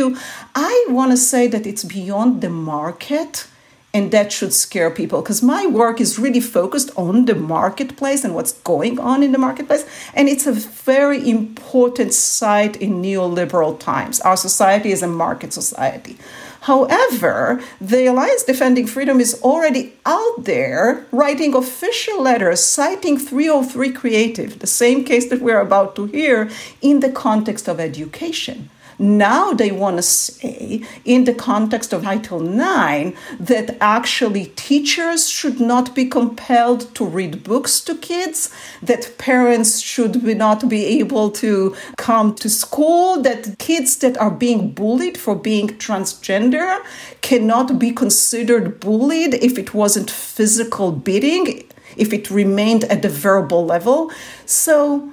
I 0.53 0.75
want 0.89 1.11
to 1.11 1.17
say 1.17 1.47
that 1.47 1.65
it's 1.65 1.85
beyond 1.85 2.41
the 2.41 2.49
market. 2.49 3.47
And 3.91 4.11
that 4.11 4.31
should 4.31 4.53
scare 4.53 4.91
people 4.91 5.21
because 5.21 5.41
my 5.41 5.65
work 5.65 5.99
is 5.99 6.19
really 6.19 6.39
focused 6.39 6.91
on 6.95 7.25
the 7.25 7.33
marketplace 7.33 8.23
and 8.23 8.35
what's 8.35 8.51
going 8.51 8.99
on 8.99 9.23
in 9.23 9.31
the 9.31 9.39
marketplace. 9.39 9.83
And 10.13 10.29
it's 10.29 10.45
a 10.45 10.51
very 10.51 11.27
important 11.27 12.13
site 12.13 12.75
in 12.75 13.01
neoliberal 13.01 13.79
times. 13.79 14.21
Our 14.21 14.37
society 14.37 14.91
is 14.91 15.01
a 15.01 15.07
market 15.07 15.53
society. 15.53 16.17
However, 16.61 17.61
the 17.79 18.05
Alliance 18.05 18.43
Defending 18.43 18.85
Freedom 18.85 19.19
is 19.19 19.41
already 19.41 19.93
out 20.05 20.43
there 20.43 21.05
writing 21.11 21.55
official 21.55 22.21
letters 22.21 22.63
citing 22.63 23.17
303 23.17 23.91
Creative, 23.93 24.59
the 24.59 24.67
same 24.67 25.03
case 25.03 25.29
that 25.29 25.41
we're 25.41 25.61
about 25.61 25.95
to 25.95 26.05
hear, 26.05 26.49
in 26.81 26.99
the 26.99 27.11
context 27.11 27.67
of 27.67 27.79
education. 27.79 28.69
Now 29.01 29.53
they 29.53 29.71
want 29.71 29.95
to 29.95 30.03
say, 30.03 30.83
in 31.05 31.23
the 31.23 31.33
context 31.33 31.93
of 31.93 32.03
Title 32.03 32.41
IX, 32.41 33.17
that 33.39 33.77
actually 33.79 34.47
teachers 34.57 35.29
should 35.29 35.61
not 35.61 35.95
be 35.95 36.05
compelled 36.05 36.93
to 36.95 37.05
read 37.05 37.45
books 37.45 37.79
to 37.81 37.95
kids, 37.95 38.49
that 38.83 39.17
parents 39.17 39.79
should 39.79 40.21
not 40.37 40.67
be 40.67 40.85
able 40.99 41.31
to 41.31 41.75
come 41.97 42.35
to 42.35 42.49
school, 42.49 43.21
that 43.21 43.57
kids 43.57 43.95
that 43.97 44.17
are 44.17 44.31
being 44.31 44.71
bullied 44.71 45.17
for 45.17 45.33
being 45.33 45.69
transgender 45.69 46.83
cannot 47.21 47.79
be 47.79 47.91
considered 47.91 48.81
bullied 48.81 49.33
if 49.35 49.57
it 49.57 49.73
wasn't 49.73 50.11
physical 50.11 50.91
beating, 50.91 51.63
if 51.95 52.11
it 52.11 52.29
remained 52.29 52.83
at 52.85 53.01
the 53.01 53.09
verbal 53.09 53.65
level. 53.65 54.11
So, 54.45 55.09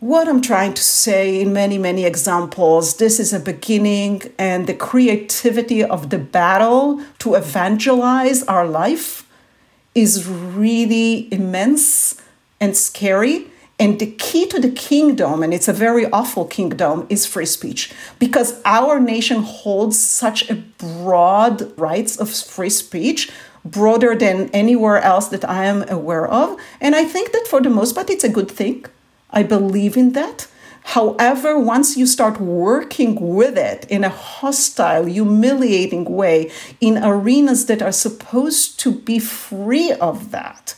what 0.00 0.28
I'm 0.28 0.40
trying 0.40 0.74
to 0.74 0.82
say 0.82 1.40
in 1.40 1.52
many, 1.52 1.76
many 1.76 2.04
examples, 2.04 2.98
this 2.98 3.18
is 3.18 3.32
a 3.32 3.40
beginning, 3.40 4.22
and 4.38 4.68
the 4.68 4.74
creativity 4.74 5.82
of 5.82 6.10
the 6.10 6.18
battle 6.18 7.02
to 7.18 7.34
evangelize 7.34 8.44
our 8.44 8.66
life 8.66 9.28
is 9.96 10.28
really 10.28 11.32
immense 11.32 12.20
and 12.60 12.76
scary. 12.76 13.50
And 13.80 13.98
the 13.98 14.06
key 14.06 14.46
to 14.46 14.60
the 14.60 14.70
kingdom, 14.70 15.42
and 15.42 15.52
it's 15.52 15.68
a 15.68 15.72
very 15.72 16.06
awful 16.10 16.44
kingdom, 16.44 17.06
is 17.08 17.26
free 17.26 17.46
speech. 17.46 17.92
Because 18.20 18.60
our 18.64 19.00
nation 19.00 19.42
holds 19.42 19.98
such 19.98 20.48
a 20.48 20.54
broad 20.54 21.76
rights 21.78 22.16
of 22.16 22.30
free 22.30 22.70
speech, 22.70 23.30
broader 23.64 24.14
than 24.14 24.48
anywhere 24.50 25.00
else 25.00 25.28
that 25.28 25.48
I 25.48 25.64
am 25.64 25.88
aware 25.88 26.26
of. 26.26 26.56
And 26.80 26.94
I 26.94 27.04
think 27.04 27.32
that 27.32 27.48
for 27.48 27.60
the 27.60 27.70
most 27.70 27.94
part, 27.94 28.10
it's 28.10 28.24
a 28.24 28.28
good 28.28 28.50
thing 28.50 28.84
I 29.30 29.42
believe 29.42 29.96
in 29.96 30.12
that. 30.12 30.46
However, 30.82 31.58
once 31.58 31.98
you 31.98 32.06
start 32.06 32.40
working 32.40 33.34
with 33.34 33.58
it 33.58 33.84
in 33.90 34.04
a 34.04 34.08
hostile, 34.08 35.04
humiliating 35.04 36.04
way 36.04 36.50
in 36.80 36.96
arenas 36.96 37.66
that 37.66 37.82
are 37.82 37.92
supposed 37.92 38.80
to 38.80 38.92
be 38.92 39.18
free 39.18 39.92
of 39.92 40.30
that, 40.30 40.74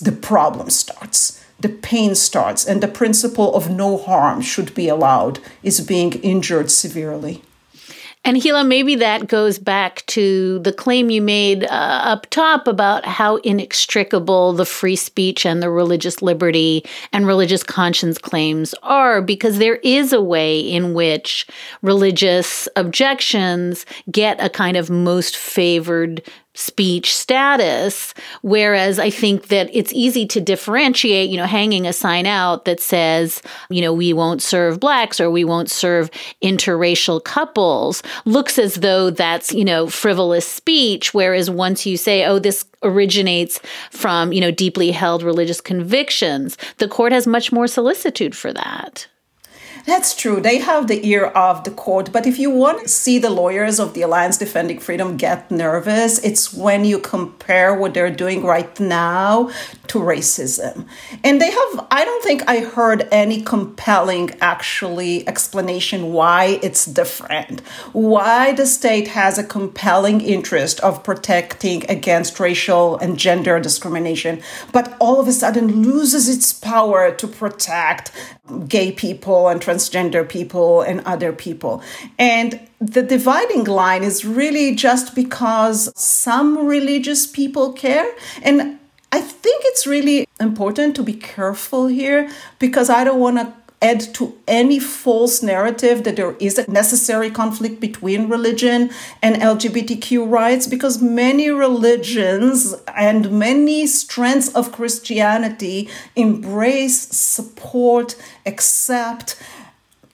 the 0.00 0.12
problem 0.12 0.70
starts. 0.70 1.44
The 1.58 1.70
pain 1.70 2.14
starts, 2.14 2.66
and 2.66 2.82
the 2.82 2.88
principle 2.88 3.54
of 3.54 3.70
no 3.70 3.96
harm 3.96 4.42
should 4.42 4.74
be 4.74 4.88
allowed 4.88 5.40
is 5.62 5.80
being 5.80 6.12
injured 6.22 6.70
severely. 6.70 7.42
And 8.26 8.36
Hila, 8.38 8.66
maybe 8.66 8.96
that 8.96 9.28
goes 9.28 9.56
back 9.60 10.04
to 10.06 10.58
the 10.58 10.72
claim 10.72 11.10
you 11.10 11.22
made 11.22 11.62
uh, 11.62 11.68
up 11.68 12.26
top 12.28 12.66
about 12.66 13.04
how 13.04 13.36
inextricable 13.36 14.52
the 14.52 14.66
free 14.66 14.96
speech 14.96 15.46
and 15.46 15.62
the 15.62 15.70
religious 15.70 16.20
liberty 16.20 16.84
and 17.12 17.24
religious 17.24 17.62
conscience 17.62 18.18
claims 18.18 18.74
are, 18.82 19.22
because 19.22 19.58
there 19.58 19.76
is 19.76 20.12
a 20.12 20.20
way 20.20 20.58
in 20.58 20.92
which 20.92 21.46
religious 21.82 22.68
objections 22.74 23.86
get 24.10 24.42
a 24.42 24.50
kind 24.50 24.76
of 24.76 24.90
most 24.90 25.36
favored 25.36 26.20
speech 26.56 27.14
status. 27.14 28.14
Whereas 28.42 28.98
I 28.98 29.10
think 29.10 29.48
that 29.48 29.70
it's 29.72 29.92
easy 29.92 30.26
to 30.26 30.40
differentiate, 30.40 31.30
you 31.30 31.36
know, 31.36 31.46
hanging 31.46 31.86
a 31.86 31.92
sign 31.92 32.26
out 32.26 32.64
that 32.64 32.80
says, 32.80 33.42
you 33.70 33.82
know, 33.82 33.92
we 33.92 34.12
won't 34.12 34.42
serve 34.42 34.80
blacks 34.80 35.20
or 35.20 35.30
we 35.30 35.44
won't 35.44 35.70
serve 35.70 36.10
interracial 36.42 37.22
couples 37.22 38.02
looks 38.24 38.58
as 38.58 38.76
though 38.76 39.10
that's, 39.10 39.52
you 39.52 39.64
know, 39.64 39.86
frivolous 39.86 40.46
speech. 40.46 41.12
Whereas 41.12 41.50
once 41.50 41.86
you 41.86 41.96
say, 41.96 42.24
oh, 42.24 42.38
this 42.38 42.64
originates 42.82 43.60
from, 43.90 44.32
you 44.32 44.40
know, 44.40 44.50
deeply 44.50 44.90
held 44.90 45.22
religious 45.22 45.60
convictions, 45.60 46.56
the 46.78 46.88
court 46.88 47.12
has 47.12 47.26
much 47.26 47.52
more 47.52 47.66
solicitude 47.66 48.36
for 48.36 48.52
that. 48.52 49.06
That's 49.86 50.16
true. 50.16 50.40
They 50.40 50.58
have 50.58 50.88
the 50.88 51.06
ear 51.06 51.26
of 51.26 51.62
the 51.62 51.70
court. 51.70 52.10
But 52.12 52.26
if 52.26 52.40
you 52.40 52.50
want 52.50 52.82
to 52.82 52.88
see 52.88 53.18
the 53.20 53.30
lawyers 53.30 53.78
of 53.78 53.94
the 53.94 54.02
Alliance 54.02 54.36
Defending 54.36 54.80
Freedom 54.80 55.16
get 55.16 55.48
nervous, 55.48 56.18
it's 56.24 56.52
when 56.52 56.84
you 56.84 56.98
compare 56.98 57.72
what 57.72 57.94
they're 57.94 58.10
doing 58.10 58.44
right 58.44 58.78
now 58.80 59.48
to 59.86 60.00
racism. 60.00 60.88
And 61.22 61.40
they 61.40 61.52
have, 61.52 61.86
I 61.92 62.04
don't 62.04 62.24
think 62.24 62.42
I 62.48 62.58
heard 62.60 63.06
any 63.12 63.40
compelling, 63.40 64.32
actually, 64.40 65.26
explanation 65.28 66.12
why 66.12 66.58
it's 66.64 66.84
different, 66.84 67.60
why 67.92 68.54
the 68.54 68.66
state 68.66 69.06
has 69.08 69.38
a 69.38 69.44
compelling 69.44 70.20
interest 70.20 70.80
of 70.80 71.04
protecting 71.04 71.88
against 71.88 72.40
racial 72.40 72.98
and 72.98 73.16
gender 73.16 73.60
discrimination, 73.60 74.42
but 74.72 74.96
all 74.98 75.20
of 75.20 75.28
a 75.28 75.32
sudden 75.32 75.82
loses 75.82 76.28
its 76.28 76.52
power 76.52 77.12
to 77.12 77.28
protect 77.28 78.10
gay 78.68 78.92
people 78.92 79.48
and 79.48 79.60
transgender 79.60 80.28
people 80.28 80.82
and 80.82 81.00
other 81.00 81.32
people. 81.32 81.82
And 82.18 82.60
the 82.80 83.02
dividing 83.02 83.64
line 83.64 84.04
is 84.04 84.24
really 84.24 84.74
just 84.74 85.14
because 85.14 85.90
some 85.98 86.66
religious 86.66 87.26
people 87.26 87.72
care. 87.72 88.10
And 88.42 88.78
I 89.12 89.20
think 89.20 89.62
it's 89.66 89.86
really 89.86 90.28
important 90.40 90.96
to 90.96 91.02
be 91.02 91.14
careful 91.14 91.86
here 91.86 92.30
because 92.58 92.90
I 92.90 93.04
don't 93.04 93.20
want 93.20 93.38
to 93.38 93.52
add 93.82 94.00
to 94.14 94.36
any 94.48 94.78
false 94.78 95.42
narrative 95.42 96.04
that 96.04 96.16
there 96.16 96.34
is 96.40 96.58
a 96.58 96.70
necessary 96.70 97.30
conflict 97.30 97.78
between 97.80 98.28
religion 98.28 98.90
and 99.22 99.36
LGBTQ 99.36 100.28
rights 100.30 100.66
because 100.66 101.02
many 101.02 101.50
religions 101.50 102.74
and 102.96 103.30
many 103.38 103.86
strands 103.86 104.48
of 104.54 104.72
Christianity 104.72 105.88
embrace, 106.14 106.98
support, 107.08 108.16
accept, 108.46 109.36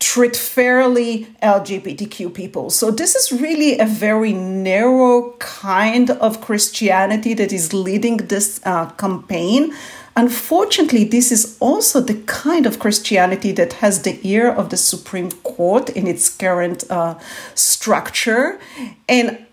treat 0.02 0.34
fairly 0.34 1.28
LGBTQ 1.42 2.34
people. 2.34 2.70
So, 2.70 2.90
this 2.90 3.14
is 3.14 3.40
really 3.40 3.78
a 3.78 3.86
very 3.86 4.32
narrow 4.32 5.32
kind 5.38 6.10
of 6.10 6.40
Christianity 6.40 7.34
that 7.34 7.52
is 7.52 7.72
leading 7.72 8.16
this 8.16 8.60
uh, 8.64 8.90
campaign. 8.90 9.72
Unfortunately, 10.14 11.04
this 11.04 11.32
is 11.32 11.56
also 11.58 12.00
the 12.00 12.20
kind 12.26 12.66
of 12.66 12.78
Christianity 12.78 13.52
that 13.52 13.74
has 13.74 14.02
the 14.02 14.18
ear 14.22 14.50
of 14.50 14.68
the 14.68 14.76
Supreme 14.76 15.30
Court 15.30 15.88
in 15.90 16.06
its 16.06 16.28
current 16.28 16.84
uh, 16.90 17.18
structure. 17.54 18.60
And 19.08 19.46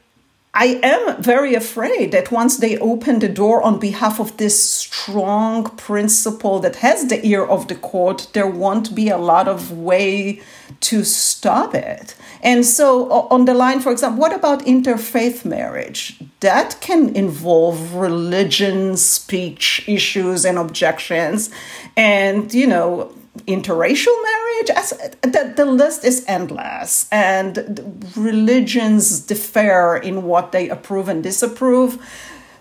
I 0.61 0.77
am 0.83 1.23
very 1.23 1.55
afraid 1.55 2.11
that 2.11 2.33
once 2.33 2.57
they 2.57 2.77
open 2.79 3.19
the 3.19 3.29
door 3.29 3.63
on 3.63 3.79
behalf 3.79 4.19
of 4.19 4.35
this 4.35 4.61
strong 4.61 5.63
principle 5.77 6.59
that 6.59 6.75
has 6.77 7.07
the 7.07 7.25
ear 7.25 7.45
of 7.45 7.69
the 7.69 7.75
court, 7.75 8.27
there 8.33 8.45
won't 8.45 8.93
be 8.93 9.07
a 9.07 9.17
lot 9.17 9.47
of 9.47 9.71
way 9.71 10.41
to 10.81 11.05
stop 11.05 11.73
it. 11.73 12.13
And 12.43 12.65
so, 12.65 13.09
on 13.09 13.45
the 13.45 13.53
line, 13.53 13.79
for 13.79 13.89
example, 13.89 14.19
what 14.19 14.33
about 14.33 14.65
interfaith 14.65 15.45
marriage? 15.45 16.19
That 16.41 16.81
can 16.81 17.15
involve 17.15 17.95
religion, 17.95 18.97
speech 18.97 19.87
issues, 19.87 20.43
and 20.43 20.57
objections. 20.57 21.49
And, 21.95 22.53
you 22.53 22.67
know, 22.67 23.13
interracial 23.47 24.13
marriage? 24.23 24.69
As, 24.75 24.89
the, 25.21 25.53
the 25.55 25.65
list 25.65 26.03
is 26.03 26.25
endless 26.27 27.07
and 27.11 28.05
religions 28.15 29.19
differ 29.21 29.97
in 29.97 30.23
what 30.23 30.51
they 30.51 30.69
approve 30.69 31.07
and 31.09 31.23
disapprove. 31.23 31.97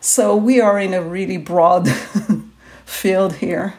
So 0.01 0.37
we 0.37 0.61
are 0.61 0.79
in 0.79 0.95
a 0.95 1.03
really 1.03 1.39
broad 1.39 1.89
field 2.85 3.35
here 3.37 3.75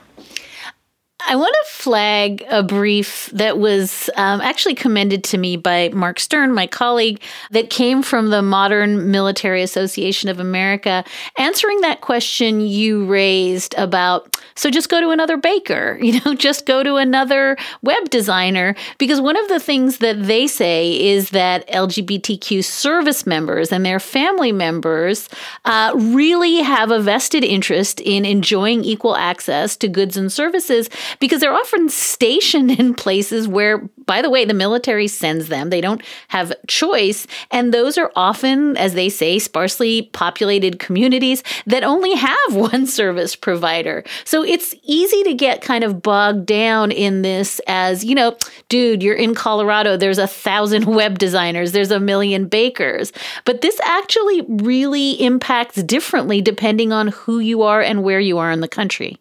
I 1.29 1.35
want 1.35 1.55
to 1.63 1.71
flag 1.71 2.43
a 2.49 2.63
brief 2.63 3.29
that 3.33 3.59
was 3.59 4.09
um, 4.15 4.41
actually 4.41 4.73
commended 4.73 5.23
to 5.25 5.37
me 5.37 5.57
by 5.57 5.89
Mark 5.89 6.19
Stern, 6.19 6.55
my 6.55 6.65
colleague, 6.65 7.21
that 7.51 7.69
came 7.69 8.01
from 8.01 8.31
the 8.31 8.41
Modern 8.41 9.11
Military 9.11 9.61
Association 9.61 10.29
of 10.29 10.39
America, 10.39 11.05
answering 11.37 11.81
that 11.81 12.01
question 12.01 12.61
you 12.61 13.05
raised 13.05 13.75
about 13.77 14.39
so 14.59 14.69
just 14.69 14.89
go 14.89 14.99
to 14.99 15.11
another 15.11 15.37
baker, 15.37 15.97
you 16.01 16.19
know, 16.19 16.33
just 16.33 16.65
go 16.65 16.83
to 16.83 16.95
another 16.95 17.55
web 17.81 18.09
designer. 18.09 18.75
Because 18.97 19.21
one 19.21 19.37
of 19.37 19.47
the 19.47 19.59
things 19.59 19.99
that 19.99 20.23
they 20.23 20.47
say 20.47 20.99
is 21.11 21.29
that 21.29 21.65
LGBTQ 21.69 22.63
service 22.63 23.25
members 23.25 23.71
and 23.71 23.85
their 23.85 23.99
family 23.99 24.51
members 24.51 25.29
uh, 25.63 25.93
really 25.95 26.57
have 26.57 26.91
a 26.91 26.99
vested 26.99 27.43
interest 27.43 28.01
in 28.01 28.25
enjoying 28.25 28.83
equal 28.83 29.15
access 29.15 29.77
to 29.77 29.87
goods 29.87 30.17
and 30.17 30.31
services 30.31 30.89
because 31.19 31.41
they're 31.41 31.53
often 31.53 31.89
stationed 31.89 32.71
in 32.71 32.93
places 32.93 33.47
where, 33.47 33.89
by 34.05 34.21
the 34.21 34.29
way, 34.29 34.45
the 34.45 34.53
military 34.53 35.07
sends 35.07 35.49
them. 35.49 35.69
They 35.69 35.81
don't 35.81 36.01
have 36.29 36.53
choice. 36.67 37.27
And 37.51 37.73
those 37.73 37.97
are 37.97 38.11
often, 38.15 38.77
as 38.77 38.93
they 38.93 39.09
say, 39.09 39.37
sparsely 39.39 40.03
populated 40.13 40.79
communities 40.79 41.43
that 41.65 41.83
only 41.83 42.15
have 42.15 42.37
one 42.51 42.87
service 42.87 43.35
provider. 43.35 44.03
So 44.23 44.43
it's 44.43 44.73
easy 44.83 45.23
to 45.23 45.33
get 45.33 45.61
kind 45.61 45.83
of 45.83 46.01
bogged 46.01 46.45
down 46.45 46.91
in 46.91 47.21
this 47.21 47.59
as, 47.67 48.03
you 48.03 48.15
know, 48.15 48.37
dude, 48.69 49.03
you're 49.03 49.15
in 49.15 49.35
Colorado, 49.35 49.97
there's 49.97 50.17
a 50.17 50.27
thousand 50.27 50.85
web 50.99 51.19
designers, 51.19 51.71
there's 51.71 51.91
a 51.91 51.99
million 51.99 52.47
bakers. 52.47 53.11
But 53.45 53.61
this 53.61 53.79
actually 53.83 54.41
really 54.47 55.11
impacts 55.21 55.81
differently 55.83 56.41
depending 56.41 56.93
on 56.93 57.09
who 57.09 57.39
you 57.39 57.63
are 57.63 57.81
and 57.81 58.03
where 58.03 58.19
you 58.19 58.37
are 58.37 58.51
in 58.51 58.61
the 58.61 58.67
country. 58.67 59.19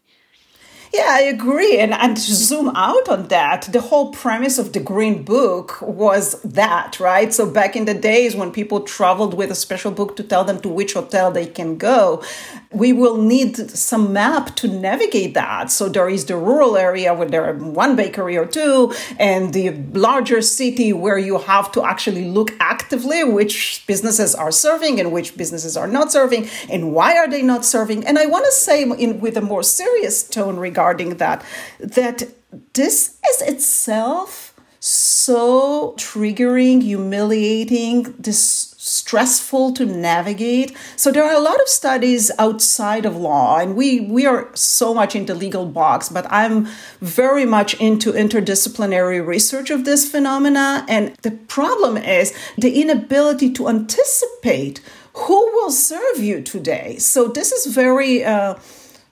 Yeah, 0.93 1.07
I 1.09 1.21
agree. 1.25 1.79
And, 1.79 1.93
and 1.93 2.17
to 2.17 2.23
zoom 2.35 2.71
out 2.75 3.09
on 3.11 3.29
that, 3.29 3.69
the 3.73 3.81
whole 3.81 4.11
premise 4.11 4.59
of 4.59 4.73
the 4.73 4.81
Green 4.81 5.23
Book 5.23 5.81
was 5.83 6.41
that, 6.43 6.99
right? 6.99 7.33
So 7.33 7.49
back 7.51 7.77
in 7.77 7.85
the 7.85 7.93
days 7.93 8.35
when 8.35 8.51
people 8.53 8.81
traveled 8.81 9.35
with 9.35 9.51
a 9.51 9.55
special 9.55 9.91
book 9.91 10.17
to 10.17 10.23
tell 10.23 10.45
them 10.45 10.61
to 10.63 10.69
which 10.69 10.95
hotel 10.95 11.31
they 11.31 11.45
can 11.47 11.77
go, 11.77 12.23
we 12.71 12.93
will 12.93 13.17
need 13.17 13.71
some 13.71 14.13
map 14.13 14.55
to 14.57 14.69
navigate 14.69 15.33
that. 15.35 15.71
So 15.71 15.89
there 15.89 16.09
is 16.09 16.27
the 16.27 16.37
rural 16.37 16.77
area 16.77 17.15
where 17.15 17.29
there 17.29 17.45
are 17.47 17.55
one 17.55 17.97
bakery 17.97 18.37
or 18.37 18.45
two, 18.45 18.93
and 19.19 19.55
the 19.55 19.71
larger 19.93 20.43
city 20.43 20.93
where 20.93 21.19
you 21.19 21.39
have 21.39 21.73
to 21.73 21.83
actually 21.85 22.29
look 22.29 22.53
actively 22.61 23.25
which 23.25 23.85
businesses 23.87 24.35
are 24.35 24.53
serving 24.53 25.01
and 25.01 25.13
which 25.13 25.37
businesses 25.37 25.77
are 25.77 25.89
not 25.89 26.13
serving, 26.13 26.49
and 26.71 26.93
why 26.93 27.17
are 27.17 27.29
they 27.29 27.43
not 27.43 27.65
serving. 27.65 28.07
And 28.07 28.19
I 28.19 28.27
want 28.27 28.45
to 28.45 28.53
say 28.53 28.83
in 28.83 29.21
with 29.21 29.37
a 29.37 29.43
more 29.43 29.63
serious 29.63 30.23
tone 30.23 30.59
regarding 30.59 31.17
that, 31.17 31.45
that 31.81 32.29
this 32.75 33.19
is 33.31 33.43
itself 33.43 34.55
so 34.81 35.95
triggering, 35.97 36.83
humiliating, 36.83 38.15
this 38.19 38.68
stressful 38.89 39.73
to 39.75 39.85
navigate. 39.85 40.77
So 40.97 41.13
there 41.13 41.25
are 41.25 41.35
a 41.35 41.41
lot 41.41 41.61
of 41.61 41.69
studies 41.69 42.31
outside 42.39 43.05
of 43.07 43.17
law, 43.17 43.59
and 43.59 43.77
we 43.77 44.01
we 44.01 44.27
are 44.27 44.51
so 44.55 44.95
much 44.95 45.15
into 45.15 45.35
legal 45.35 45.67
box, 45.67 46.09
but 46.09 46.27
I'm 46.31 46.69
very 47.01 47.45
much 47.45 47.75
into 47.75 48.13
interdisciplinary 48.13 49.25
research 49.25 49.71
of 49.71 49.85
this 49.85 50.11
phenomena. 50.11 50.85
And 50.89 51.15
the 51.23 51.33
problem 51.33 51.97
is 51.97 52.35
the 52.57 52.81
inability 52.81 53.53
to 53.55 53.69
anticipate 53.69 54.81
who 55.13 55.41
will 55.55 55.71
serve 55.71 56.19
you 56.19 56.41
today. 56.41 56.97
So 56.99 57.29
this 57.29 57.53
is 57.53 57.67
very 57.75 58.25
uh, 58.25 58.55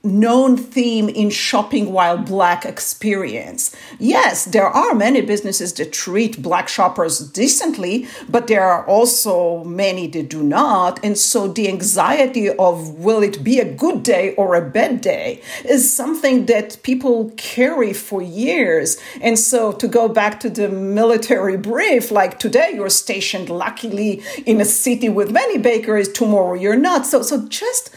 known 0.07 0.57
theme 0.57 1.09
in 1.09 1.30
shopping 1.30 1.92
while 1.92 2.16
black 2.16 2.64
experience. 2.64 3.74
Yes, 3.98 4.44
there 4.46 4.68
are 4.68 4.94
many 4.94 5.20
businesses 5.20 5.72
that 5.74 5.92
treat 5.92 6.40
black 6.40 6.68
shoppers 6.68 7.18
decently, 7.18 8.07
but 8.28 8.46
there 8.46 8.62
are 8.62 8.86
also 8.86 9.64
many 9.64 10.07
that 10.09 10.28
do 10.30 10.42
not. 10.42 11.04
And 11.04 11.18
so 11.18 11.48
the 11.48 11.68
anxiety 11.68 12.48
of 12.48 12.94
will 12.98 13.22
it 13.22 13.42
be 13.42 13.59
a 13.59 13.64
good 13.64 14.02
day 14.02 14.34
or 14.36 14.54
a 14.54 14.62
bad 14.62 15.00
day 15.00 15.42
is 15.64 15.92
something 15.92 16.46
that 16.46 16.78
people 16.82 17.32
carry 17.36 17.92
for 17.92 18.22
years. 18.22 18.98
And 19.20 19.38
so 19.38 19.72
to 19.72 19.88
go 19.88 20.09
back 20.09 20.40
to 20.40 20.50
the 20.50 20.68
military 20.68 21.57
brief, 21.57 22.11
like 22.11 22.38
today 22.38 22.72
you're 22.74 22.88
stationed 22.88 23.50
luckily 23.50 24.22
in 24.46 24.61
a 24.61 24.64
city 24.64 25.09
with 25.09 25.30
many 25.30 25.59
bakeries, 25.59 26.09
tomorrow 26.09 26.54
you're 26.54 26.76
not. 26.76 27.07
So 27.07 27.22
so 27.22 27.46
just 27.48 27.90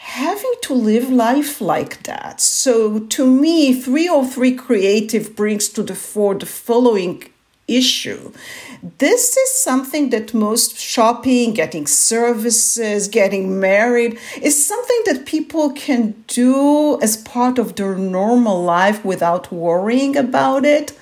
having 0.00 0.54
to 0.62 0.72
live 0.72 1.10
life 1.10 1.60
like 1.60 2.04
that. 2.04 2.40
So 2.40 3.00
to 3.00 3.26
me, 3.26 3.74
303 3.74 4.54
Creative 4.54 5.36
brings 5.36 5.68
to 5.68 5.82
the 5.82 5.94
fore 5.94 6.34
the 6.34 6.46
following 6.46 7.24
issue. 7.68 8.32
This 8.96 9.36
is 9.36 9.52
something 9.58 10.08
that 10.08 10.32
most 10.32 10.78
shopping, 10.78 11.52
getting 11.52 11.86
services, 11.86 13.08
getting 13.08 13.60
married 13.60 14.18
is 14.40 14.66
something 14.66 15.02
that 15.04 15.26
people 15.26 15.70
can 15.72 16.24
do 16.26 16.98
as 17.02 17.18
part 17.18 17.58
of 17.58 17.76
their 17.76 17.94
normal 17.94 18.62
life 18.64 19.04
without 19.04 19.52
worrying 19.52 20.16
about 20.16 20.64
it. 20.64 20.98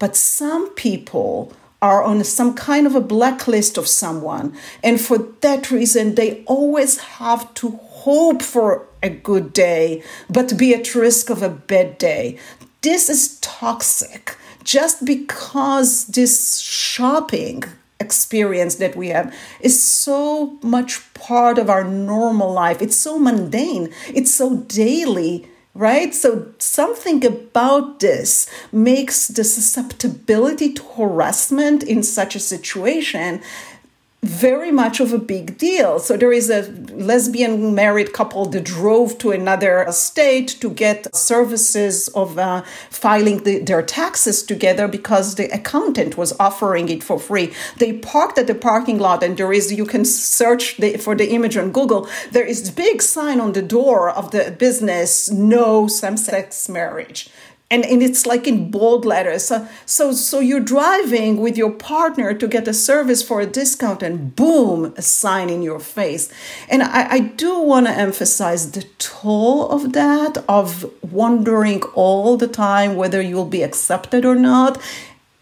But 0.00 0.16
some 0.16 0.70
people 0.70 1.52
are 1.80 2.02
on 2.02 2.24
some 2.24 2.54
kind 2.54 2.86
of 2.86 2.94
a 2.94 3.00
blacklist 3.00 3.78
of 3.78 3.86
someone. 3.86 4.56
And 4.82 5.00
for 5.00 5.18
that 5.40 5.70
reason, 5.70 6.14
they 6.14 6.42
always 6.44 6.98
have 6.98 7.52
to 7.54 7.70
hope 7.70 8.42
for 8.42 8.86
a 9.02 9.10
good 9.10 9.52
day, 9.52 10.02
but 10.28 10.58
be 10.58 10.74
at 10.74 10.94
risk 10.94 11.30
of 11.30 11.42
a 11.42 11.48
bad 11.48 11.98
day. 11.98 12.38
This 12.80 13.08
is 13.08 13.38
toxic 13.40 14.36
just 14.64 15.04
because 15.04 16.06
this 16.06 16.58
shopping 16.58 17.64
experience 18.00 18.76
that 18.76 18.96
we 18.96 19.08
have 19.08 19.34
is 19.60 19.80
so 19.82 20.58
much 20.62 21.12
part 21.14 21.58
of 21.58 21.70
our 21.70 21.84
normal 21.84 22.52
life. 22.52 22.82
It's 22.82 22.96
so 22.96 23.18
mundane, 23.18 23.92
it's 24.08 24.34
so 24.34 24.56
daily 24.56 25.48
right? 25.78 26.12
So 26.12 26.52
something 26.58 27.24
about 27.24 28.00
this 28.00 28.50
makes 28.72 29.28
the 29.28 29.44
susceptibility 29.44 30.72
to 30.72 30.82
harassment 30.82 31.84
in 31.84 32.02
such 32.02 32.34
a 32.34 32.40
situation 32.40 33.40
very 34.22 34.72
much 34.72 34.98
of 34.98 35.12
a 35.12 35.18
big 35.18 35.58
deal. 35.58 36.00
So 36.00 36.16
there 36.16 36.32
is 36.32 36.50
a 36.50 36.62
lesbian 36.92 37.74
married 37.74 38.12
couple 38.12 38.46
that 38.46 38.64
drove 38.64 39.16
to 39.18 39.30
another 39.30 39.86
state 39.90 40.48
to 40.60 40.70
get 40.70 41.14
services 41.14 42.08
of 42.08 42.36
uh, 42.36 42.62
filing 42.90 43.44
the, 43.44 43.60
their 43.60 43.82
taxes 43.82 44.42
together 44.42 44.88
because 44.88 45.36
the 45.36 45.46
accountant 45.54 46.16
was 46.16 46.34
offering 46.40 46.88
it 46.88 47.04
for 47.04 47.18
free. 47.20 47.52
They 47.76 47.92
parked 47.92 48.38
at 48.38 48.48
the 48.48 48.56
parking 48.56 48.98
lot, 48.98 49.22
and 49.22 49.36
there 49.36 49.52
is 49.52 49.72
you 49.72 49.86
can 49.86 50.04
search 50.04 50.78
the, 50.78 50.96
for 50.96 51.14
the 51.14 51.30
image 51.30 51.56
on 51.56 51.70
Google. 51.70 52.08
There 52.32 52.46
is 52.46 52.70
big 52.70 53.02
sign 53.02 53.40
on 53.40 53.52
the 53.52 53.62
door 53.62 54.10
of 54.10 54.32
the 54.32 54.50
business: 54.50 55.30
no 55.30 55.86
same-sex 55.86 56.68
marriage 56.68 57.30
and, 57.70 57.84
and 57.84 58.02
it's 58.02 58.24
like 58.24 58.46
in 58.46 58.70
bold 58.70 59.04
letters. 59.04 59.44
So, 59.44 59.68
so, 59.84 60.12
so 60.12 60.40
you're 60.40 60.60
driving 60.60 61.36
with 61.36 61.58
your 61.58 61.70
partner 61.70 62.32
to 62.32 62.48
get 62.48 62.66
a 62.66 62.72
service 62.72 63.22
for 63.22 63.40
a 63.40 63.46
discount, 63.46 64.02
and 64.02 64.34
boom, 64.34 64.94
a 64.96 65.02
sign 65.02 65.50
in 65.50 65.62
your 65.62 65.78
face. 65.78 66.32
And 66.70 66.82
I, 66.82 67.10
I 67.10 67.18
do 67.20 67.60
want 67.60 67.86
to 67.86 67.92
emphasize 67.92 68.72
the 68.72 68.84
toll 68.98 69.68
of 69.70 69.92
that, 69.92 70.42
of 70.48 70.90
wondering 71.12 71.82
all 71.94 72.36
the 72.36 72.48
time 72.48 72.96
whether 72.96 73.20
you'll 73.20 73.44
be 73.44 73.62
accepted 73.62 74.24
or 74.24 74.34
not. 74.34 74.80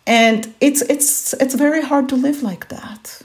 And 0.06 0.54
it's 0.60 0.82
it's 0.82 1.32
it's 1.34 1.54
very 1.54 1.82
hard 1.82 2.08
to 2.10 2.16
live 2.16 2.42
like 2.42 2.68
that. 2.68 3.22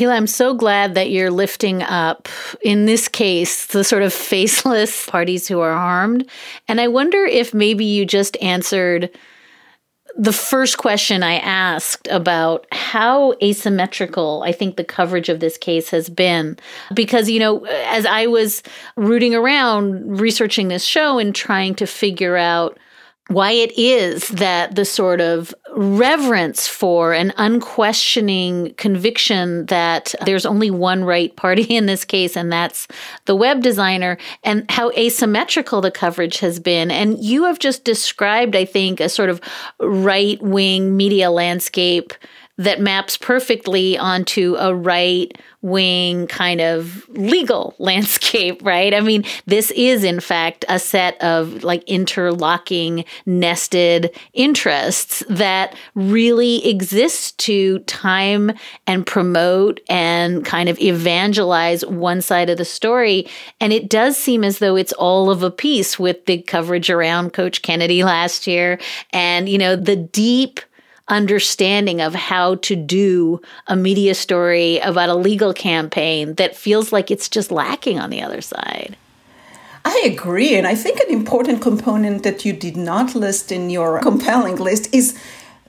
Hila, 0.00 0.12
I'm 0.12 0.26
so 0.26 0.54
glad 0.54 0.94
that 0.94 1.10
you're 1.10 1.30
lifting 1.30 1.82
up, 1.82 2.26
in 2.62 2.86
this 2.86 3.06
case, 3.06 3.66
the 3.66 3.84
sort 3.84 4.02
of 4.02 4.14
faceless 4.14 5.06
parties 5.10 5.46
who 5.46 5.60
are 5.60 5.74
harmed. 5.74 6.26
And 6.68 6.80
I 6.80 6.88
wonder 6.88 7.26
if 7.26 7.52
maybe 7.52 7.84
you 7.84 8.06
just 8.06 8.38
answered 8.40 9.10
the 10.16 10.32
first 10.32 10.78
question 10.78 11.22
I 11.22 11.34
asked 11.34 12.08
about 12.10 12.66
how 12.72 13.34
asymmetrical 13.42 14.42
I 14.42 14.52
think 14.52 14.76
the 14.76 14.84
coverage 14.84 15.28
of 15.28 15.40
this 15.40 15.58
case 15.58 15.90
has 15.90 16.08
been. 16.08 16.58
Because, 16.94 17.28
you 17.28 17.38
know, 17.38 17.66
as 17.66 18.06
I 18.06 18.26
was 18.26 18.62
rooting 18.96 19.34
around 19.34 20.18
researching 20.18 20.68
this 20.68 20.82
show 20.82 21.18
and 21.18 21.34
trying 21.34 21.74
to 21.74 21.86
figure 21.86 22.38
out 22.38 22.78
why 23.30 23.52
it 23.52 23.72
is 23.78 24.26
that 24.28 24.74
the 24.74 24.84
sort 24.84 25.20
of 25.20 25.54
reverence 25.76 26.66
for 26.66 27.12
an 27.12 27.32
unquestioning 27.36 28.74
conviction 28.74 29.66
that 29.66 30.16
there's 30.24 30.44
only 30.44 30.68
one 30.68 31.04
right 31.04 31.36
party 31.36 31.62
in 31.62 31.86
this 31.86 32.04
case, 32.04 32.36
and 32.36 32.52
that's 32.52 32.88
the 33.26 33.36
web 33.36 33.62
designer, 33.62 34.18
and 34.42 34.68
how 34.68 34.90
asymmetrical 34.90 35.80
the 35.80 35.92
coverage 35.92 36.40
has 36.40 36.58
been. 36.58 36.90
And 36.90 37.22
you 37.22 37.44
have 37.44 37.60
just 37.60 37.84
described, 37.84 38.56
I 38.56 38.64
think, 38.64 38.98
a 38.98 39.08
sort 39.08 39.30
of 39.30 39.40
right 39.78 40.42
wing 40.42 40.96
media 40.96 41.30
landscape 41.30 42.12
that 42.60 42.78
maps 42.78 43.16
perfectly 43.16 43.96
onto 43.96 44.54
a 44.58 44.74
right 44.74 45.32
wing 45.62 46.26
kind 46.26 46.60
of 46.60 47.08
legal 47.08 47.74
landscape, 47.78 48.62
right? 48.62 48.92
I 48.92 49.00
mean, 49.00 49.24
this 49.46 49.70
is 49.70 50.04
in 50.04 50.20
fact 50.20 50.66
a 50.68 50.78
set 50.78 51.20
of 51.22 51.64
like 51.64 51.82
interlocking, 51.84 53.06
nested 53.24 54.14
interests 54.34 55.24
that 55.30 55.74
really 55.94 56.66
exist 56.68 57.38
to 57.38 57.78
time 57.80 58.52
and 58.86 59.06
promote 59.06 59.80
and 59.88 60.44
kind 60.44 60.68
of 60.68 60.78
evangelize 60.80 61.84
one 61.86 62.20
side 62.20 62.50
of 62.50 62.58
the 62.58 62.64
story. 62.66 63.26
And 63.58 63.72
it 63.72 63.88
does 63.88 64.18
seem 64.18 64.44
as 64.44 64.58
though 64.58 64.76
it's 64.76 64.92
all 64.92 65.30
of 65.30 65.42
a 65.42 65.50
piece 65.50 65.98
with 65.98 66.26
the 66.26 66.42
coverage 66.42 66.90
around 66.90 67.32
Coach 67.32 67.62
Kennedy 67.62 68.04
last 68.04 68.46
year 68.46 68.78
and, 69.14 69.48
you 69.48 69.56
know, 69.56 69.76
the 69.76 69.96
deep 69.96 70.60
understanding 71.10 72.00
of 72.00 72.14
how 72.14 72.54
to 72.56 72.74
do 72.74 73.40
a 73.66 73.76
media 73.76 74.14
story 74.14 74.78
about 74.78 75.08
a 75.08 75.14
legal 75.14 75.52
campaign 75.52 76.34
that 76.34 76.56
feels 76.56 76.92
like 76.92 77.10
it's 77.10 77.28
just 77.28 77.50
lacking 77.50 77.98
on 77.98 78.10
the 78.10 78.22
other 78.22 78.40
side. 78.40 78.96
I 79.84 80.02
agree. 80.04 80.56
And 80.56 80.66
I 80.66 80.74
think 80.74 81.00
an 81.00 81.10
important 81.10 81.62
component 81.62 82.22
that 82.22 82.44
you 82.44 82.52
did 82.52 82.76
not 82.76 83.14
list 83.14 83.50
in 83.50 83.70
your 83.70 84.00
compelling 84.00 84.56
list 84.56 84.94
is 84.94 85.18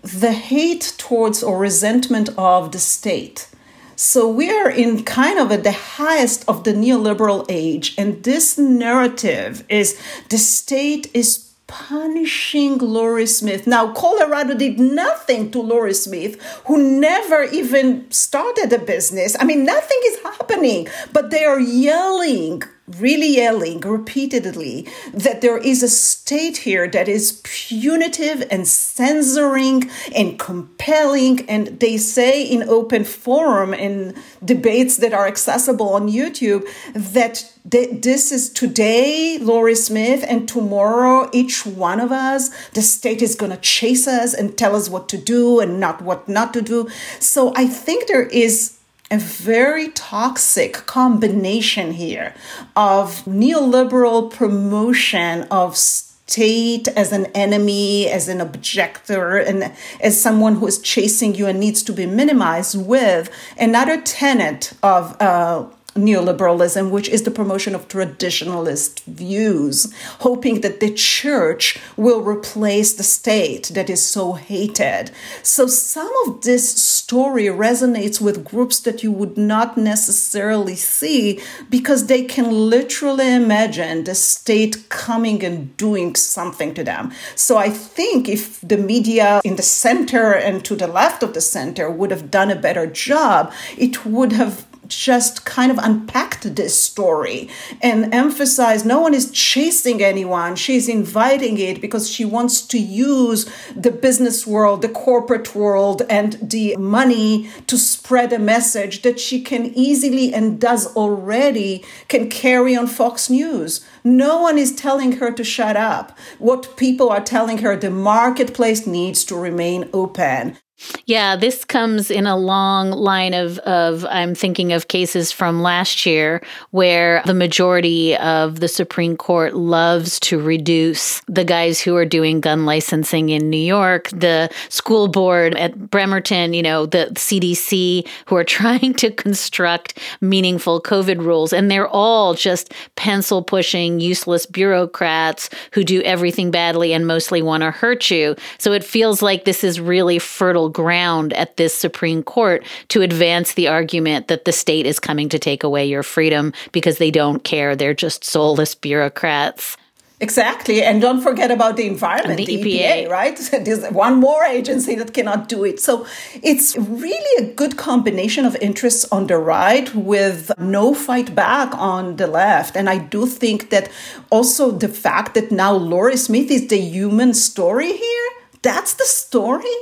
the 0.02 0.32
hate 0.32 0.94
towards 0.98 1.44
or 1.44 1.58
resentment 1.58 2.30
of 2.38 2.72
the 2.72 2.80
state. 2.80 3.48
So 3.96 4.28
we 4.28 4.50
are 4.50 4.70
in 4.70 5.04
kind 5.04 5.38
of 5.38 5.52
at 5.52 5.64
the 5.64 5.72
highest 5.72 6.44
of 6.48 6.64
the 6.64 6.74
neoliberal 6.74 7.46
age, 7.50 7.94
and 8.00 8.24
this 8.24 8.58
narrative 8.58 9.64
is 9.70 9.96
the 10.30 10.40
state 10.40 11.10
is 11.14 11.51
punishing 11.72 12.78
Lorie 12.80 13.26
Smith. 13.26 13.66
Now, 13.66 13.94
Colorado 13.94 14.54
did 14.56 14.78
nothing 14.78 15.52
to 15.52 15.62
Lorie 15.62 15.94
Smith, 15.94 16.42
who 16.66 16.78
never 17.00 17.44
even 17.44 18.12
started 18.12 18.74
a 18.74 18.80
business. 18.80 19.38
I 19.40 19.46
mean, 19.46 19.64
nothing 19.64 20.00
is 20.06 20.20
happening, 20.22 20.90
but 21.14 21.32
they 21.32 21.46
are 21.46 21.60
yelling 21.60 22.64
really 23.00 23.36
yelling 23.36 23.80
repeatedly 23.82 24.88
that 25.14 25.42
there 25.42 25.58
is 25.58 25.84
a 25.84 25.90
state 25.90 26.58
here 26.58 26.88
that 26.88 27.08
is 27.08 27.42
punitive 27.44 28.48
and 28.52 28.68
censoring 28.68 29.90
and 30.16 30.40
compelling. 30.40 31.50
And 31.50 31.80
they 31.80 31.98
say 31.98 32.44
in 32.44 32.64
open 32.64 33.04
forum 33.04 33.74
in 33.74 34.16
debates 34.44 34.98
that 34.98 35.14
are 35.14 35.28
accessible 35.28 35.94
on 35.94 36.10
YouTube 36.10 36.68
that 36.94 37.52
this 37.64 38.32
is 38.32 38.50
today 38.50 39.38
Lorie 39.40 39.76
Smith 39.76 40.26
and 40.28 40.48
tomorrow 40.48 41.30
each 41.32 41.66
one 41.66 42.00
of 42.00 42.12
us 42.12 42.50
the 42.70 42.82
state 42.82 43.22
is 43.22 43.36
going 43.36 43.52
to 43.52 43.58
chase 43.58 44.08
us 44.08 44.34
and 44.34 44.58
tell 44.58 44.76
us 44.76 44.90
what 44.90 45.08
to 45.10 45.18
do 45.18 45.60
and 45.60 45.80
not 45.80 46.02
what 46.02 46.28
not 46.28 46.54
to 46.54 46.62
do 46.62 46.90
so 47.20 47.54
i 47.56 47.68
think 47.68 48.08
there 48.08 48.24
is 48.24 48.80
a 49.12 49.18
very 49.18 49.90
toxic 49.90 50.74
combination 50.88 51.92
here 51.92 52.34
of 52.76 53.26
neoliberal 53.26 54.32
promotion 54.32 55.44
of 55.52 55.76
state 55.76 56.88
as 56.90 57.12
an 57.12 57.26
enemy, 57.36 58.08
as 58.10 58.30
an 58.30 58.40
objector, 58.40 59.38
and 59.38 59.74
as 60.00 60.20
someone 60.20 60.56
who 60.56 60.68
is 60.68 60.80
chasing 60.80 61.36
you 61.36 61.46
and 61.46 61.60
needs 61.60 61.84
to 61.84 61.92
be 61.92 62.06
minimized 62.06 62.88
with 62.88 63.30
another 63.60 64.00
tenet 64.02 64.72
of 64.82 65.22
uh, 65.22 65.66
neoliberalism, 65.96 66.90
which 66.90 67.10
is 67.10 67.24
the 67.24 67.32
promotion 67.32 67.76
of 67.76 67.88
traditionalist 67.88 69.04
views, 69.04 69.94
hoping 70.20 70.62
that 70.62 70.80
the 70.80 70.92
church 70.94 71.78
will 71.98 72.22
replace 72.22 72.94
the 72.94 73.04
state 73.04 73.72
that 73.74 73.90
is 73.90 74.04
so 74.06 74.34
hated. 74.34 75.12
So 75.44 75.68
some 75.68 76.12
of 76.26 76.42
this 76.42 76.70
story 76.70 77.46
resonates 77.46 78.22
with 78.22 78.46
groups 78.46 78.80
that 78.82 79.04
you 79.04 79.12
would 79.12 79.38
not 79.38 79.78
necessarily 79.78 80.76
see 80.76 81.40
because 81.70 82.08
they 82.08 82.24
can 82.24 82.70
literally 82.70 83.34
imagine 83.34 84.06
the 84.06 84.16
state 84.16 84.90
coming 84.90 85.44
and 85.44 85.76
doing 85.78 86.16
something 86.16 86.74
to 86.74 86.84
them. 86.84 87.12
So 87.36 87.58
I 87.58 87.70
think 87.70 88.30
if 88.30 88.62
the 88.62 88.78
media 88.78 89.42
in 89.44 89.58
the 89.58 89.64
center 89.64 90.34
and 90.34 90.64
to 90.66 90.76
the 90.76 90.88
left 90.88 91.24
of 91.24 91.34
the 91.34 91.42
center 91.42 91.90
would 91.90 92.12
have 92.12 92.32
done 92.32 92.50
a 92.50 92.56
better 92.56 92.88
job, 92.88 93.52
it 93.78 94.06
would 94.06 94.32
have 94.32 94.71
just 94.96 95.46
kind 95.46 95.72
of 95.72 95.78
unpacked 95.78 96.56
this 96.56 96.82
story 96.82 97.50
and 97.82 98.14
emphasized 98.14 98.86
no 98.86 99.00
one 99.00 99.14
is 99.14 99.32
chasing 99.32 100.04
anyone. 100.04 100.56
She's 100.56 100.90
inviting 100.90 101.58
it 101.58 101.82
because 101.82 102.10
she 102.10 102.26
wants 102.26 102.62
to 102.68 102.80
use 102.80 103.50
the 103.76 103.92
business 103.92 104.46
world, 104.46 104.82
the 104.82 104.90
corporate 104.90 105.56
world, 105.56 106.04
and 106.10 106.34
the 106.42 106.76
money 106.78 107.50
to 107.68 107.78
spread 107.78 108.34
a 108.34 108.40
message 108.40 109.02
that 109.02 109.20
she 109.20 109.42
can 109.42 109.66
easily 109.76 110.34
and 110.34 110.60
does 110.60 110.96
already 110.96 111.84
can 112.08 112.30
carry 112.30 112.76
on 112.76 112.88
Fox 112.88 113.30
News. 113.30 113.86
No 114.04 114.42
one 114.42 114.58
is 114.58 114.76
telling 114.76 115.14
her 115.14 115.32
to 115.32 115.44
shut 115.44 115.78
up. 115.78 116.18
What 116.40 116.76
people 116.78 117.10
are 117.10 117.22
telling 117.22 117.60
her, 117.60 117.76
the 117.76 117.92
marketplace 117.92 118.88
needs 118.88 119.24
to 119.26 119.36
remain 119.36 119.90
open. 119.94 120.58
Yeah, 121.06 121.36
this 121.36 121.66
comes 121.66 122.10
in 122.10 122.26
a 122.26 122.36
long 122.36 122.92
line 122.92 123.34
of, 123.34 123.60
of 123.60 124.06
I'm 124.06 124.36
thinking 124.36 124.74
of 124.74 124.88
cases 124.88 125.32
from 125.32 125.62
last 125.62 126.06
year 126.06 126.42
where 126.72 127.22
the 127.26 127.34
majority 127.34 128.16
of 128.18 128.60
the 128.60 128.68
Supreme 128.68 129.18
Court 129.18 129.56
loves 129.56 130.20
to 130.22 130.40
reduce 130.40 131.22
the 131.28 131.44
guys 131.44 131.82
who 131.82 131.96
are 131.96 132.06
doing 132.06 132.42
gun 132.42 132.66
licensing 132.66 133.30
in 133.30 133.50
New 133.50 133.58
York, 133.58 134.10
the 134.10 134.50
school 134.70 135.08
board 135.08 135.56
at 135.56 135.90
Bremerton, 135.90 136.54
you 136.54 136.64
know, 136.64 136.86
the 136.86 137.12
CDC 137.14 138.08
who 138.26 138.36
are 138.36 138.44
trying 138.62 138.94
to 138.96 139.12
construct 139.12 140.00
meaningful 140.20 140.82
COVID 140.82 141.20
rules. 141.20 141.54
And 141.54 141.70
they're 141.70 141.88
all 141.88 142.34
just 142.34 142.74
pencil 142.96 143.44
pushing, 143.44 144.00
useless 144.00 144.46
bureaucrats 144.46 145.50
who 145.74 145.84
do 145.84 146.02
everything 146.02 146.52
badly 146.52 146.94
and 146.94 147.08
mostly 147.08 147.42
want 147.42 147.62
to 147.62 147.72
hurt 147.72 148.10
you. 148.10 148.36
So 148.58 148.72
it 148.72 148.84
feels 148.84 149.22
like 149.22 149.46
this 149.46 149.64
is 149.64 149.80
really 149.80 150.20
fertile 150.20 150.71
ground 150.72 151.34
at 151.34 151.58
this 151.58 151.74
Supreme 151.74 152.24
Court 152.24 152.66
to 152.90 153.02
advance 153.02 153.54
the 153.54 153.68
argument 153.68 154.28
that 154.28 154.46
the 154.46 154.52
state 154.52 154.86
is 154.86 155.00
coming 155.00 155.30
to 155.30 155.40
take 155.40 155.64
away 155.64 155.86
your 155.86 156.04
freedom 156.04 156.54
because 156.72 156.98
they 156.98 157.12
don't 157.12 157.44
care. 157.44 157.76
They're 157.76 157.94
just 157.94 158.24
soulless 158.24 158.76
bureaucrats. 158.76 159.78
Exactly. 160.22 160.84
And 160.84 161.02
don't 161.02 161.20
forget 161.20 161.50
about 161.50 161.78
the 161.78 161.88
environment, 161.88 162.38
the, 162.38 162.46
the 162.46 162.62
EPA. 162.62 163.08
EPA. 163.08 163.10
right? 163.10 163.50
There's 163.66 163.84
one 163.88 164.20
more 164.20 164.44
agency 164.44 164.94
that 164.96 165.16
cannot 165.16 165.50
do 165.50 165.64
it. 165.64 165.80
So 165.80 166.06
it's 166.44 166.78
really 166.78 167.44
a 167.44 167.52
good 167.56 167.76
combination 167.76 168.46
of 168.46 168.56
interests 168.58 169.04
on 169.12 169.26
the 169.26 169.40
right 169.40 169.94
with 169.96 170.52
no 170.60 170.94
fight 170.94 171.34
back 171.34 171.74
on 171.74 172.18
the 172.18 172.28
left. 172.28 172.78
And 172.78 172.88
I 172.88 173.00
do 173.00 173.26
think 173.26 173.72
that 173.72 173.90
also 174.30 174.70
the 174.70 174.88
fact 174.88 175.34
that 175.34 175.52
now 175.52 175.74
Lorie 175.74 176.18
Smith 176.18 176.52
is 176.52 176.68
the 176.68 176.78
human 176.78 177.34
story 177.34 177.92
here, 177.92 178.30
that's 178.62 178.94
the 178.94 179.06
story 179.06 179.76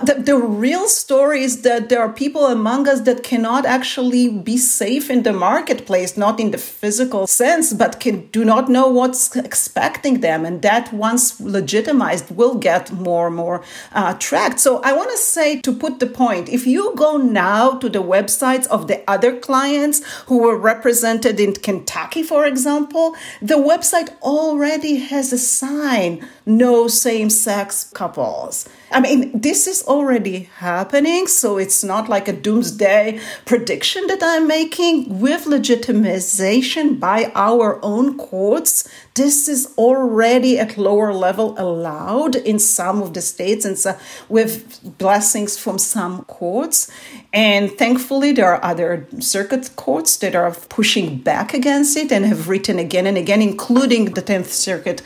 the, 0.00 0.14
the 0.14 0.36
real 0.36 0.88
story 0.88 1.42
is 1.42 1.62
that 1.62 1.88
there 1.88 2.00
are 2.00 2.12
people 2.12 2.46
among 2.46 2.88
us 2.88 3.02
that 3.02 3.22
cannot 3.22 3.66
actually 3.66 4.28
be 4.30 4.56
safe 4.56 5.10
in 5.10 5.22
the 5.22 5.32
marketplace, 5.32 6.16
not 6.16 6.40
in 6.40 6.50
the 6.50 6.58
physical 6.58 7.26
sense, 7.26 7.72
but 7.74 8.00
can 8.00 8.26
do 8.28 8.44
not 8.44 8.68
know 8.68 8.88
what's 8.88 9.36
expecting 9.36 10.20
them. 10.20 10.44
And 10.46 10.62
that 10.62 10.92
once 10.92 11.40
legitimized 11.40 12.34
will 12.34 12.54
get 12.54 12.90
more 12.92 13.26
and 13.26 13.36
more 13.36 13.62
uh, 13.92 14.14
tracked. 14.14 14.60
So 14.60 14.80
I 14.82 14.92
want 14.92 15.10
to 15.10 15.18
say 15.18 15.60
to 15.60 15.72
put 15.72 16.00
the 16.00 16.06
point, 16.06 16.48
if 16.48 16.66
you 16.66 16.94
go 16.96 17.16
now 17.16 17.72
to 17.72 17.88
the 17.88 18.02
websites 18.02 18.66
of 18.68 18.88
the 18.88 19.02
other 19.10 19.38
clients 19.38 20.02
who 20.26 20.38
were 20.38 20.56
represented 20.56 21.38
in 21.38 21.52
Kentucky, 21.54 22.22
for 22.22 22.46
example, 22.46 23.14
the 23.40 23.56
website 23.56 24.10
already 24.22 24.96
has 24.96 25.32
a 25.32 25.38
sign, 25.38 26.26
no 26.46 26.88
same 26.88 27.28
sex 27.28 27.90
couples. 27.92 28.68
I 28.92 29.00
mean, 29.00 29.40
this 29.40 29.66
is 29.66 29.82
already 29.84 30.50
happening, 30.56 31.26
so 31.26 31.56
it's 31.56 31.82
not 31.82 32.08
like 32.08 32.28
a 32.28 32.32
doomsday 32.32 33.20
prediction 33.46 34.06
that 34.08 34.22
I'm 34.22 34.46
making. 34.46 35.20
With 35.20 35.44
legitimization 35.44 37.00
by 37.00 37.32
our 37.34 37.82
own 37.82 38.18
courts, 38.18 38.88
this 39.14 39.48
is 39.48 39.72
already 39.78 40.58
at 40.58 40.76
lower 40.76 41.12
level 41.12 41.54
allowed 41.58 42.36
in 42.36 42.58
some 42.58 43.02
of 43.02 43.14
the 43.14 43.20
states 43.20 43.64
and 43.64 43.78
so 43.78 43.96
with 44.28 44.80
blessings 44.98 45.58
from 45.58 45.78
some 45.78 46.24
courts. 46.24 46.90
And 47.32 47.70
thankfully, 47.72 48.32
there 48.32 48.52
are 48.52 48.64
other 48.64 49.06
circuit 49.20 49.74
courts 49.76 50.16
that 50.18 50.34
are 50.34 50.52
pushing 50.52 51.18
back 51.18 51.54
against 51.54 51.96
it 51.96 52.12
and 52.12 52.24
have 52.26 52.48
written 52.48 52.78
again 52.78 53.06
and 53.06 53.16
again, 53.16 53.42
including 53.42 54.12
the 54.12 54.22
10th 54.22 54.46
Circuit 54.46 55.02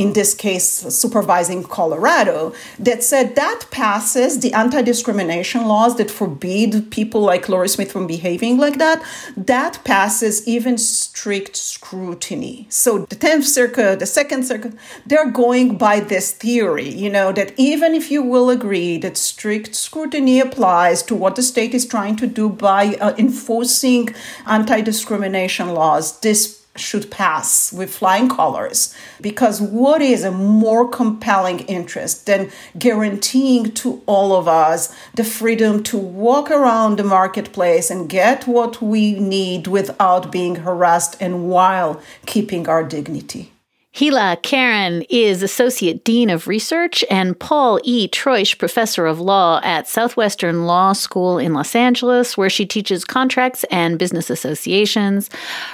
in 0.00 0.14
this 0.14 0.32
case 0.32 0.64
supervising 0.64 1.62
Colorado, 1.62 2.54
that 2.78 3.04
said 3.04 3.36
that 3.36 3.66
passes 3.70 4.40
the 4.40 4.52
anti 4.54 4.80
discrimination 4.80 5.66
laws 5.66 5.96
that 5.98 6.10
forbid 6.10 6.90
people 6.90 7.20
like 7.20 7.48
Lorie 7.50 7.68
Smith 7.68 7.92
from 7.92 8.06
behaving 8.06 8.56
like 8.56 8.78
that. 8.78 9.02
That 9.36 9.84
passes 9.84 10.48
even 10.48 10.78
strict 10.78 11.54
scrutiny. 11.54 12.66
So 12.70 13.00
the 13.00 13.16
10th 13.16 13.44
Circuit, 13.44 13.98
the 13.98 14.06
Second 14.06 14.46
Circuit, 14.46 14.74
they're 15.04 15.30
going 15.30 15.76
by 15.76 16.00
this 16.00 16.32
theory, 16.32 16.88
you 16.88 17.10
know, 17.10 17.30
that 17.32 17.52
even 17.58 17.94
if 17.94 18.10
you 18.10 18.22
will 18.22 18.48
agree 18.48 18.96
that 18.98 19.18
strict 19.18 19.74
scrutiny 19.74 20.40
applies 20.40 21.02
to 21.02 21.14
what 21.14 21.36
the 21.36 21.42
state 21.42 21.74
is 21.74 21.84
trying 21.84 22.16
to 22.16 22.26
do 22.26 22.48
by 22.48 22.94
uh, 23.00 23.14
enforcing 23.18 24.08
anti 24.46 24.80
discrimination 24.80 25.74
laws, 25.74 26.20
this 26.20 26.59
should 26.76 27.10
pass 27.10 27.72
with 27.72 27.92
flying 27.92 28.28
colors 28.28 28.94
because 29.20 29.60
what 29.60 30.00
is 30.00 30.22
a 30.22 30.30
more 30.30 30.88
compelling 30.88 31.60
interest 31.60 32.26
than 32.26 32.50
guaranteeing 32.78 33.72
to 33.72 34.00
all 34.06 34.36
of 34.36 34.46
us 34.46 34.94
the 35.14 35.24
freedom 35.24 35.82
to 35.82 35.98
walk 35.98 36.50
around 36.50 36.96
the 36.96 37.04
marketplace 37.04 37.90
and 37.90 38.08
get 38.08 38.46
what 38.46 38.80
we 38.80 39.18
need 39.18 39.66
without 39.66 40.30
being 40.30 40.56
harassed 40.56 41.16
and 41.20 41.48
while 41.48 42.00
keeping 42.26 42.68
our 42.68 42.84
dignity 42.84 43.52
Hila 43.92 44.40
Keren 44.42 45.02
is 45.10 45.42
Associate 45.42 46.02
Dean 46.04 46.30
of 46.30 46.46
Research 46.46 47.04
and 47.10 47.38
Paul 47.38 47.80
E. 47.82 48.06
Treusch 48.06 48.56
Professor 48.56 49.04
of 49.04 49.20
Law 49.20 49.60
at 49.64 49.88
Southwestern 49.88 50.64
Law 50.64 50.92
School 50.92 51.38
in 51.38 51.54
Los 51.54 51.74
Angeles, 51.74 52.36
where 52.36 52.48
she 52.48 52.64
teaches 52.64 53.04
contracts 53.04 53.64
and 53.64 53.98
business 53.98 54.30
associations. 54.30 55.28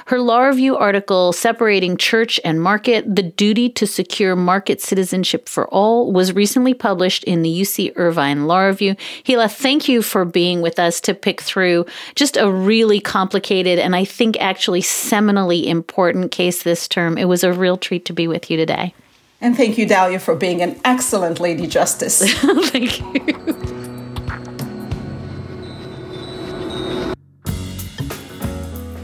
Her 0.07 0.19
Law 0.19 0.41
Review 0.41 0.75
article, 0.75 1.31
Separating 1.31 1.95
Church 1.95 2.39
and 2.43 2.61
Market 2.61 3.15
The 3.15 3.21
Duty 3.21 3.69
to 3.69 3.85
Secure 3.85 4.35
Market 4.35 4.81
Citizenship 4.81 5.47
for 5.47 5.67
All, 5.67 6.11
was 6.11 6.33
recently 6.33 6.73
published 6.73 7.23
in 7.23 7.43
the 7.43 7.61
UC 7.61 7.93
Irvine 7.95 8.47
Law 8.47 8.65
Review. 8.65 8.95
Hila, 9.25 9.49
thank 9.49 9.87
you 9.87 10.01
for 10.01 10.25
being 10.25 10.61
with 10.61 10.79
us 10.79 10.99
to 11.01 11.13
pick 11.13 11.39
through 11.39 11.85
just 12.15 12.35
a 12.35 12.51
really 12.51 12.99
complicated 12.99 13.77
and 13.77 13.95
I 13.95 14.05
think 14.05 14.37
actually 14.39 14.81
seminally 14.81 15.67
important 15.67 16.31
case 16.31 16.63
this 16.63 16.87
term. 16.87 17.19
It 17.19 17.25
was 17.25 17.43
a 17.43 17.53
real 17.53 17.77
treat 17.77 18.06
to 18.07 18.13
be 18.13 18.27
with 18.27 18.49
you 18.49 18.57
today. 18.57 18.93
And 19.39 19.55
thank 19.55 19.77
you, 19.77 19.85
Dahlia, 19.87 20.19
for 20.19 20.35
being 20.35 20.61
an 20.61 20.79
excellent 20.83 21.39
Lady 21.39 21.67
Justice. 21.67 22.19
thank 22.33 22.99
you. 22.99 23.77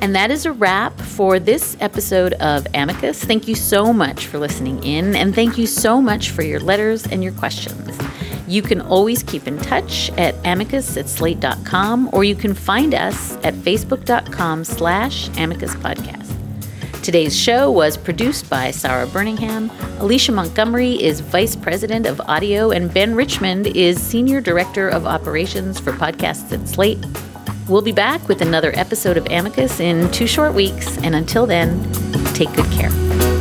And 0.04 0.14
that 0.16 0.32
is 0.32 0.46
a 0.46 0.52
wrap 0.52 1.00
for 1.00 1.40
this 1.40 1.78
episode 1.80 2.34
of 2.34 2.68
Amicus. 2.74 3.24
Thank 3.24 3.48
you 3.48 3.56
so 3.56 3.94
much 3.94 4.28
for 4.28 4.38
listening 4.38 4.84
in, 4.84 5.16
and 5.16 5.34
thank 5.34 5.58
you 5.58 5.66
so 5.66 6.02
much 6.02 6.32
for 6.32 6.42
your 6.42 6.60
letters 6.60 7.08
and 7.08 7.24
your 7.24 7.32
questions. 7.32 7.98
You 8.46 8.62
can 8.62 8.82
always 8.82 9.24
keep 9.24 9.48
in 9.48 9.58
touch 9.60 10.12
at 10.18 10.36
amicus 10.46 10.98
at 10.98 11.08
slate.com, 11.08 12.10
or 12.12 12.26
you 12.26 12.36
can 12.36 12.54
find 12.54 12.94
us 12.94 13.38
at 13.46 13.54
facebook.com 13.54 14.66
slash 14.66 15.30
amicus 15.38 15.74
podcast. 15.76 16.43
Today's 17.04 17.38
show 17.38 17.70
was 17.70 17.98
produced 17.98 18.50
by 18.50 18.72
Sarah 18.72 19.06
Birmingham. 19.06 19.70
Alicia 20.00 20.32
Montgomery 20.32 21.04
is 21.04 21.20
Vice 21.20 21.54
President 21.54 22.06
of 22.06 22.22
Audio, 22.22 22.72
and 22.72 22.94
Ben 22.94 23.14
Richmond 23.14 23.68
is 23.68 24.02
Senior 24.02 24.40
Director 24.40 24.88
of 24.88 25.06
Operations 25.06 25.82
for 25.82 25.92
Podcasts 25.92 26.54
at 26.54 26.66
Slate. 26.66 27.06
We'll 27.68 27.82
be 27.82 27.92
back 27.92 28.26
with 28.30 28.42
another 28.42 28.72
episode 28.76 29.18
of 29.18 29.26
Amicus 29.26 29.82
in 29.82 30.10
two 30.14 30.28
short 30.28 30.54
weeks, 30.54 30.98
and 31.00 31.14
until 31.14 31.46
then, 31.46 31.78
take 32.36 32.54
good 32.54 32.72
care. 32.72 33.33